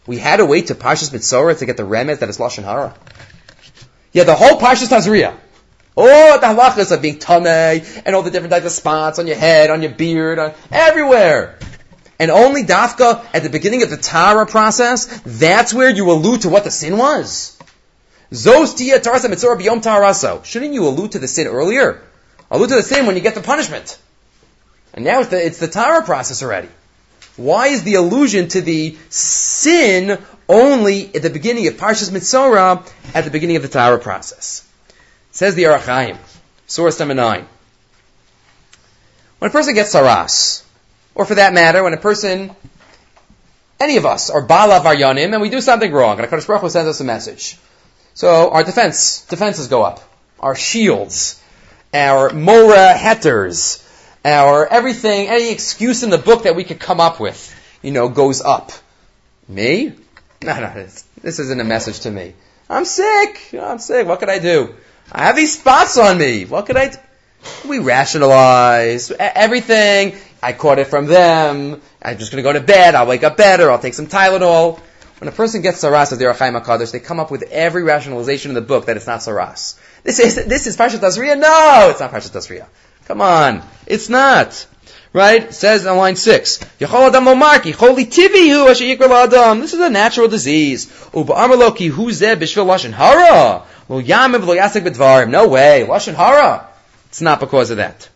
We 0.07 0.18
had 0.18 0.37
to 0.37 0.47
wait 0.47 0.68
to 0.68 0.76
Parshas 0.76 1.11
Metzora 1.11 1.59
to 1.59 1.66
get 1.66 1.76
the 1.76 1.83
remez 1.83 2.20
that 2.20 2.28
is 2.28 2.39
Lashon 2.39 2.62
Hara. 2.62 2.95
Yeah, 4.12 4.22
the 4.22 4.37
whole 4.37 4.61
Parshas 4.61 4.87
Tazria 4.87 5.37
all 5.97 6.38
the 6.38 6.47
halachas 6.47 6.90
of 6.90 7.03
being 7.03 7.18
tamei 7.18 8.03
and 8.05 8.14
all 8.16 8.22
the 8.22 8.30
different 8.30 8.53
types 8.53 8.66
of 8.66 8.72
spots 8.72 9.18
on 9.18 9.26
your 9.26 9.36
head, 9.36 9.70
on 9.70 9.82
your 9.82 9.93
beard, 9.93 10.38
on 10.38 10.53
everywhere. 10.70 11.59
And 12.18 12.30
only 12.30 12.62
dafka 12.62 13.24
at 13.34 13.43
the 13.43 13.51
beginning 13.51 13.82
of 13.82 13.90
the 13.90 13.97
Tara 13.97 14.47
process, 14.47 15.07
that's 15.24 15.74
where 15.74 15.90
you 15.90 16.11
allude 16.11 16.43
to 16.43 16.49
what 16.49 16.64
the 16.64 16.70
sin 16.70 16.97
was. 16.97 17.59
Mitzvah 18.30 19.57
biyom 19.57 19.82
taraso. 19.82 20.45
Shouldn't 20.45 20.72
you 20.72 20.86
allude 20.86 21.12
to 21.12 21.18
the 21.18 21.28
sin 21.28 21.47
earlier? 21.47 22.01
Allude 22.51 22.70
to 22.70 22.76
the 22.76 22.82
sin 22.82 23.07
when 23.07 23.16
you 23.16 23.22
get 23.22 23.34
the 23.34 23.43
punishment. 23.43 23.99
And 24.95 25.05
now 25.05 25.20
it's 25.20 25.30
the, 25.30 25.45
it's 25.45 25.59
the 25.59 25.68
Tara 25.68 26.03
process 26.03 26.43
already. 26.43 26.68
Why 27.36 27.68
is 27.68 27.82
the 27.82 27.95
allusion 27.95 28.49
to 28.49 28.61
the 28.61 28.97
sin 29.09 30.18
only 30.49 31.14
at 31.14 31.22
the 31.22 31.30
beginning 31.30 31.66
of 31.66 31.74
Parshas 31.74 32.11
Metzora, 32.11 32.86
at 33.14 33.24
the 33.24 33.30
beginning 33.30 33.57
of 33.57 33.62
the 33.62 33.68
Tara 33.68 33.99
process? 33.99 34.66
Says 35.33 35.55
the 35.55 35.66
Ohr 35.66 35.78
HaChaim, 35.78 36.18
source 36.66 36.99
number 36.99 37.14
nine. 37.14 37.47
When 39.39 39.51
a 39.51 39.53
person 39.53 39.74
gets 39.74 39.95
saras, 39.95 40.62
or 41.14 41.24
for 41.24 41.37
that 41.37 41.55
matter, 41.55 41.83
when 41.83 41.95
a 41.95 41.97
person, 41.97 42.55
any 43.80 43.97
of 43.97 44.05
us, 44.05 44.28
are 44.28 44.43
bala 44.43 44.80
varyanim, 44.80 45.33
and 45.33 45.41
we 45.41 45.49
do 45.49 45.62
something 45.62 45.91
wrong, 45.91 46.20
and 46.20 46.28
HaKadosh 46.28 46.47
Baruch 46.47 46.61
Hu 46.61 46.68
sends 46.68 46.89
us 46.89 47.01
a 47.01 47.05
message. 47.05 47.57
So 48.12 48.51
our 48.51 48.62
defense, 48.62 49.24
defenses 49.24 49.68
go 49.68 49.83
up. 49.83 50.01
Our 50.39 50.55
shields, 50.55 51.43
our 51.95 52.30
mora 52.35 52.93
hetters, 52.93 53.83
our 54.26 54.66
everything, 54.66 55.28
any 55.28 55.51
excuse 55.51 56.03
in 56.03 56.11
the 56.11 56.18
book 56.18 56.43
that 56.43 56.57
we 56.57 56.64
could 56.64 56.78
come 56.78 57.01
up 57.01 57.20
with, 57.20 57.41
you 57.80 57.91
know, 57.91 58.11
goes 58.11 58.43
up. 58.43 58.70
Me? 59.49 59.95
No, 60.45 60.59
no, 60.59 60.74
this, 60.74 61.05
this 61.22 61.39
isn't 61.39 61.61
a 61.61 61.64
message 61.64 62.01
to 62.01 62.11
me. 62.11 62.35
I'm 62.68 62.85
sick. 62.85 63.55
I'm 63.55 63.78
sick. 63.78 64.09
What 64.09 64.18
could 64.18 64.28
I 64.28 64.41
do? 64.41 64.74
I 65.14 65.24
have 65.24 65.36
these 65.36 65.58
spots 65.58 65.98
on 65.98 66.16
me. 66.16 66.46
What 66.46 66.64
could 66.64 66.78
I 66.78 66.88
do? 66.88 66.96
We 67.68 67.80
rationalize 67.80 69.10
everything. 69.10 70.16
I 70.42 70.54
caught 70.54 70.78
it 70.78 70.86
from 70.86 71.06
them. 71.06 71.82
I'm 72.00 72.18
just 72.18 72.32
going 72.32 72.42
to 72.42 72.48
go 72.48 72.52
to 72.54 72.64
bed. 72.64 72.94
I'll 72.94 73.06
wake 73.06 73.22
up 73.22 73.36
better. 73.36 73.70
I'll 73.70 73.78
take 73.78 73.92
some 73.94 74.06
Tylenol. 74.06 74.80
When 75.18 75.28
a 75.28 75.32
person 75.32 75.60
gets 75.60 75.84
saras 75.84 76.12
as 76.12 76.18
their 76.18 76.32
Chaim 76.32 76.54
HaKadosh, 76.54 76.92
they 76.92 76.98
come 76.98 77.20
up 77.20 77.30
with 77.30 77.42
every 77.50 77.82
rationalization 77.82 78.50
in 78.52 78.54
the 78.54 78.62
book 78.62 78.86
that 78.86 78.96
it's 78.96 79.06
not 79.06 79.20
saras. 79.20 79.78
This 80.02 80.18
is, 80.18 80.46
this 80.46 80.66
is 80.66 80.76
Parshat 80.76 80.98
Tazria? 80.98 81.38
No, 81.38 81.90
it's 81.90 82.00
not 82.00 82.10
Parshat 82.10 82.30
Tazria. 82.30 82.66
Come 83.04 83.20
on. 83.20 83.62
It's 83.86 84.08
not. 84.08 84.66
Right? 85.12 85.44
It 85.44 85.54
says 85.54 85.84
on 85.86 85.98
line 85.98 86.16
six, 86.16 86.56
This 86.78 86.90
is 89.74 89.80
a 89.80 89.90
natural 89.90 90.28
disease. 90.28 90.90
No 93.93 95.49
way. 95.49 95.86
Lashon 95.86 96.14
hara. 96.14 96.66
It's 97.09 97.20
not 97.20 97.40
because 97.40 97.70
of 97.70 97.76
that. 97.76 98.09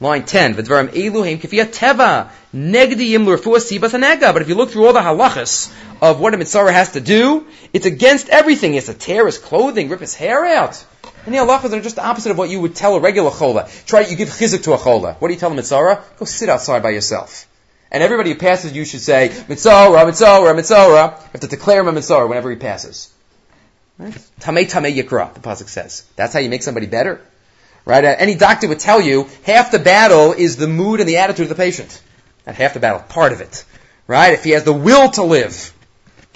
Line 0.00 0.24
10, 0.24 0.54
V'dvarim 0.56 0.88
eluhim 0.88 1.40
kifiyat 1.40 1.72
teva, 1.72 2.28
negdiyim 2.52 3.24
l'rfuah 3.24 3.60
sibas 3.60 3.92
hanega. 3.92 4.32
But 4.32 4.42
if 4.42 4.48
you 4.48 4.56
look 4.56 4.70
through 4.70 4.86
all 4.86 4.92
the 4.92 4.98
halachas 4.98 5.72
of 6.00 6.18
what 6.18 6.34
a 6.34 6.36
mitzvah 6.38 6.72
has 6.72 6.92
to 6.94 7.00
do, 7.00 7.46
it's 7.72 7.86
against 7.86 8.30
everything. 8.30 8.74
It's 8.74 8.86
to 8.86 8.94
tear 8.94 9.26
his 9.26 9.38
clothing, 9.38 9.90
rip 9.90 10.00
his 10.00 10.16
hair 10.16 10.44
out. 10.44 10.84
And 11.24 11.32
the 11.32 11.38
halachas 11.38 11.72
are 11.72 11.80
just 11.80 11.94
the 11.94 12.04
opposite 12.04 12.32
of 12.32 12.38
what 12.38 12.50
you 12.50 12.60
would 12.60 12.74
tell 12.74 12.96
a 12.96 13.00
regular 13.00 13.30
chola. 13.30 13.68
Try, 13.86 14.00
you 14.00 14.16
give 14.16 14.28
chizik 14.28 14.64
to 14.64 14.72
a 14.72 14.78
chola. 14.78 15.14
What 15.20 15.28
do 15.28 15.34
you 15.34 15.38
tell 15.38 15.52
a 15.52 15.54
mitzvah? 15.54 16.02
Go 16.18 16.24
sit 16.24 16.48
outside 16.48 16.82
by 16.82 16.90
yourself. 16.90 17.46
And 17.92 18.02
everybody 18.02 18.32
who 18.32 18.38
passes 18.40 18.72
you 18.72 18.84
should 18.84 19.02
say, 19.02 19.28
mitzvah, 19.48 20.04
mitzvah, 20.04 20.52
mitzvah. 20.52 20.74
You 20.74 20.96
have 20.96 21.40
to 21.42 21.46
declare 21.46 21.78
him 21.78 21.86
a 21.86 21.92
mitzvah 21.92 22.26
whenever 22.26 22.50
he 22.50 22.56
passes. 22.56 23.08
Right? 24.02 24.12
Tamei 24.40 24.68
tamei 24.68 24.92
yikra, 24.92 25.32
the 25.32 25.38
pasuk 25.38 25.68
says. 25.68 26.04
That's 26.16 26.32
how 26.32 26.40
you 26.40 26.50
make 26.50 26.64
somebody 26.64 26.86
better. 26.86 27.20
Right? 27.84 28.04
Uh, 28.04 28.16
any 28.18 28.34
doctor 28.34 28.66
would 28.66 28.80
tell 28.80 29.00
you 29.00 29.28
half 29.44 29.70
the 29.70 29.78
battle 29.78 30.32
is 30.32 30.56
the 30.56 30.66
mood 30.66 30.98
and 30.98 31.08
the 31.08 31.18
attitude 31.18 31.44
of 31.44 31.48
the 31.50 31.54
patient. 31.54 32.02
Not 32.44 32.56
half 32.56 32.74
the 32.74 32.80
battle, 32.80 32.98
part 33.00 33.32
of 33.32 33.40
it. 33.40 33.64
Right? 34.08 34.32
If 34.32 34.42
he 34.42 34.50
has 34.50 34.64
the 34.64 34.72
will 34.72 35.10
to 35.10 35.22
live. 35.22 35.72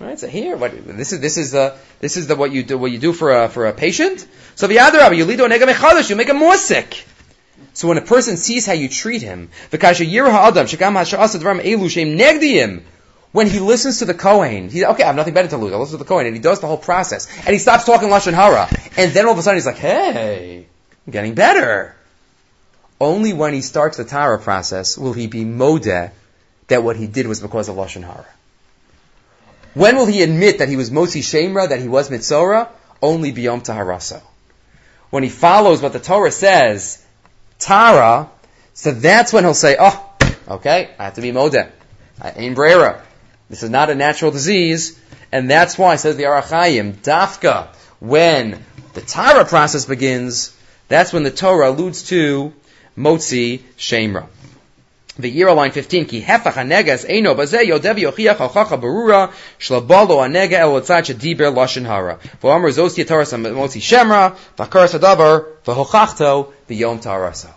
Right? 0.01 0.17
So 0.17 0.29
here, 0.29 0.57
what, 0.57 0.73
this 0.97 1.13
is 1.13 1.19
this 1.21 1.37
is 1.39 1.51
the 1.51 1.77
this 1.99 2.17
is 2.17 2.29
the 2.29 2.37
what 2.37 2.53
you 2.53 2.63
do 2.63 2.79
what 2.79 2.93
you 2.93 2.99
do 2.99 3.13
for 3.13 3.33
a 3.33 3.49
for 3.49 3.67
a 3.67 3.73
patient. 3.73 4.25
So 4.55 4.69
the 4.69 4.79
other 4.79 5.13
you 5.13 5.25
lead 5.25 5.41
mechadash, 5.41 6.09
you 6.09 6.15
make 6.15 6.29
him 6.29 6.37
more 6.37 6.57
sick. 6.57 7.05
So 7.73 7.89
when 7.89 7.99
a 7.99 8.03
person 8.03 8.37
sees 8.37 8.65
how 8.65 8.75
you 8.75 8.89
treat 8.89 9.23
him, 9.23 9.51
when 13.33 13.49
he 13.49 13.61
listens 13.61 13.99
to 13.99 14.05
the 14.05 14.15
Kohen, 14.15 14.71
he's 14.71 14.85
okay, 14.85 15.03
I 15.03 15.07
have 15.07 15.17
nothing 15.17 15.35
better 15.35 15.49
to 15.49 15.57
lose. 15.57 15.73
I 15.73 15.77
listen 15.77 15.99
to 15.99 16.05
the 16.05 16.09
Kohen, 16.09 16.27
and 16.27 16.35
he 16.35 16.41
does 16.41 16.61
the 16.61 16.67
whole 16.67 16.79
process, 16.79 17.29
and 17.39 17.49
he 17.49 17.59
stops 17.59 17.85
talking 17.85 18.09
lashon 18.09 18.33
hara, 18.33 18.69
and 18.97 19.13
then 19.13 19.27
all 19.27 19.33
of 19.33 19.39
a 19.39 19.43
sudden 19.43 19.57
he's 19.57 19.67
like, 19.67 19.79
"Hey, 19.79 20.67
I'm 21.07 21.13
getting 21.13 21.35
better." 21.35 21.95
Only 22.99 23.33
when 23.35 23.53
he 23.53 23.61
starts 23.61 23.99
the 23.99 24.05
Tara 24.05 24.39
process 24.39 24.97
will 24.97 25.13
he 25.13 25.27
be 25.27 25.45
modeh 25.45 26.13
that 26.69 26.83
what 26.83 26.97
he 26.97 27.07
did 27.07 27.27
was 27.27 27.41
because 27.41 27.69
of 27.69 27.77
lashon 27.77 28.03
hara. 28.03 28.27
When 29.75 29.97
will 29.97 30.07
he 30.07 30.23
admit 30.23 30.61
that 30.61 30.71
he 30.71 30.77
was 30.77 30.91
Motzi 30.91 31.21
Shemra, 31.21 31.69
that 31.69 31.81
he 31.81 31.89
was 31.89 32.09
Mitzora? 32.09 32.69
Only 33.03 33.33
Biyom 33.33 33.63
Taharaso. 33.63 34.23
When 35.11 35.23
he 35.23 35.29
follows 35.29 35.83
what 35.83 35.93
the 35.93 36.01
Torah 36.01 36.33
says, 36.33 37.05
Tara, 37.59 38.31
so 38.73 38.93
that's 38.93 39.35
when 39.35 39.45
he'll 39.45 39.53
say, 39.53 39.77
oh, 39.79 40.13
okay, 40.49 40.91
I 40.99 41.05
have 41.05 41.15
to 41.15 41.21
be 41.21 41.31
Modeh. 41.31 41.71
I 42.21 42.31
ain't 42.31 42.55
brera. 42.55 43.03
This 43.49 43.63
is 43.63 43.71
not 43.71 43.91
a 43.91 43.95
natural 43.95 44.31
disease, 44.31 44.99
and 45.31 45.51
that's 45.51 45.79
why, 45.79 45.97
says 45.97 46.17
the 46.17 46.27
Ohr 46.27 46.43
HaChaim, 46.43 46.95
Dafka, 46.95 47.69
when 48.01 48.65
the 48.95 49.01
Tara 49.01 49.45
process 49.45 49.85
begins, 49.85 50.57
that's 50.89 51.13
when 51.13 51.23
the 51.23 51.31
Torah 51.31 51.71
alludes 51.71 52.03
to 52.05 52.53
Motzi 52.97 53.61
Shemra. 53.79 54.27
The 55.19 55.31
year 55.31 55.51
line 55.53 55.71
15, 55.71 56.05
ki 56.07 56.23
hefach 56.23 56.53
hanegas 56.53 57.09
eino 57.09 57.35
bazeh 57.35 57.67
yodev 57.67 57.97
yochiach 57.97 58.37
halchacha 58.37 58.79
barura 58.79 59.33
shlabalo 59.59 60.19
anega 60.19 60.59
el 60.59 60.73
otzad 60.73 61.07
shediber 61.07 61.55
lashon 61.55 61.87
hara. 61.87 62.19
V'amr 62.43 62.71
zos 62.71 62.99
yitaras 63.03 63.33
motzi 63.33 63.81
shemra 63.81 64.37
v'akaras 64.59 64.99
hadavar 64.99 65.47
v'hochachto 65.65 66.53
v'yom 66.69 67.03
taraso. 67.03 67.49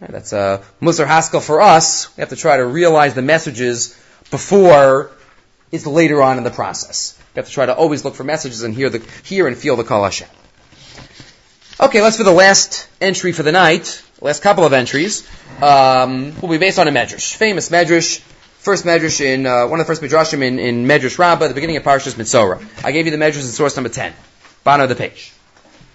That's 0.00 0.34
a 0.34 0.62
Musar 0.82 1.06
Haskell 1.06 1.40
for 1.40 1.62
us. 1.62 2.14
We 2.16 2.20
have 2.20 2.28
to 2.28 2.36
try 2.36 2.58
to 2.58 2.66
realize 2.66 3.14
the 3.14 3.22
messages 3.22 3.98
before 4.30 5.10
is 5.72 5.86
later 5.86 6.22
on 6.22 6.38
in 6.38 6.44
the 6.44 6.50
process. 6.50 7.18
You 7.34 7.40
have 7.40 7.46
to 7.46 7.52
try 7.52 7.66
to 7.66 7.74
always 7.74 8.04
look 8.04 8.14
for 8.14 8.24
messages 8.24 8.62
and 8.62 8.74
hear 8.74 8.90
the 8.90 9.06
hear 9.24 9.46
and 9.46 9.56
feel 9.56 9.76
the 9.76 9.84
Kol 9.84 10.04
Hashem. 10.04 10.28
Okay, 11.80 12.00
let's 12.00 12.16
for 12.16 12.24
the 12.24 12.32
last 12.32 12.88
entry 13.00 13.32
for 13.32 13.42
the 13.42 13.52
night 13.52 14.02
last 14.24 14.42
couple 14.42 14.64
of 14.64 14.72
entries, 14.72 15.28
um, 15.62 16.40
will 16.40 16.48
be 16.48 16.58
based 16.58 16.78
on 16.78 16.88
a 16.88 16.90
medrash, 16.90 17.34
famous 17.34 17.68
medrash, 17.68 18.20
first 18.20 18.84
medrash 18.84 19.20
in 19.20 19.46
uh, 19.46 19.66
one 19.66 19.80
of 19.80 19.86
the 19.86 19.94
first 19.94 20.02
midrashim 20.02 20.42
in, 20.42 20.58
in 20.58 20.86
Medrash 20.86 21.18
Rabbah, 21.18 21.48
the 21.48 21.54
beginning 21.54 21.76
of 21.76 21.82
Parshas 21.82 22.14
Metzora. 22.14 22.64
I 22.82 22.92
gave 22.92 23.04
you 23.04 23.10
the 23.12 23.18
medrash 23.18 23.36
in 23.36 23.42
source 23.42 23.76
number 23.76 23.90
ten, 23.90 24.14
bottom 24.64 24.84
of 24.84 24.88
the 24.88 24.96
page. 24.96 25.32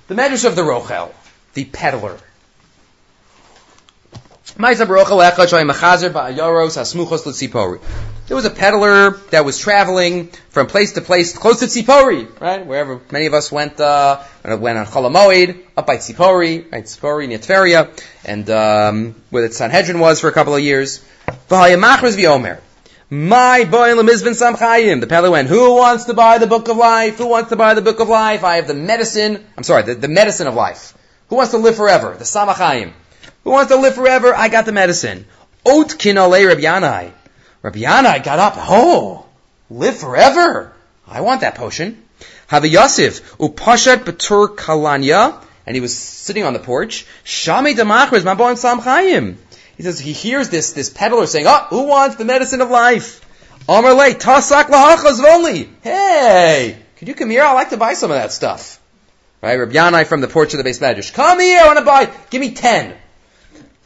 The 0.07 0.15
medrash 0.15 0.45
of 0.45 0.55
the 0.55 0.61
Rochel, 0.61 1.11
the 1.55 1.65
peddler. 1.65 2.17
There 4.60 4.68
was 8.36 8.43
a 8.43 8.49
peddler 8.49 9.12
that 9.32 9.45
was 9.45 9.57
traveling 9.57 10.28
from 10.49 10.68
place 10.68 10.91
to 10.93 11.01
place 11.01 11.32
close 11.32 11.62
to 11.62 11.68
Tzipori, 11.68 12.41
right? 12.41 12.66
Wherever 12.66 12.99
many 13.10 13.28
of 13.28 13.34
us 13.34 13.53
went, 13.53 13.80
uh, 13.80 14.22
went 14.43 14.78
on 14.78 14.86
Cholamoid, 14.86 15.62
up 15.78 15.88
by 15.88 15.95
Tzipori, 15.95 16.70
right? 16.74 16.84
Tzipori 16.84 17.30
near 17.30 17.38
Tveria, 17.38 17.88
and 18.26 18.49
um, 18.49 19.16
where 19.30 19.47
the 19.47 19.53
Sanhedrin 19.53 19.97
was 19.97 20.20
for 20.20 20.28
a 20.28 20.34
couple 20.34 20.53
of 20.53 20.62
years. 20.62 21.05
My 23.10 23.64
boy 23.64 23.91
in 23.91 24.05
The 24.05 25.07
peddler 25.07 25.32
went, 25.32 25.47
who 25.47 25.76
wants 25.76 26.03
to 26.03 26.14
buy 26.14 26.38
the 26.38 26.47
book 26.47 26.68
of 26.68 26.76
life? 26.76 27.18
Who 27.18 27.28
wants 27.28 27.51
to 27.51 27.55
buy 27.55 27.76
the 27.76 27.82
book 27.82 28.01
of 28.01 28.10
life? 28.10 28.43
I 28.43 28.57
have 28.57 28.68
the 28.68 28.74
medicine, 28.74 29.41
I'm 29.55 29.64
sorry, 29.64 29.84
the, 29.84 29.95
the 29.95 30.10
medicine 30.10 30.47
of 30.47 30.53
life. 30.53 30.93
Who 31.30 31.38
wants 31.38 31.51
to 31.51 31.60
live 31.60 31.78
forever? 31.78 32.14
The 32.18 32.26
Samachayim. 32.26 32.91
Who 33.44 33.52
wants 33.52 33.72
to 33.72 33.78
live 33.78 33.96
forever? 33.96 34.34
I 34.36 34.50
got 34.50 34.66
the 34.66 34.72
medicine. 34.72 35.26
Otkin 35.66 36.18
ole 36.18 36.46
Rabbi 36.46 36.62
Yanai. 36.62 37.12
Rabbi 37.62 37.80
Yanai 37.80 38.24
got 38.24 38.40
up. 38.40 38.54
Oh, 38.58 39.26
live 39.70 39.98
forever. 39.98 40.74
I 41.08 41.22
want 41.22 41.42
that 41.42 41.56
potion. 41.56 42.04
Have 42.48 42.64
a 42.64 42.68
Yosef. 42.68 43.38
Upashat 43.38 44.04
Batur 44.04 44.56
Kalanya. 44.56 45.44
And 45.66 45.76
he 45.76 45.82
was 45.82 45.98
sitting 45.98 46.44
on 46.44 46.54
the 46.54 46.60
porch. 46.60 47.06
Shami 47.24 47.76
Damachris 47.76 48.22
Maboim 48.22 48.58
Sam 48.58 48.82
Chayim. 48.82 49.36
He 49.78 49.84
says 49.84 50.00
he 50.00 50.14
hears 50.14 50.50
this, 50.50 50.74
this 50.74 50.90
peddler 50.90 51.26
saying, 51.26 51.46
oh, 51.48 51.68
who 51.70 51.84
wants 51.84 52.16
the 52.18 52.26
medicine 52.26 52.60
of 52.60 52.70
life? 52.70 53.26
Amar 53.70 53.94
Le, 53.94 54.14
Tasak 54.14 54.66
Lahachas 54.66 55.22
Voli. 55.22 55.70
Hey, 55.82 56.76
could 56.98 57.08
you 57.08 57.14
come 57.14 57.30
here? 57.30 57.44
I'd 57.44 57.54
like 57.54 57.70
to 57.70 57.78
buy 57.78 57.94
some 57.94 58.12
of 58.12 58.18
that 58.18 58.32
stuff. 58.32 58.82
Right, 59.42 59.56
Rabbi 59.56 59.74
Yanai 59.74 60.06
from 60.06 60.22
the 60.22 60.28
porch 60.28 60.54
of 60.54 60.58
the 60.58 60.64
base 60.64 60.80
medrash. 60.80 61.14
Come 61.14 61.40
here, 61.40 61.62
I 61.62 61.68
want 61.68 61.80
to 61.80 61.86
buy, 61.86 62.12
give 62.30 62.42
me 62.42 62.52
ten. 62.52 62.94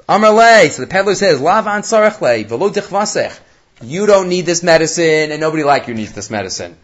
Amarle, 0.08 0.70
so 0.70 0.82
the 0.82 0.88
peddler 0.88 1.16
says, 1.16 1.39
Lavan 1.39 1.82
sarachle, 1.82 2.45
velo 2.45 2.70
dichvasech. 2.70 3.39
You 3.82 4.06
don't 4.06 4.30
need 4.30 4.45
this 4.45 4.64
medicine, 4.64 5.32
and 5.32 5.39
nobody 5.39 5.64
like 5.64 5.88
you 5.88 5.93
needs 5.93 6.14
this 6.14 6.30
medicine. 6.30 6.78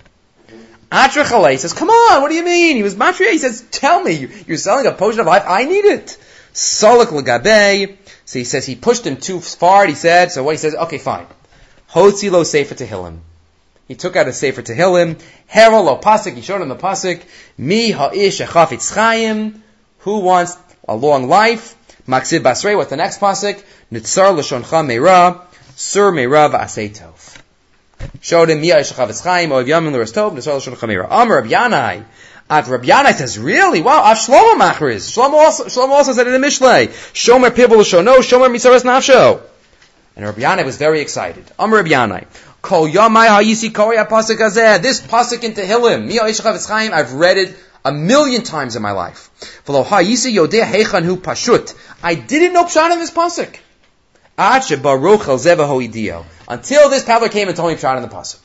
Atrachale 0.92 1.58
says, 1.60 1.74
come 1.74 1.90
on, 1.90 2.22
what 2.22 2.30
do 2.30 2.36
you 2.36 2.44
mean? 2.44 2.76
He 2.76 2.84
was 2.84 2.96
matria. 2.96 3.32
He 3.32 3.38
says, 3.38 3.64
tell 3.70 4.02
me, 4.02 4.28
you're 4.48 4.58
selling 4.58 4.88
a 4.88 4.92
potion 4.92 5.20
of 5.20 5.28
life, 5.28 5.44
I 5.46 5.66
need 5.66 5.86
it. 5.86 6.18
Salak 6.54 7.10
legabe. 7.10 7.96
So 8.26 8.40
he 8.40 8.46
says 8.46 8.66
he 8.66 8.76
pushed 8.76 9.06
him 9.06 9.18
too 9.18 9.40
far, 9.40 9.86
he 9.86 9.96
said, 9.96 10.32
so 10.32 10.44
what 10.44 10.52
he 10.52 10.58
says, 10.58 10.76
okay, 10.76 10.98
fine. 10.98 11.28
Hotzi 11.92 12.32
lo 12.32 12.44
sefer 12.44 12.76
tehillim. 12.76 13.20
He 13.88 13.96
took 13.96 14.16
out 14.16 14.28
a 14.28 14.34
sefer 14.34 14.62
tehillim. 14.62 15.20
Herol 15.52 15.86
lo 15.86 16.00
pasik, 16.00 16.36
he 16.36 16.42
showed 16.42 16.62
him 16.62 16.70
the 16.70 16.76
pasik. 16.76 17.24
Mi 17.58 17.92
ha'ish 17.92 18.46
echafitz 18.46 18.94
chayim. 18.94 19.60
Who 20.00 20.20
wants 20.20 20.58
a 20.88 20.96
long 20.96 21.28
life? 21.28 21.76
Maksiv 22.10 22.40
Basrei, 22.40 22.76
what's 22.76 22.90
the 22.90 22.96
next 22.96 23.20
pasuk? 23.20 23.64
Nitzar 23.92 24.36
l'shoncha 24.36 24.84
meira, 24.84 25.42
Sur 25.76 26.12
Meirav 26.12 26.60
Asetov. 26.60 27.38
Showed 28.20 28.50
him 28.50 28.62
Mia 28.62 28.78
Ishachavetz 28.78 29.24
Chaim, 29.24 29.52
Oiv 29.52 29.68
Yamin 29.68 29.94
Luras 29.94 30.12
Tov, 30.12 30.34
Nesol 30.34 30.60
Shon 30.60 30.74
Chamira. 30.76 31.08
Amr 31.08 31.36
Rabbi 31.36 31.50
Yanai. 31.50 32.04
At 32.50 32.68
Rabbi 32.68 32.88
Yanai 32.88 33.14
says, 33.14 33.38
really? 33.38 33.82
Wow, 33.82 34.02
Av 34.02 34.18
Shlomo 34.18 34.56
Machriz. 34.56 35.08
Shlomo 35.16 35.36
also, 35.36 35.66
Shlomo 35.66 35.92
also 35.92 36.14
said 36.14 36.26
it 36.26 36.34
in 36.34 36.42
Mishlei. 36.42 36.88
Shomer 37.14 37.52
Pibul 37.52 37.84
Shono, 37.84 38.18
Shomer 38.18 38.50
Misaras 38.50 38.84
Nafsho. 38.84 39.42
And 40.16 40.26
Rabbi 40.26 40.42
Yanai 40.42 40.66
was 40.66 40.78
very 40.78 41.02
excited. 41.02 41.46
Amr 41.60 41.78
Rabbi 41.78 41.90
Yanai. 41.90 42.26
Kol 42.64 42.90
Yamai 42.90 43.28
Hayisi 43.28 43.70
Koya 43.70 44.08
Pasuk 44.08 44.38
Azeh. 44.38 44.82
This 44.82 45.00
Pasuk 45.00 45.44
in 45.44 45.54
Tehillim, 45.54 46.08
Mia 46.08 46.24
Ishachavetz 46.24 46.68
Chaim, 46.68 46.92
I've 46.92 47.14
read 47.14 47.38
it 47.38 47.56
a 47.86 47.94
million 47.94 48.44
times 48.44 48.76
in 48.76 48.82
my 48.82 48.92
life. 48.92 49.30
I 52.02 52.16
didn't 52.16 52.54
know 52.54 52.64
Pshat 52.64 52.92
in 52.92 53.00
this 53.00 53.12
pasuk. 53.12 53.58
Until 56.48 56.90
this 56.90 57.04
peddler 57.04 57.30
came 57.30 57.48
and 57.50 57.58
told 57.58 57.72
me 57.72 57.78
Pshat 57.78 57.98
in 57.98 58.04
the 58.04 58.08
pasuk. 58.08 58.40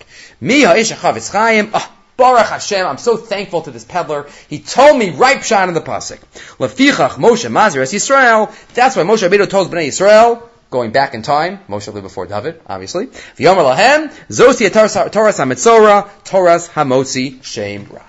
Ah, 1.73 1.93
Baruch 2.17 2.47
Hashem, 2.47 2.87
I'm 2.87 2.99
so 2.99 3.17
thankful 3.17 3.63
to 3.63 3.71
this 3.71 3.85
peddler. 3.85 4.29
He 4.49 4.59
told 4.59 4.99
me 4.99 5.11
right 5.11 5.39
Pshat 5.39 5.69
in 5.69 5.75
the 5.75 5.81
pasuk. 5.81 6.19
Lefichach 6.59 7.13
Moshe 7.13 7.51
Mazir 7.51 7.83
Yisrael. 7.83 8.53
That's 8.75 8.97
why 8.97 9.03
Moshe 9.03 9.29
Rabbeinu 9.29 9.49
told 9.49 9.71
Bnei 9.71 9.89
Yisrael, 9.89 10.43
going 10.71 10.91
back 10.91 11.15
in 11.15 11.23
time, 11.23 11.61
Moshe 11.69 11.87
lived 11.93 12.03
before 12.03 12.27
David, 12.27 12.61
obviously. 12.67 13.07
V'yomer 13.07 13.77
lahem, 13.77 14.11
zosi 14.29 14.73
Torah 14.73 15.33
Hamitzora, 15.33 16.11
Torah 16.25 16.59
Hamotzi 16.59 17.43
Shem 17.45 17.87
Ra. 17.91 18.03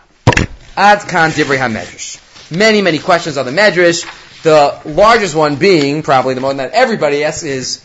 Ad 0.75 1.07
kan 1.07 1.31
divrei 1.31 1.57
hamedrash. 1.57 2.19
Many, 2.51 2.81
many 2.81 2.99
questions 2.99 3.37
on 3.37 3.45
the 3.45 3.51
medrash. 3.51 4.05
The 4.45 4.79
largest 4.85 5.33
one 5.33 5.55
being, 5.55 6.03
probably 6.03 6.35
the 6.35 6.41
one 6.41 6.57
that 6.57 6.69
everybody 6.73 7.23
asks, 7.23 7.41
is, 7.41 7.83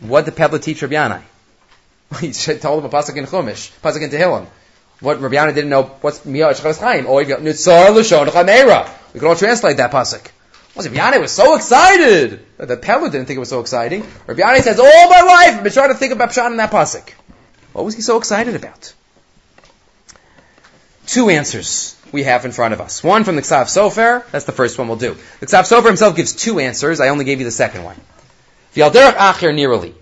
what 0.00 0.24
did 0.24 0.34
Pebble 0.34 0.58
teach 0.58 0.82
Rabbi 0.82 0.94
Yanai? 0.96 1.22
He 2.20 2.32
told 2.58 2.80
him 2.80 2.86
a 2.86 2.92
pasuk 2.92 3.16
in 3.16 3.24
Chumash, 3.26 3.70
pasuk 3.80 4.02
in 4.02 4.10
Tehillim. 4.10 4.48
What 4.98 5.20
Rabbi 5.20 5.36
Yanai 5.36 5.54
didn't 5.54 5.70
know, 5.70 5.84
what's 6.00 6.18
Miyah 6.26 6.54
Shechas 6.54 6.80
Chaim? 6.80 7.06
Or 7.06 7.22
Nitzar 7.22 7.94
L'shon 7.94 8.26
Chameira. 8.26 8.92
We 9.14 9.20
can 9.20 9.28
all 9.28 9.36
translate 9.36 9.76
that 9.76 9.92
pasuk. 9.92 10.28
Well, 10.74 10.84
Rabbi 10.84 10.96
Yanai 10.96 11.20
was 11.20 11.30
so 11.30 11.54
excited. 11.54 12.44
The 12.58 12.76
Pebble 12.76 13.08
didn't 13.10 13.26
think 13.26 13.36
it 13.36 13.40
was 13.46 13.50
so 13.50 13.60
exciting. 13.60 14.04
Rabbi 14.26 14.42
Yanai 14.42 14.60
says, 14.62 14.80
all 14.80 15.08
my 15.08 15.20
life 15.20 15.54
I've 15.58 15.62
been 15.62 15.72
trying 15.72 15.90
to 15.90 15.94
think 15.94 16.12
about 16.12 16.30
Pshat 16.30 16.50
in 16.50 16.56
that 16.56 16.72
pasuk. 16.72 17.10
What 17.74 17.84
was 17.84 17.94
he 17.94 18.02
so 18.02 18.18
excited 18.18 18.56
about? 18.56 18.92
Two 21.06 21.30
answers 21.30 21.96
we 22.12 22.22
have 22.24 22.44
in 22.44 22.52
front 22.52 22.74
of 22.74 22.80
us. 22.80 23.02
One 23.02 23.24
from 23.24 23.36
the 23.36 23.42
Ksav 23.42 23.64
Sofer, 23.64 24.24
that's 24.30 24.44
the 24.44 24.52
first 24.52 24.78
one 24.78 24.88
we'll 24.88 24.98
do. 24.98 25.16
The 25.40 25.46
Ksav 25.46 25.62
Sofer 25.62 25.86
himself 25.86 26.14
gives 26.14 26.32
two 26.34 26.60
answers, 26.60 27.00
I 27.00 27.08
only 27.08 27.24
gave 27.24 27.40
you 27.40 27.44
the 27.44 27.50
second 27.50 27.84
one. 27.84 27.96
V'yalderach 28.74 29.14
acher 29.14 29.52
nirali. 29.52 29.94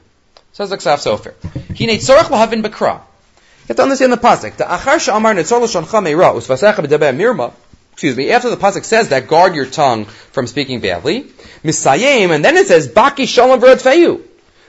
Says 0.52 0.70
the 0.70 0.76
Ksav 0.76 0.98
Sofer. 0.98 1.34
Hine 1.76 1.98
tzorach 1.98 2.28
lahavin 2.28 2.62
bekra. 2.62 3.00
You 3.00 3.68
have 3.68 3.76
to 3.76 3.82
understand 3.82 4.12
the 4.12 4.16
pasuk. 4.16 4.56
The 4.56 4.64
achar 4.64 5.00
she'amar 5.00 5.34
netzor 5.34 5.60
l'shoncha 5.62 6.02
meira 6.02 6.34
usvasecha 6.34 6.84
b'debeh 6.84 7.16
mirma. 7.16 7.52
Excuse 7.92 8.16
me. 8.16 8.30
After 8.30 8.50
the 8.50 8.56
pasuk 8.56 8.84
says 8.84 9.08
that, 9.08 9.26
guard 9.28 9.54
your 9.54 9.66
tongue 9.66 10.04
from 10.06 10.46
speaking 10.46 10.80
badly. 10.80 11.24
Misayim, 11.64 12.30
and 12.30 12.44
then 12.44 12.56
it 12.56 12.66
says 12.66 12.88
baki 12.88 13.26
shalom 13.26 13.60
v'rodfeyu. 13.60 14.22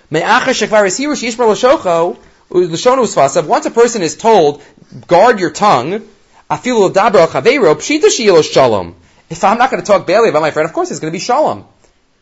Me'achar 0.09 0.53
shekvar 0.53 0.85
esiru 0.85 1.17
she'ishmer 1.17 1.47
l'shocho. 1.47 2.17
Once 2.53 3.65
a 3.65 3.71
person 3.71 4.01
is 4.01 4.17
told, 4.17 4.61
guard 5.07 5.39
your 5.39 5.51
tongue, 5.51 6.05
Afilu 6.51 6.91
dabra 6.91 7.27
chaveiro 7.27 7.73
pshita 7.75 8.07
shiyelo 8.07 8.43
shalom. 8.43 8.93
If 9.29 9.41
I'm 9.45 9.57
not 9.57 9.71
going 9.71 9.81
to 9.81 9.87
talk 9.87 10.05
badly 10.05 10.27
about 10.27 10.41
my 10.41 10.51
friend, 10.51 10.67
of 10.67 10.73
course 10.73 10.91
it's 10.91 10.99
going 10.99 11.11
to 11.11 11.15
be 11.15 11.23
shalom. 11.23 11.65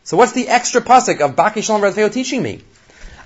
So 0.04 0.16
what's 0.16 0.32
the 0.32 0.46
extra 0.46 0.80
pasuk 0.80 1.20
of 1.20 1.34
Baki 1.34 1.64
Shalom 1.64 1.82
Radfeo 1.82 2.12
teaching 2.12 2.40
me? 2.42 2.62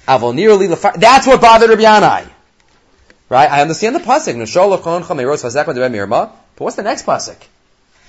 That's 0.07 1.27
what 1.27 1.41
bothered 1.41 1.69
Rabbi 1.71 1.83
Yanai. 1.83 2.29
Right? 3.29 3.51
I 3.51 3.61
understand 3.61 3.95
the 3.95 4.01
pasuk. 4.01 4.39
But 6.57 6.65
what's 6.65 6.77
the 6.77 6.83
next 6.83 7.05
pasuk? 7.05 7.37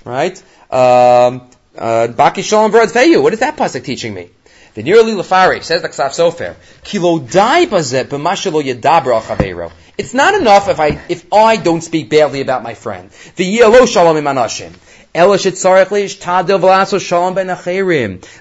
Right? 0.04 0.38
Um, 0.70 1.50
uh, 1.76 2.08
Baki 2.08 2.42
Shalom 2.42 2.72
Radfeu. 2.72 3.22
What 3.22 3.34
is 3.34 3.40
that 3.40 3.58
pasuk 3.58 3.84
teaching 3.84 4.14
me? 4.14 4.30
The 4.74 4.82
nearly 4.82 5.12
lefari 5.12 5.62
says 5.62 5.82
the 5.82 5.88
Ksav 5.88 6.10
Sofer. 6.10 6.54
Kilo 6.84 7.18
dai 7.18 7.66
bazet 7.66 8.08
b'mashalo 8.08 8.62
yedabra 8.62 9.22
chaveiro. 9.22 9.72
It's 9.98 10.12
not 10.12 10.34
enough 10.34 10.68
if 10.68 10.78
I 10.78 11.00
if 11.08 11.32
I 11.32 11.56
don't 11.56 11.80
speak 11.80 12.10
badly 12.10 12.40
about 12.40 12.62
my 12.62 12.74
friend. 12.74 13.10
The 13.36 13.58
yelo 13.58 13.86
shalom 13.88 14.16
imanashim. 14.16 14.72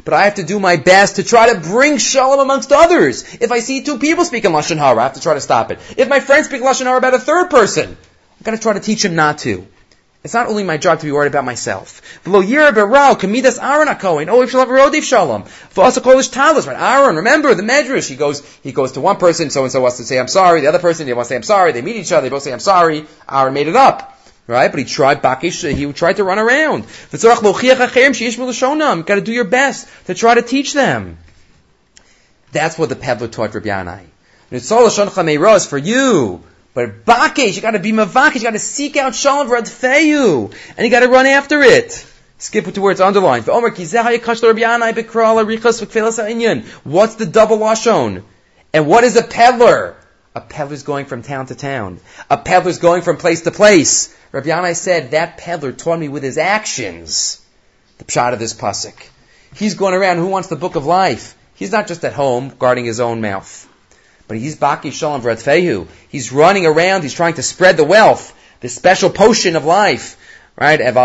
But 0.04 0.14
I 0.14 0.24
have 0.26 0.36
to 0.36 0.44
do 0.44 0.60
my 0.60 0.76
best 0.76 1.16
to 1.16 1.24
try 1.24 1.54
to 1.54 1.60
bring 1.62 1.98
shalom 1.98 2.40
amongst 2.42 2.74
others. 2.74 3.36
If 3.36 3.54
I 3.54 3.60
see 3.60 3.82
two 3.84 3.98
people 3.98 4.26
speaking 4.26 4.52
lashon 4.52 4.78
hara, 4.78 5.00
I 5.00 5.04
have 5.04 5.14
to 5.14 5.22
try 5.22 5.36
to 5.36 5.42
stop 5.42 5.72
it. 5.72 5.80
If 5.96 6.10
my 6.10 6.20
friend 6.20 6.44
speaks 6.46 6.62
lashon 6.62 6.84
hara 6.84 6.98
about 6.98 7.14
a 7.14 7.20
third 7.20 7.50
person, 7.50 7.96
I've 8.40 8.44
got 8.44 8.52
to 8.52 8.58
try 8.58 8.74
to 8.74 8.82
teach 8.82 9.06
him 9.06 9.16
not 9.16 9.38
to. 9.40 9.66
It's 10.26 10.34
not 10.34 10.48
only 10.48 10.64
my 10.64 10.78
job 10.78 11.02
to 11.02 11.06
be 11.06 11.12
worried 11.12 11.28
about 11.28 11.46
myself. 11.46 12.02
V'lo 12.26 12.42
yir 12.44 12.72
beral 12.72 13.14
kamidas 13.14 13.62
Aaron 13.62 13.88
akoin. 13.88 14.28
Oh, 14.28 14.42
if 14.42 14.50
shall 14.50 14.62
have 14.62 14.70
rodif 14.70 15.04
shalom. 15.04 15.44
V'asa 15.44 16.00
kolish 16.00 16.32
talis. 16.32 16.66
Right? 16.66 16.76
Aaron, 16.76 17.18
remember 17.18 17.54
the 17.54 17.62
medrash. 17.62 18.10
He 18.10 18.16
goes, 18.16 18.44
he 18.64 18.72
goes 18.72 18.94
to 18.94 19.02
one 19.02 19.18
person. 19.18 19.52
So 19.52 19.62
and 19.62 19.72
so 19.72 19.82
wants 19.82 19.98
to 19.98 20.04
say 20.04 20.18
I'm 20.18 20.28
sorry. 20.28 20.62
The 20.62 20.68
other 20.68 20.80
person, 20.80 21.06
they 21.06 21.14
want 21.14 21.26
to 21.26 21.30
say 21.30 21.36
I'm 21.36 21.44
sorry. 21.44 21.74
They 21.74 21.84
meet 21.84 21.98
each 21.98 22.12
other. 22.12 22.24
They 22.24 22.30
both 22.30 22.42
say 22.42 22.52
I'm 22.52 22.60
sorry. 22.60 23.06
Aaron 23.30 23.54
made 23.54 23.68
it 23.68 23.76
up. 23.76 24.18
Right? 24.48 24.72
But 24.72 24.80
he 24.80 24.86
tried 24.86 25.22
bakish. 25.22 25.72
He 25.72 25.94
tried 25.94 26.16
to 26.16 26.24
run 26.24 26.40
around. 26.40 26.86
You've 27.12 27.22
got 29.06 29.16
to 29.16 29.22
do 29.22 29.32
your 29.32 29.44
best 29.44 29.88
to 30.08 30.16
try 30.16 30.34
to 30.34 30.42
teach 30.42 30.74
them. 30.74 31.20
That's 32.52 32.80
what 32.80 32.90
the 32.90 32.96
peddler 32.96 33.28
taught 33.28 33.54
Rabbi 33.54 33.68
Yanai. 33.68 34.06
It's 34.50 35.66
for 35.68 35.78
you. 35.78 36.44
But 36.76 37.06
Bakesh, 37.06 37.56
you 37.56 37.62
gotta 37.64 37.80
be 37.80 37.94
Mavakesh, 37.94 38.36
you 38.36 38.44
gotta 38.44 38.60
seek 38.60 38.98
out 38.98 39.16
Shalom 39.16 39.48
Radfeyu, 39.48 40.54
and 40.78 40.86
you 40.86 40.92
gotta 40.92 41.08
run 41.08 41.26
after 41.26 41.62
it. 41.62 42.06
Skip 42.38 42.66
to 42.66 42.82
where 42.82 42.92
it's 42.92 43.00
underlined. 43.02 43.48
What's 43.48 43.64
the 47.16 47.26
double 47.26 47.58
lashon? 47.58 48.24
And 48.74 48.88
what 48.88 49.04
is 49.06 49.16
a 49.16 49.24
peddler? 49.24 49.96
A 50.36 50.42
peddler's 50.42 50.84
going 50.84 51.06
from 51.06 51.24
town 51.24 51.46
to 51.46 51.56
town. 51.56 52.02
A 52.30 52.36
peddler's 52.38 52.80
going 52.80 53.04
from 53.04 53.16
place 53.18 53.42
to 53.44 53.52
place. 53.52 54.14
Rabbi 54.34 54.74
said, 54.74 55.12
that 55.12 55.38
peddler 55.38 55.72
taught 55.72 55.98
me 55.98 56.10
with 56.10 56.24
his 56.24 56.38
actions 56.38 57.42
the 58.00 58.04
pshat 58.04 58.34
of 58.34 58.40
this 58.40 58.54
pasuk. 58.54 58.96
He's 59.56 59.76
going 59.76 59.94
around, 59.94 60.18
who 60.18 60.28
wants 60.28 60.50
the 60.50 60.58
book 60.58 60.76
of 60.76 60.86
life? 60.86 61.38
He's 61.56 61.72
not 61.72 61.88
just 61.88 62.04
at 62.04 62.12
home 62.12 62.54
guarding 62.60 62.84
his 62.84 63.00
own 63.00 63.22
mouth. 63.22 63.66
But 64.28 64.38
he's 64.38 64.56
Baki 64.56 64.92
Shalom 64.92 65.22
Vratfehu. 65.22 65.88
He's 66.10 66.32
running 66.32 66.66
around, 66.66 67.04
he's 67.04 67.14
trying 67.14 67.36
to 67.36 67.44
spread 67.44 67.78
the 67.78 67.84
wealth, 67.84 68.34
the 68.62 68.70
special 68.70 69.10
potion 69.10 69.56
of 69.56 69.66
life. 69.66 70.18
Right? 70.58 70.78
That 70.80 70.96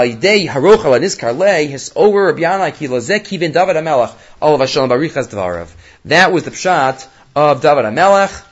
was 6.32 6.44
the 6.44 6.50
pshat 6.50 7.08
of 7.34 7.60
David 7.60 7.84
HaMelech. 7.84 8.46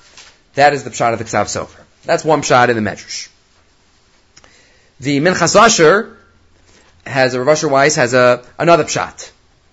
That 0.55 0.75
is 0.75 0.83
the 0.83 0.91
pshat 0.91 1.12
of 1.12 1.19
the 1.21 1.25
Ksav 1.25 1.45
Sofer. 1.45 1.81
That's 2.05 2.25
one 2.25 2.43
pshat 2.43 2.69
in 2.69 2.83
the 2.83 2.91
Medrash. 2.91 3.29
The 4.99 5.21
Minchas 5.21 5.55
Asher 5.55 6.16
has, 7.07 7.35
a 7.35 7.39
Rav 7.39 7.49
Asher 7.49 7.69
Weiss 7.69 7.95
has 7.95 8.12
a, 8.12 8.45
another 8.59 8.85
pshat. 8.85 9.31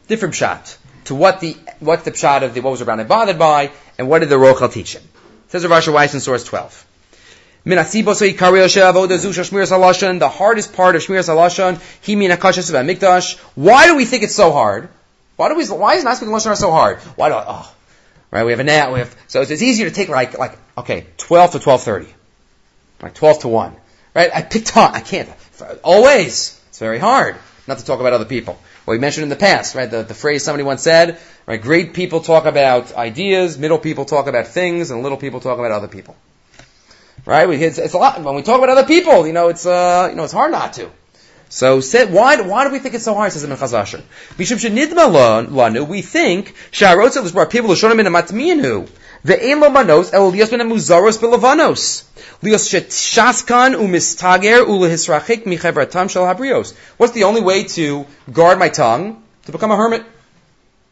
Different 0.08 0.36
pshat. 0.36 0.78
To 1.06 1.16
what 1.16 1.40
the, 1.40 1.58
what 1.80 2.06
the 2.06 2.12
pshat 2.12 2.44
of 2.44 2.54
the, 2.54 2.62
what 2.62 2.70
was 2.72 2.84
Rabbi 2.84 3.04
bothered 3.04 3.40
by, 3.40 3.72
and 3.98 4.10
what 4.10 4.20
did 4.20 4.30
the 4.30 4.36
Rochel 4.36 4.72
teach 4.72 4.96
him? 4.96 5.04
It 5.04 5.52
says 5.52 5.64
Rav 5.64 5.72
Asher 5.72 5.92
Weiss 5.92 6.14
in 6.14 6.20
source 6.20 6.44
12. 6.44 6.86
The 7.66 7.76
hardest 10.30 10.74
part 10.74 10.96
of 10.96 11.02
Shmiras 11.02 11.28
mikdash. 12.86 13.38
Why 13.56 13.88
do 13.88 13.96
we 13.96 14.06
think 14.06 14.24
it's 14.24 14.36
so 14.36 14.52
hard? 14.52 14.90
Why 15.36 15.50
do 15.50 15.56
we? 15.56 15.66
Why 15.66 15.96
is 15.96 16.04
not 16.04 16.18
speaking 16.18 16.34
lashon 16.34 16.56
so 16.56 16.72
hard? 16.72 17.00
Why 17.16 17.30
do? 17.30 17.36
I, 17.36 17.46
Oh, 17.48 17.74
right. 18.32 18.46
We 18.46 18.52
have 18.52 18.60
a 18.60 18.64
net. 18.64 18.94
We 18.94 19.00
have 19.00 19.16
so 19.28 19.42
it's, 19.42 19.50
it's 19.52 19.64
easier 19.64 19.90
to 19.90 19.96
take 19.96 20.10
like 20.10 20.38
like 20.38 20.58
okay, 20.78 21.08
twelve 21.18 21.52
to 21.52 21.60
twelve 21.60 21.82
thirty, 21.82 22.14
like 23.02 23.16
twelve 23.16 23.40
to 23.40 23.48
one. 23.48 23.76
Right. 24.14 24.30
I 24.34 24.44
picked 24.44 24.78
on. 24.78 24.94
I 24.94 25.02
can't 25.02 25.30
always. 25.84 26.62
It's 26.70 26.80
very 26.80 27.00
hard 27.00 27.36
not 27.68 27.80
to 27.80 27.86
talk 27.86 28.00
about 28.00 28.14
other 28.14 28.26
people. 28.26 28.60
We 28.86 29.00
mentioned 29.00 29.24
in 29.24 29.30
the 29.30 29.36
past, 29.36 29.74
right? 29.76 29.90
The, 29.90 30.04
the 30.04 30.14
phrase 30.14 30.44
somebody 30.44 30.64
once 30.64 30.84
said, 30.84 31.18
right? 31.46 31.62
Great 31.62 31.94
people 31.94 32.22
talk 32.22 32.46
about 32.46 32.94
ideas, 32.94 33.58
middle 33.58 33.80
people 33.80 34.06
talk 34.06 34.28
about 34.28 34.48
things, 34.48 34.92
and 34.92 35.02
little 35.02 35.18
people 35.18 35.40
talk 35.40 35.58
about 35.58 35.72
other 35.72 35.88
people. 35.88 36.16
Right? 37.26 37.50
We, 37.50 37.56
it's, 37.56 37.80
it's 37.80 37.94
a 37.94 37.98
lot, 37.98 38.22
when 38.22 38.36
we 38.36 38.44
talk 38.44 38.58
about 38.58 38.70
other 38.70 38.86
people, 38.86 39.26
you 39.26 39.34
know, 39.34 39.48
it's, 39.48 39.66
uh, 39.66 40.08
you 40.12 40.16
know, 40.16 40.24
it's 40.24 40.34
hard 40.34 40.52
not 40.52 40.74
to. 40.74 40.92
So, 41.50 41.80
say, 41.80 42.06
why, 42.06 42.42
why 42.42 42.66
do 42.66 42.72
we 42.72 42.80
think 42.80 42.96
it's 42.96 43.06
so 43.06 43.14
hard? 43.14 43.32
Says 43.32 43.44
the 43.44 43.48
Minchas 43.48 43.74
Asher. 43.74 44.04
We 44.38 46.02
think, 46.02 46.56
Ve'em 49.26 49.60
lo 49.60 49.72
manos, 49.72 50.14
el 50.14 50.32
lios 50.32 50.52
ben 50.52 50.68
muzaros 50.70 51.18
belavanos. 51.18 52.04
Lios 52.44 52.70
shaskan 52.70 53.76
umistager 53.76 54.64
ulehisrachik 54.66 55.46
michevratam 55.46 56.10
shel 56.10 56.26
habrios. 56.26 56.76
What's 56.98 57.14
the 57.14 57.24
only 57.24 57.42
way 57.42 57.64
to 57.64 58.06
guard 58.32 58.60
my 58.60 58.70
tongue? 58.70 59.24
To 59.46 59.52
become 59.52 59.72
a 59.72 59.76
hermit. 59.76 60.06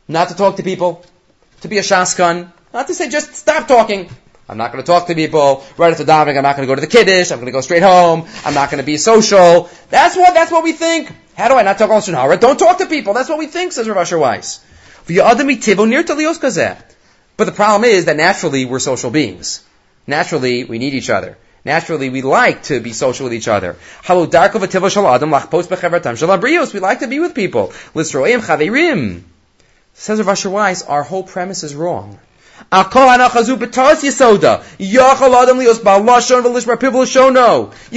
Not 0.08 0.30
to 0.30 0.36
talk 0.36 0.56
to 0.58 0.64
people. 0.64 1.06
To 1.62 1.68
be 1.68 1.78
a 1.78 1.82
shaskan. 1.82 2.52
Not 2.74 2.88
to 2.88 2.96
say 2.96 3.08
just 3.08 3.36
stop 3.36 3.68
talking. 3.68 4.10
I'm 4.50 4.58
not 4.58 4.72
going 4.72 4.84
to 4.84 4.88
talk 4.88 5.06
to 5.08 5.16
people 5.16 5.64
right 5.78 5.92
after 5.92 6.04
davening. 6.04 6.36
I'm 6.36 6.44
not 6.44 6.56
going 6.56 6.68
to 6.68 6.72
go 6.72 6.76
to 6.76 6.82
the 6.82 6.88
kiddush. 6.88 7.32
I'm 7.32 7.38
going 7.38 7.46
to 7.46 7.52
go 7.52 7.62
straight 7.62 7.84
home. 7.84 8.28
I'm 8.44 8.56
not 8.56 8.72
going 8.72 8.82
to 8.82 8.86
be 8.86 8.98
social. 8.98 9.70
That's 9.92 10.18
what 10.18 10.34
that's 10.34 10.52
what 10.52 10.64
we 10.64 10.74
think. 10.74 11.12
How 11.36 11.50
do 11.50 11.56
I 11.56 11.62
not 11.62 11.78
talk 11.78 11.92
lashon 11.92 12.16
hara? 12.16 12.38
Don't 12.38 12.58
talk 12.58 12.80
to 12.80 12.88
people. 12.88 13.14
That's 13.14 13.30
what 13.30 13.38
we 13.38 13.46
think, 13.46 13.74
says 13.74 13.88
Rav 13.88 13.98
Asher 13.98 14.18
Weiss. 14.18 14.60
But 17.38 17.46
the 17.46 17.52
problem 17.52 17.90
is 17.90 18.06
that 18.06 18.18
naturally 18.18 18.66
we're 18.66 18.80
social 18.80 19.12
beings. 19.12 19.64
Naturally 20.08 20.64
we 20.64 20.78
need 20.78 20.94
each 20.94 21.10
other. 21.10 21.38
Naturally, 21.66 22.10
we 22.10 22.22
like 22.22 22.64
to 22.64 22.82
be 22.82 22.92
social 22.92 23.24
with 23.24 23.34
each 23.34 23.48
other. 23.48 23.78
We 24.10 24.28
like 24.28 24.52
to 27.00 27.08
be 27.08 27.20
with 27.20 27.34
people. 27.34 27.74
Says 29.96 30.20
Rav 30.20 30.28
Asher 30.28 30.50
Weiss, 30.50 30.82
our 30.84 31.04
whole 31.04 31.24
premise 31.24 31.64
is 31.64 31.74
wrong. 31.74 32.20
You 32.72 32.90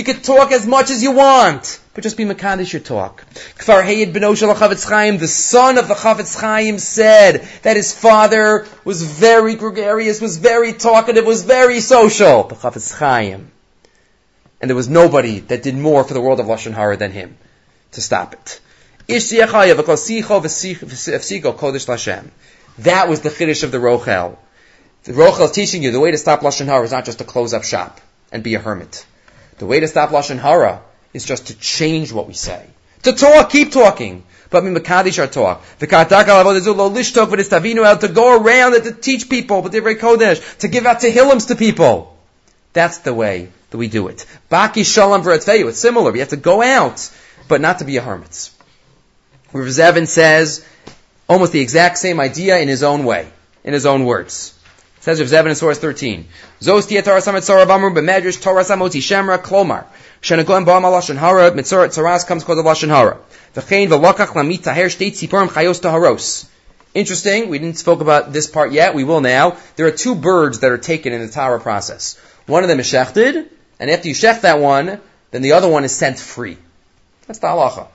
could 0.04 0.24
talk 0.24 0.52
as 0.52 0.66
much 0.66 0.90
as 0.90 1.02
you 1.02 1.10
want, 1.12 1.80
but 1.96 2.02
just 2.02 2.16
be 2.18 2.26
Makadish 2.26 2.74
your 2.74 2.82
talk. 2.82 3.24
Kfar 3.56 3.82
Hayid 3.82 4.12
ben 4.12 4.22
Chaim, 4.22 5.16
the 5.16 5.26
son 5.26 5.78
of 5.78 5.88
the 5.88 5.94
Chafetz 5.94 6.38
Chaim, 6.38 6.78
said 6.78 7.48
that 7.62 7.76
his 7.76 7.98
father 7.98 8.66
was 8.84 9.02
very 9.02 9.54
gregarious, 9.54 10.20
was 10.20 10.36
very 10.36 10.74
talkative, 10.74 11.24
was 11.24 11.44
very 11.44 11.80
social. 11.80 12.42
The 12.42 12.54
Chafetz 12.54 12.94
Chaim. 12.94 13.50
And 14.60 14.68
there 14.68 14.76
was 14.76 14.90
nobody 14.90 15.38
that 15.38 15.62
did 15.62 15.74
more 15.74 16.04
for 16.04 16.12
the 16.12 16.20
world 16.20 16.38
of 16.38 16.44
Lashon 16.44 16.74
Hara 16.74 16.98
than 16.98 17.12
him 17.12 17.38
to 17.92 18.02
stop 18.02 18.34
it. 18.34 18.60
That 19.08 19.14
was 23.08 23.20
the 23.20 23.30
Chiddush 23.30 23.62
of 23.62 23.72
the 23.72 23.78
Rochel. 23.78 24.36
The 25.04 25.12
Rochel 25.12 25.46
is 25.46 25.52
teaching 25.52 25.82
you 25.82 25.92
the 25.92 26.00
way 26.00 26.10
to 26.10 26.18
stop 26.18 26.40
Lashon 26.40 26.66
Hara 26.66 26.84
is 26.84 26.92
not 26.92 27.06
just 27.06 27.20
to 27.20 27.24
close 27.24 27.54
up 27.54 27.64
shop 27.64 28.02
and 28.30 28.42
be 28.42 28.54
a 28.54 28.58
hermit. 28.58 29.06
The 29.56 29.64
way 29.64 29.80
to 29.80 29.88
stop 29.88 30.10
Lashon 30.10 30.38
Hara 30.38 30.82
is 31.16 31.24
just 31.24 31.48
to 31.48 31.58
change 31.58 32.12
what 32.12 32.28
we 32.28 32.34
say. 32.34 32.64
To 33.02 33.12
talk, 33.12 33.50
keep 33.50 33.72
talking. 33.72 34.22
But 34.50 34.62
Makadish 34.62 35.18
our 35.18 35.26
talk. 35.26 35.62
To 35.80 35.86
go 38.08 38.42
around 38.42 38.74
and 38.74 38.84
to 38.84 38.92
teach 38.92 39.28
people, 39.28 39.62
but 39.62 39.72
very 39.72 39.96
Kodesh, 39.96 40.58
to 40.58 40.68
give 40.68 40.86
out 40.86 41.00
Tehillims 41.00 41.48
to 41.48 41.56
people. 41.56 42.16
That's 42.72 42.98
the 42.98 43.12
way 43.12 43.48
that 43.70 43.78
we 43.78 43.88
do 43.88 44.08
it. 44.08 44.26
Baki 44.50 44.84
Shalom 44.84 45.22
V'Ratveyu. 45.22 45.68
It's 45.68 45.78
similar. 45.78 46.12
We 46.12 46.20
have 46.20 46.28
to 46.28 46.36
go 46.36 46.62
out, 46.62 47.10
but 47.48 47.60
not 47.60 47.80
to 47.80 47.84
be 47.84 47.96
a 47.96 48.02
hermit. 48.02 48.50
Rav 49.52 49.66
Zevin 49.66 50.06
says 50.06 50.64
almost 51.28 51.52
the 51.52 51.60
exact 51.60 51.98
same 51.98 52.20
idea 52.20 52.58
in 52.58 52.68
his 52.68 52.82
own 52.82 53.04
way, 53.04 53.28
in 53.64 53.72
his 53.72 53.86
own 53.86 54.04
words. 54.04 54.55
Says 55.06 55.20
Rav 55.20 55.28
Zevin 55.28 55.50
in 55.50 55.54
source 55.54 55.78
13. 55.78 56.26
Zos 56.60 56.88
tia 56.88 57.00
Torah 57.00 57.20
samet 57.20 57.46
Torah 57.46 57.64
bamru 57.64 57.94
b'medrash 57.94 58.42
Torah 58.42 58.64
samoti 58.64 58.98
shemra 58.98 59.38
klomar. 59.38 59.84
Shenagoim 60.20 60.66
ba'am 60.66 60.82
lashon 60.82 61.16
hara 61.16 61.52
mitzor 61.52 61.86
tzaras 61.86 62.26
comes 62.26 62.42
called 62.42 62.58
the 62.58 62.64
lashon 62.64 62.88
hara. 62.88 63.16
V'chein 63.54 63.86
v'lokach 63.86 64.34
lamit 64.34 64.62
taher 64.64 64.86
shtei 64.86 65.12
tziporim 65.12 65.46
chayos 65.46 65.80
taharos. 65.80 66.48
Interesting. 66.92 67.50
We 67.50 67.60
didn't 67.60 67.78
spoke 67.78 68.00
about 68.00 68.32
this 68.32 68.48
part 68.48 68.72
yet. 68.72 68.96
We 68.96 69.04
will 69.04 69.20
now. 69.20 69.58
There 69.76 69.86
are 69.86 69.92
two 69.92 70.16
birds 70.16 70.58
that 70.58 70.72
are 70.72 70.78
taken 70.78 71.12
in 71.12 71.20
the 71.20 71.28
Torah 71.28 71.60
process. 71.60 72.18
One 72.46 72.64
of 72.64 72.68
them 72.68 72.80
is 72.80 72.88
shechted, 72.88 73.46
and 73.78 73.88
after 73.88 74.08
you 74.08 74.14
shech 74.14 74.40
that 74.40 74.58
one, 74.58 75.00
then 75.30 75.42
the 75.42 75.52
other 75.52 75.68
one 75.68 75.84
is 75.84 75.94
sent 75.94 76.18
free. 76.18 76.58
That's 77.28 77.38
the 77.38 77.46
halacha. 77.46 77.86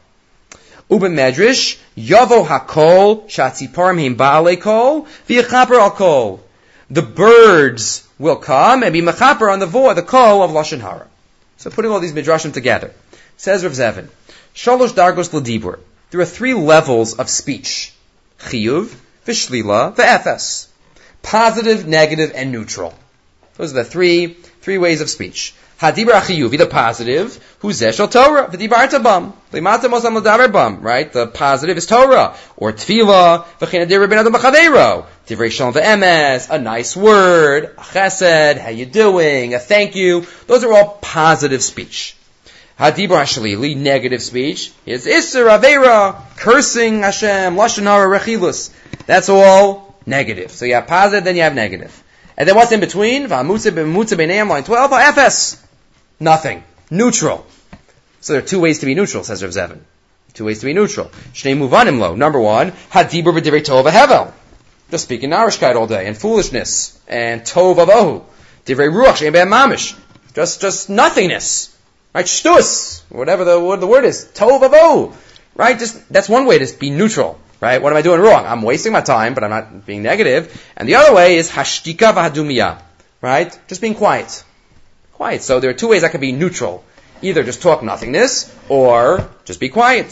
Uben 0.89 1.12
Medrash, 1.12 1.78
Yavo 1.97 2.47
Hakol, 2.47 3.26
Shatziparim 3.26 3.99
Him 3.99 4.16
Baale 4.16 4.62
Kol, 4.62 5.07
V'yachaper 5.28 5.78
Al 5.78 5.91
Kol. 5.91 6.43
The 6.92 7.02
birds 7.02 8.06
will 8.20 8.36
come 8.36 8.84
and 8.84 8.92
be 8.92 9.02
mechaper 9.02 9.50
on 9.50 9.60
the 9.60 9.66
vo, 9.66 9.94
the 9.94 10.02
kol 10.02 10.44
of 10.44 10.52
Lashon 10.52 10.82
Hara. 10.82 11.08
So 11.56 11.70
putting 11.70 11.89
all 11.89 12.02
these 12.02 12.12
midrashim 12.12 12.52
together. 12.52 12.92
Says 13.38 13.64
Rav 13.64 13.72
Zevin, 13.72 14.10
Shalosh 14.54 14.89
Dargos 14.89 15.30
Ladibur. 15.30 15.80
There 16.10 16.20
are 16.20 16.26
three 16.26 16.54
levels 16.54 17.14
of 17.14 17.30
speech. 17.30 17.94
Chiyuv, 18.39 18.94
Vishlila, 19.26 19.96
V'efes. 19.96 20.68
Positive, 21.22 21.88
negative, 21.88 22.34
and 22.36 22.52
neutral. 22.52 22.94
Those 23.56 23.72
are 23.72 23.84
the 23.84 23.86
three, 23.86 24.36
three 24.62 24.78
ways 24.78 25.01
of 25.01 25.09
speech. 25.09 25.53
Hadibra 25.80 26.22
achiyuvi, 26.22 26.59
the 26.59 26.68
positive, 26.68 27.55
who's 27.59 27.82
zeshel 27.82 28.12
Torah, 28.12 28.47
v'dibarta 28.47 29.01
bam, 29.03 29.34
limata 29.51 29.89
mosam 29.89 30.16
l'daber 30.16 30.51
bam, 30.51 30.82
right? 30.82 31.12
The 31.12 31.26
positive 31.26 31.76
is 31.76 31.88
Torah, 31.88 32.36
or 32.55 32.72
tefillah, 32.72 33.45
v'china 33.59 33.88
dir 33.88 34.07
ben 34.07 34.20
adam 34.20 34.34
b'chaveiro, 34.34 35.05
divrei 35.28 35.51
shalom 35.51 35.74
v'emes, 35.74 36.51
a 36.51 36.59
nice 36.59 36.95
word, 36.95 37.64
a 37.64 37.82
chesed, 37.82 38.59
how 38.59 38.70
you 38.70 38.86
doing, 38.86 39.55
a 39.55 39.59
thank 39.59 39.95
you, 39.95 40.28
those 40.45 40.64
are 40.64 40.72
all 40.72 40.99
positive 41.01 41.64
speech. 41.64 42.16
Hadibra 42.80 43.26
shalili, 43.26 43.76
negative 43.76 44.22
speech, 44.22 44.72
is 44.86 45.07
isser 45.07 45.49
avera, 45.49 46.16
cursing 46.38 47.01
Hashem, 47.01 47.55
lashon 47.55 47.84
hara 47.84 48.20
rechilus. 48.20 48.72
That's 49.07 49.30
all 49.30 49.95
negative. 50.05 50.51
So 50.51 50.66
you 50.66 50.76
have 50.76 50.86
positive, 50.86 51.24
then 51.24 51.36
you 51.36 51.41
have 51.41 51.55
negative. 51.55 52.01
And 52.38 52.47
then 52.47 52.55
what's 52.55 52.71
in 52.71 52.79
between? 52.79 53.29
Line 53.29 54.63
12, 54.63 54.93
FS. 54.93 55.65
Nothing. 56.19 56.63
Neutral. 56.89 57.45
So 58.21 58.34
there 58.34 58.41
are 58.41 58.45
two 58.45 58.59
ways 58.59 58.79
to 58.79 58.86
be 58.86 58.95
neutral, 58.95 59.23
says 59.23 59.43
Rav 59.43 59.51
Zevin. 59.51 59.79
Two 60.34 60.45
ways 60.45 60.59
to 60.59 60.65
be 60.65 60.73
neutral. 60.73 61.07
Shnei 61.34 61.57
muvanim 61.57 61.99
lo. 61.99 62.15
Number 62.15 62.39
one, 62.39 62.71
hadibur 62.91 63.38
b'divrei 63.38 63.65
tov 63.65 63.89
hevel. 63.89 64.32
Just 64.91 65.05
speaking 65.05 65.32
narishkeit 65.32 65.75
all 65.75 65.88
day, 65.88 66.07
and 66.07 66.17
foolishness, 66.17 66.99
and 67.07 67.41
tov 67.41 67.77
avohu. 67.77 68.23
Divrei 68.65 68.89
ruach, 68.89 69.21
mamish. 69.47 69.97
Just, 70.34 70.61
just 70.61 70.89
nothingness. 70.89 71.75
Right? 72.13 72.25
Shtus. 72.25 73.01
Whatever 73.09 73.43
the, 73.43 73.59
what 73.59 73.79
the 73.79 73.88
word 73.88 74.05
is. 74.05 74.25
Tov 74.34 74.61
avohu. 74.61 75.13
Right? 75.55 75.77
Just, 75.77 76.07
that's 76.11 76.29
one 76.29 76.45
way 76.45 76.59
to 76.59 76.79
be 76.79 76.91
neutral. 76.91 77.39
Right? 77.62 77.82
What 77.82 77.93
am 77.93 77.97
I 77.97 78.01
doing 78.01 78.20
wrong? 78.20 78.45
I'm 78.45 78.64
wasting 78.64 78.91
my 78.91 79.01
time, 79.01 79.34
but 79.34 79.43
I'm 79.45 79.51
not 79.51 79.86
being 79.86 80.03
negative. 80.03 80.51
And 80.76 80.89
the 80.89 80.95
other 80.95 81.14
way 81.14 81.38
is 81.38 81.49
hashtika 81.49 82.12
v'hadumiyah. 82.14 82.82
Right? 83.22 83.57
Just 83.68 83.82
being 83.82 83.95
quiet 83.95 84.43
quiet. 85.22 85.43
So 85.43 85.59
there 85.59 85.70
are 85.70 85.80
two 85.82 85.88
ways 85.88 86.03
I 86.03 86.09
can 86.09 86.20
be 86.20 86.32
neutral. 86.32 86.84
Either 87.22 87.43
just 87.43 87.62
talk 87.62 87.84
nothingness, 87.84 88.51
or 88.70 89.30
just 89.45 89.59
be 89.59 89.70
quiet. 89.70 90.07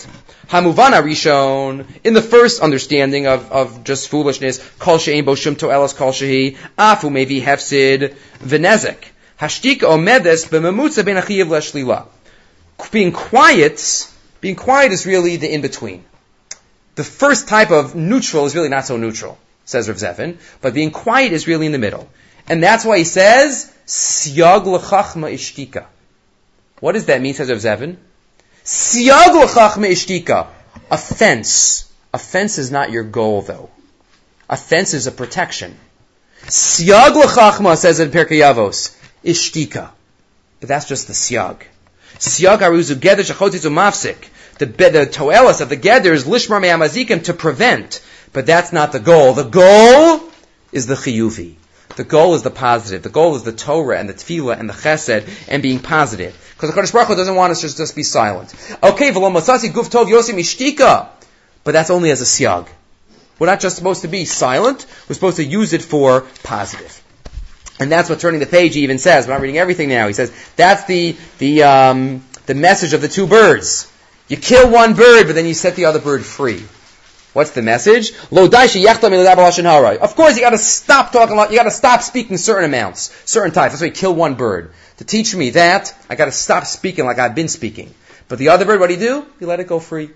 Hamuvana 0.49 1.01
rishon, 1.01 1.87
in 2.03 2.13
the 2.13 2.21
first 2.21 2.61
understanding 2.61 3.25
of, 3.25 3.51
of 3.51 3.83
just 3.83 4.09
foolishness, 4.09 4.59
kol 4.77 4.99
she'en 4.99 5.25
bo 5.25 5.33
shum 5.33 5.55
to'elas 5.55 5.95
kol 5.95 6.11
shehi, 6.11 6.57
afu 6.77 7.09
mevi 7.15 7.41
hefsid 7.41 8.13
v'nezek. 8.51 8.99
Hashtika 9.41 9.89
omedes 9.95 10.45
b'memutza 10.51 11.03
ben 11.03 11.17
achiyav 11.23 11.49
leshlila. 11.55 12.05
Being 12.91 13.11
quiet, 13.11 13.81
being 14.41 14.55
quiet 14.55 14.91
is 14.91 15.07
really 15.07 15.37
the 15.37 15.51
in-between. 15.51 16.03
The 16.99 17.05
first 17.05 17.47
type 17.47 17.71
of 17.71 17.95
neutral 17.95 18.45
is 18.45 18.55
really 18.55 18.67
not 18.67 18.85
so 18.85 18.97
neutral, 18.97 19.37
says 19.63 19.87
Rav 19.87 19.95
Zevin, 19.95 20.37
but 20.59 20.73
being 20.73 20.91
quiet 20.91 21.31
is 21.31 21.47
really 21.47 21.65
in 21.65 21.71
the 21.71 21.77
middle. 21.77 22.09
And 22.45 22.61
that's 22.61 22.83
why 22.83 22.97
he 22.97 23.05
says, 23.05 23.71
Siyag 23.87 24.65
l'chachma 24.65 25.31
ishtika. 25.33 25.85
What 26.81 26.91
does 26.91 27.05
that 27.05 27.21
mean, 27.21 27.35
says 27.35 27.49
Rav 27.49 27.59
Zevin? 27.59 27.95
Siyag 28.65 29.33
l'chachma 29.43 29.87
ishtika. 29.89 30.47
A 30.91 30.97
fence 30.97 32.57
is 32.57 32.69
not 32.69 32.91
your 32.91 33.03
goal, 33.03 33.43
though. 33.43 33.69
A 34.49 34.57
fence 34.57 34.93
is 34.93 35.07
a 35.07 35.13
protection. 35.13 35.77
Siyag 36.47 37.15
l'chachma, 37.15 37.77
says 37.77 38.01
in 38.01 38.11
Pirkei 38.11 38.41
Avos, 38.43 38.93
ishtika. 39.23 39.91
But 40.59 40.67
that's 40.67 40.89
just 40.89 41.07
the 41.07 41.13
siyag. 41.13 41.61
Siyag 42.17 42.59
aruzu 42.59 42.95
geder 42.95 43.23
shachotitzu 43.23 43.71
mafsik. 43.71 44.17
The, 44.59 44.65
the 44.65 45.07
toelis 45.11 45.61
of 45.61 45.69
the 45.69 45.77
geder 45.77 46.11
is 46.11 46.25
lishmar 46.25 46.61
me'amazikim 46.61 47.23
to 47.25 47.33
prevent. 47.33 48.01
But 48.31 48.45
that's 48.45 48.71
not 48.71 48.91
the 48.91 48.99
goal. 48.99 49.33
The 49.33 49.43
goal 49.43 50.21
is 50.71 50.85
the 50.85 50.95
chiyuvi. 50.95 51.55
The 51.95 52.03
goal 52.03 52.35
is 52.35 52.43
the 52.43 52.51
positive. 52.51 53.01
The 53.01 53.09
goal 53.09 53.35
is 53.35 53.43
the 53.43 53.51
Torah 53.51 53.97
and 53.97 54.07
the 54.07 54.13
Tefillah 54.13 54.59
and 54.59 54.69
the 54.69 54.73
Chesed 54.73 55.27
and 55.49 55.63
being 55.63 55.79
positive. 55.79 56.37
Because 56.55 56.73
the 56.73 56.79
Kodesh 56.79 56.93
Baruch 56.93 57.07
Hu 57.07 57.15
doesn't 57.15 57.35
want 57.35 57.51
us 57.51 57.61
to 57.61 57.75
just 57.75 57.95
be 57.95 58.03
silent. 58.03 58.53
Okay, 58.83 59.11
v'lo 59.11 59.31
masasi 59.31 59.69
guf 59.69 59.89
tov 59.89 60.05
yosim 60.05 60.35
ishtika. 60.35 61.07
But 61.63 61.71
that's 61.71 61.89
only 61.89 62.11
as 62.11 62.21
a 62.21 62.25
siag. 62.25 62.67
We're 63.39 63.47
not 63.47 63.61
just 63.61 63.77
supposed 63.77 64.01
to 64.03 64.07
be 64.07 64.25
silent. 64.25 64.85
We're 65.07 65.15
supposed 65.15 65.37
to 65.37 65.43
use 65.43 65.73
it 65.73 65.81
for 65.81 66.21
positive. 66.43 67.01
And 67.79 67.91
that's 67.91 68.09
what 68.09 68.19
turning 68.19 68.41
the 68.41 68.45
page 68.45 68.75
even 68.75 68.97
says. 68.97 69.25
I'm 69.25 69.31
not 69.31 69.41
reading 69.41 69.57
everything 69.57 69.89
now. 69.89 70.07
He 70.07 70.13
says 70.13 70.33
that's 70.57 70.83
the 70.85 71.15
the 71.37 71.63
um, 71.63 72.23
the 72.45 72.53
message 72.53 72.93
of 72.93 73.01
the 73.01 73.07
two 73.07 73.25
birds. 73.25 73.88
You 74.29 74.37
kill 74.37 74.71
one 74.71 74.93
bird, 74.93 75.25
but 75.25 75.33
then 75.33 75.45
you 75.45 75.53
set 75.53 75.75
the 75.75 75.85
other 75.85 75.99
bird 75.99 76.23
free. 76.23 76.63
What's 77.33 77.51
the 77.51 77.61
message? 77.61 78.11
Of 78.11 78.29
course, 80.15 80.35
you 80.35 80.41
got 80.41 80.49
to 80.51 80.57
stop 80.57 81.11
talking. 81.11 81.37
You 81.37 81.57
got 81.57 81.63
to 81.63 81.71
stop 81.71 82.01
speaking 82.01 82.37
certain 82.37 82.65
amounts, 82.65 83.13
certain 83.25 83.51
types. 83.51 83.73
That's 83.73 83.81
why 83.81 83.87
you 83.87 83.93
kill 83.93 84.15
one 84.15 84.35
bird. 84.35 84.73
To 84.97 85.03
teach 85.03 85.35
me 85.35 85.51
that, 85.51 85.95
I 86.09 86.15
got 86.15 86.25
to 86.25 86.31
stop 86.31 86.65
speaking 86.65 87.05
like 87.05 87.19
I've 87.19 87.35
been 87.35 87.47
speaking. 87.47 87.93
But 88.27 88.39
the 88.39 88.49
other 88.49 88.65
bird, 88.65 88.79
what 88.79 88.87
do 88.87 88.93
you 88.93 88.99
do? 88.99 89.25
You 89.39 89.47
let 89.47 89.59
it 89.59 89.67
go 89.67 89.79
free. 89.79 90.09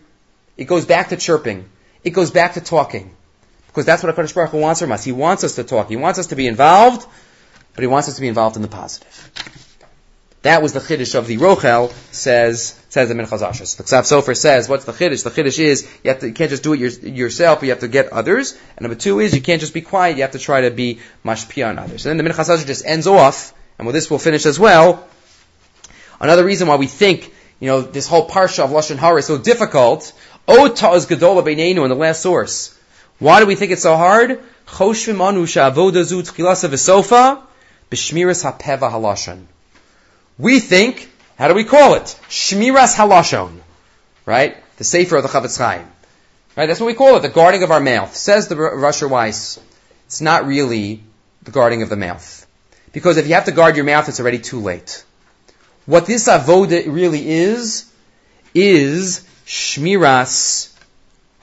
It 0.57 0.65
goes 0.65 0.85
back 0.85 1.09
to 1.09 1.17
chirping. 1.17 1.69
It 2.03 2.11
goes 2.11 2.31
back 2.31 2.53
to 2.53 2.61
talking. 2.61 3.15
Because 3.67 3.85
that's 3.85 4.03
what 4.03 4.15
HaKadosh 4.15 4.35
Baruch 4.35 4.51
Hu 4.51 4.59
wants 4.59 4.81
from 4.81 4.91
us. 4.91 5.03
He 5.03 5.11
wants 5.11 5.43
us 5.43 5.55
to 5.55 5.63
talk. 5.63 5.89
He 5.89 5.95
wants 5.95 6.19
us 6.19 6.27
to 6.27 6.35
be 6.35 6.45
involved, 6.45 7.07
but 7.73 7.81
he 7.81 7.87
wants 7.87 8.07
us 8.07 8.15
to 8.15 8.21
be 8.21 8.27
involved 8.27 8.55
in 8.55 8.61
the 8.61 8.67
positive. 8.67 9.72
That 10.43 10.61
was 10.61 10.73
the 10.73 10.81
chiddush 10.81 11.15
of 11.15 11.25
the 11.25 11.37
Rochel, 11.37 11.93
says, 12.11 12.77
says 12.89 13.07
the 13.07 13.15
Minchas 13.15 13.41
Asher. 13.41 13.63
The 13.63 13.83
Ksav 13.83 14.03
Sofer 14.03 14.35
says, 14.35 14.67
what's 14.67 14.83
the 14.83 14.91
chiddush? 14.91 15.23
The 15.23 15.31
chiddush 15.31 15.57
is, 15.57 15.89
you, 16.03 16.09
have 16.09 16.19
to, 16.19 16.27
you 16.27 16.33
can't 16.33 16.49
just 16.49 16.63
do 16.63 16.73
it 16.73 16.79
your, 16.81 16.89
yourself, 16.89 17.61
but 17.61 17.67
you 17.67 17.71
have 17.71 17.79
to 17.79 17.87
get 17.87 18.11
others. 18.11 18.51
And 18.75 18.81
number 18.81 18.95
two 18.95 19.21
is, 19.21 19.33
you 19.33 19.41
can't 19.41 19.61
just 19.61 19.73
be 19.73 19.79
quiet, 19.79 20.17
you 20.17 20.23
have 20.23 20.33
to 20.33 20.39
try 20.39 20.61
to 20.61 20.71
be 20.71 20.99
mashpia 21.23 21.69
on 21.69 21.79
others. 21.79 22.05
And 22.05 22.19
then 22.19 22.25
the 22.25 22.29
Minchas 22.29 22.53
Asher 22.53 22.67
just 22.67 22.85
ends 22.85 23.07
off, 23.07 23.53
and 23.77 23.87
with 23.87 23.95
this 23.95 24.09
we'll 24.09 24.19
finish 24.19 24.45
as 24.45 24.59
well. 24.59 25.07
Another 26.19 26.43
reason 26.43 26.67
why 26.67 26.75
we 26.75 26.87
think, 26.87 27.33
you 27.61 27.67
know, 27.67 27.81
this 27.81 28.07
whole 28.07 28.27
parsha 28.27 28.65
of 28.65 28.71
Lashon 28.71 28.97
Hara 28.97 29.19
is 29.19 29.25
so 29.25 29.37
difficult, 29.37 30.11
Ota 30.45 30.91
is 30.91 31.05
Gedola 31.05 31.41
Beineinu 31.41 31.83
in 31.83 31.89
the 31.89 31.95
last 31.95 32.21
source. 32.21 32.77
Why 33.17 33.39
do 33.39 33.45
we 33.45 33.55
think 33.55 33.71
it's 33.71 33.83
so 33.83 33.95
hard? 33.95 34.41
Choshvim 34.67 35.21
anu 35.21 35.45
sha'avoda 35.45 36.03
zu 36.03 36.21
tchilasa 36.21 36.67
v'sofa, 36.67 37.41
b'shmiras 37.89 38.43
ha'peva 38.43 38.91
halashon. 38.91 39.45
We 40.37 40.59
think, 40.59 41.09
how 41.37 41.47
do 41.47 41.53
we 41.53 41.63
call 41.63 41.95
it? 41.95 42.19
Shmiras 42.29 42.95
halashon. 42.95 43.59
Right? 44.25 44.57
The 44.77 44.83
Sefer 44.83 45.17
of 45.17 45.23
the 45.23 45.29
Chafetz 45.29 45.57
Chaim. 45.57 45.87
Right? 46.55 46.67
That's 46.67 46.79
what 46.79 46.87
we 46.87 46.93
call 46.93 47.17
it, 47.17 47.21
the 47.21 47.29
guarding 47.29 47.63
of 47.63 47.71
our 47.71 47.79
mouth. 47.79 48.15
Says 48.15 48.47
the 48.47 48.55
Rasher 48.55 49.07
Weiss, 49.07 49.59
it's 50.05 50.21
not 50.21 50.45
really 50.45 51.03
the 51.43 51.51
guarding 51.51 51.81
of 51.81 51.89
the 51.89 51.97
mouth. 51.97 52.47
Because 52.91 53.17
if 53.17 53.27
you 53.27 53.33
have 53.33 53.45
to 53.45 53.51
guard 53.51 53.75
your 53.75 53.85
mouth, 53.85 54.07
it's 54.07 54.19
already 54.19 54.39
too 54.39 54.59
late. 54.59 55.03
What 55.85 56.05
this 56.05 56.27
avoda 56.27 56.85
really 56.85 57.27
is, 57.27 57.91
is 58.53 59.27
shmiras 59.45 60.73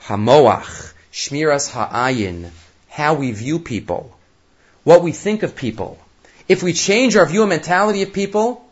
hamoach, 0.03 0.93
shmiras 1.11 1.71
ha'ayin, 1.71 2.49
how 2.89 3.13
we 3.13 3.31
view 3.31 3.59
people, 3.59 4.17
what 4.83 5.03
we 5.03 5.11
think 5.11 5.43
of 5.43 5.55
people. 5.55 5.99
If 6.47 6.63
we 6.63 6.73
change 6.73 7.15
our 7.15 7.25
view 7.25 7.41
and 7.41 7.49
mentality 7.49 8.01
of 8.01 8.13
people, 8.13 8.65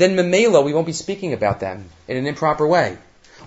then 0.00 0.16
memela, 0.16 0.64
we 0.64 0.72
won't 0.72 0.86
be 0.86 0.92
speaking 0.92 1.32
about 1.32 1.60
them 1.60 1.84
in 2.08 2.16
an 2.16 2.26
improper 2.26 2.66
way. 2.66 2.96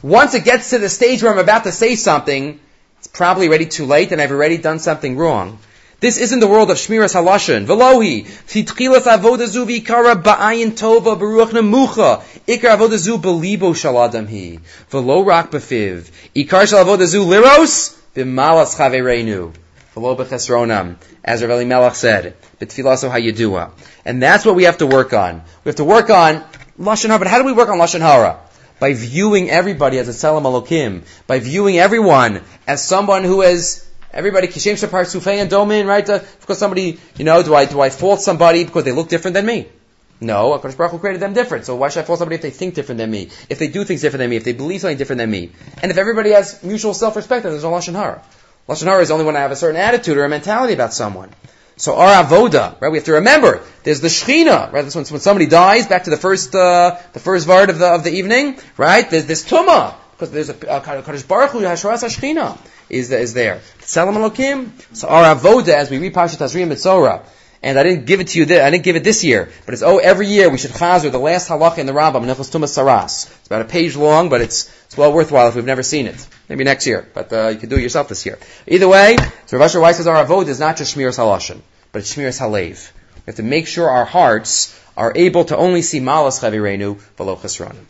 Once 0.02 0.34
it 0.34 0.44
gets 0.44 0.70
to 0.72 0.80
the 0.80 0.90
stage 0.90 1.24
where 1.24 1.32
I'm 1.32 1.40
about 1.40 1.64
to 1.64 1.72
say 1.72 1.96
something, 1.96 2.60
it's 3.00 3.08
probably 3.08 3.48
already 3.48 3.66
too 3.66 3.86
late 3.86 4.12
and 4.12 4.22
I've 4.22 4.32
already 4.32 4.58
done 4.58 4.80
something 4.80 5.18
wrong. 5.18 5.60
This 6.04 6.18
isn't 6.18 6.42
the 6.42 6.48
world 6.48 6.70
of 6.70 6.76
Shmiras 6.76 7.16
Halashon. 7.16 7.66
Velohi, 7.66 8.26
Titchilas 8.26 9.08
Avodazu 9.08 9.66
Vikara 9.66 10.22
Ba'ayin 10.22 10.72
Tova 10.72 11.18
Baruch 11.18 11.52
Nemucha. 11.52 12.22
Ikar 12.46 12.76
Avodazu 12.78 13.22
Belibo 13.22 13.74
Shaladam 13.74 14.28
Hi. 14.28 14.60
Velo 14.90 15.24
Rak 15.24 15.52
Befiv. 15.52 16.12
Ikar 16.36 16.68
Shal 16.68 16.84
Avodazu 16.84 17.26
Liros. 17.26 17.98
Bimalas 18.14 18.76
Chavereinu. 18.76 19.54
Velo 19.94 20.16
Bechesronam. 20.16 20.96
As 21.24 21.44
Rav 21.44 21.66
Melech 21.66 21.96
said. 21.96 22.36
Betfilaso 22.60 23.12
Hayedua. 23.12 23.72
And 24.06 24.22
that's 24.22 24.46
what 24.46 24.56
we 24.56 24.64
have 24.64 24.78
to 24.80 24.88
work 24.88 25.14
on. 25.14 25.42
We 25.64 25.70
have 25.70 25.76
to 25.78 25.84
work 25.84 26.10
on 26.10 26.44
Lashon 26.80 27.08
Hara. 27.08 27.20
But 27.20 27.28
how 27.28 27.40
do 27.40 27.46
we 27.46 27.54
work 27.54 27.70
on 27.70 27.78
Lashon 27.78 28.02
Hara? 28.02 28.40
By 28.80 28.94
viewing 28.94 29.50
everybody 29.50 30.00
as 30.00 30.10
a 30.10 30.12
Tzelem 30.12 30.44
Elokim. 30.44 31.04
By 31.28 31.40
viewing 31.40 31.78
everyone 31.78 32.42
as 32.68 32.84
someone 32.84 33.24
who 33.24 33.42
is 33.42 33.88
Everybody 34.14 34.48
kishem 34.48 34.78
shapar 34.78 35.06
sufei 35.06 35.42
and 35.42 35.50
domin, 35.50 35.88
right? 35.88 36.08
Uh, 36.08 36.20
because 36.40 36.60
somebody, 36.60 37.00
you 37.18 37.26
know, 37.26 37.42
do 37.42 37.56
I 37.56 37.66
do 37.66 37.82
I 37.82 37.90
fault 37.90 38.22
somebody 38.22 38.64
because 38.64 38.84
they 38.84 38.92
look 38.92 39.10
different 39.10 39.34
than 39.34 39.44
me? 39.44 39.66
No, 40.22 40.52
Hakadosh 40.52 40.78
Baruch 40.78 40.92
Hu 40.92 41.00
created 41.00 41.20
them 41.20 41.34
different. 41.34 41.66
So 41.66 41.76
why 41.76 41.90
should 41.90 42.02
I 42.02 42.04
fault 42.04 42.20
somebody 42.20 42.36
if 42.36 42.44
they 42.44 42.52
think 42.52 42.76
different 42.76 43.00
than 43.00 43.10
me? 43.10 43.30
If 43.50 43.58
they 43.58 43.70
do 43.70 43.84
things 43.84 44.02
different 44.02 44.20
than 44.20 44.30
me? 44.30 44.36
If 44.36 44.44
they 44.44 44.54
believe 44.54 44.82
something 44.82 45.00
different 45.00 45.18
than 45.18 45.32
me? 45.32 45.50
And 45.82 45.92
if 45.92 45.98
everybody 45.98 46.30
has 46.30 46.64
mutual 46.64 46.94
self-respect, 46.94 47.42
then 47.42 47.54
there's 47.54 47.64
no 47.64 47.72
lashon 47.72 47.96
hara. 47.96 48.22
Lashon 48.68 48.86
hara 48.86 49.02
is 49.02 49.12
only 49.12 49.26
when 49.26 49.36
I 49.36 49.42
have 49.42 49.52
a 49.52 49.56
certain 49.56 49.80
attitude 49.80 50.18
or 50.18 50.24
a 50.24 50.30
mentality 50.30 50.74
about 50.74 50.94
someone. 50.94 51.30
So 51.76 51.96
our 51.96 52.24
avoda, 52.24 52.80
right? 52.80 52.90
We 52.90 52.98
have 52.98 53.06
to 53.06 53.14
remember 53.14 53.62
there's 53.84 54.00
the 54.00 54.08
shechina, 54.08 54.72
right? 54.72 54.86
This 54.86 54.96
when, 54.96 55.06
when 55.06 55.20
somebody 55.20 55.48
dies. 55.48 55.88
Back 55.88 56.06
to 56.06 56.12
the 56.12 56.18
first 56.18 56.56
uh, 56.56 56.98
the 57.14 57.20
first 57.20 57.48
vart 57.48 57.70
of 57.70 57.80
the 57.80 57.88
of 57.88 58.04
the 58.04 58.12
evening, 58.12 58.60
right? 58.78 59.10
There's 59.10 59.26
this 59.26 59.44
tuma 59.44 59.96
because 60.12 60.32
there's 60.32 60.50
a, 60.50 60.54
Kadosh 60.54 61.28
Baruch 61.28 61.52
Hu 61.52 61.62
Hashras 61.62 62.04
Hashchina 62.04 62.58
is 62.90 63.12
is 63.12 63.34
there. 63.34 63.62
Tzelem 63.82 64.14
Elokim. 64.14 64.70
So 64.96 65.08
our 65.08 65.36
avoda 65.36 65.70
as 65.70 65.90
we 65.90 65.98
read 65.98 66.14
Parshat 66.14 66.38
Tazria 66.38 66.68
Metzora. 66.68 67.26
And 67.66 67.80
I 67.80 67.84
didn't 67.84 68.06
give 68.06 68.20
it 68.20 68.28
to 68.28 68.40
you. 68.40 68.46
This, 68.46 68.62
I 68.62 68.70
didn't 68.70 68.84
give 68.84 68.98
it 68.98 69.06
this 69.06 69.24
year, 69.24 69.50
but 69.66 69.74
it's 69.74 69.84
oh 69.84 69.98
every 69.98 70.28
year 70.28 70.50
we 70.50 70.58
should 70.58 70.72
chazer 70.72 71.10
the 71.10 71.18
last 71.18 71.48
halacha 71.48 71.78
in 71.78 71.86
the 71.86 71.94
Rambam 71.94 72.26
Nechos 72.26 72.52
Tumas 72.52 72.78
Saras. 72.78 73.32
It's 73.40 73.48
about 73.48 73.62
a 73.62 73.66
page 73.66 73.96
long, 73.96 74.28
but 74.28 74.42
it's 74.42 74.70
it's 74.94 74.98
well 75.00 75.12
worthwhile 75.12 75.48
if 75.48 75.56
we've 75.56 75.66
never 75.66 75.82
seen 75.82 76.06
it. 76.06 76.28
Maybe 76.48 76.64
next 76.64 76.86
year, 76.86 77.08
but 77.16 77.34
uh, 77.34 77.48
you 77.48 77.58
can 77.58 77.68
do 77.68 77.78
it 77.78 77.82
yourself 77.82 78.10
this 78.10 78.28
year. 78.28 78.38
Either 78.68 78.88
way, 78.88 79.18
so 79.48 79.58
Rav 79.58 79.66
Asher 79.66 79.80
Weiss 79.80 79.98
says 79.98 80.06
our 80.06 80.24
avoda 80.24 80.50
is 80.50 80.60
not 80.60 80.78
just 80.78 80.96
shmiras 80.96 81.18
halashon, 81.18 81.62
but 81.92 82.04
it's 82.04 82.16
shmiras 82.16 82.40
halev. 82.40 82.92
We 83.16 83.22
have 83.26 83.38
to 83.38 83.44
make 83.44 83.66
sure 83.66 83.90
our 83.90 84.06
hearts 84.06 84.80
are 84.96 85.12
able 85.16 85.46
to 85.46 85.58
only 85.58 85.82
see 85.82 86.00
malas 86.00 86.42
chavirenu 86.42 87.02
below 87.18 87.36
chesronim. 87.38 87.86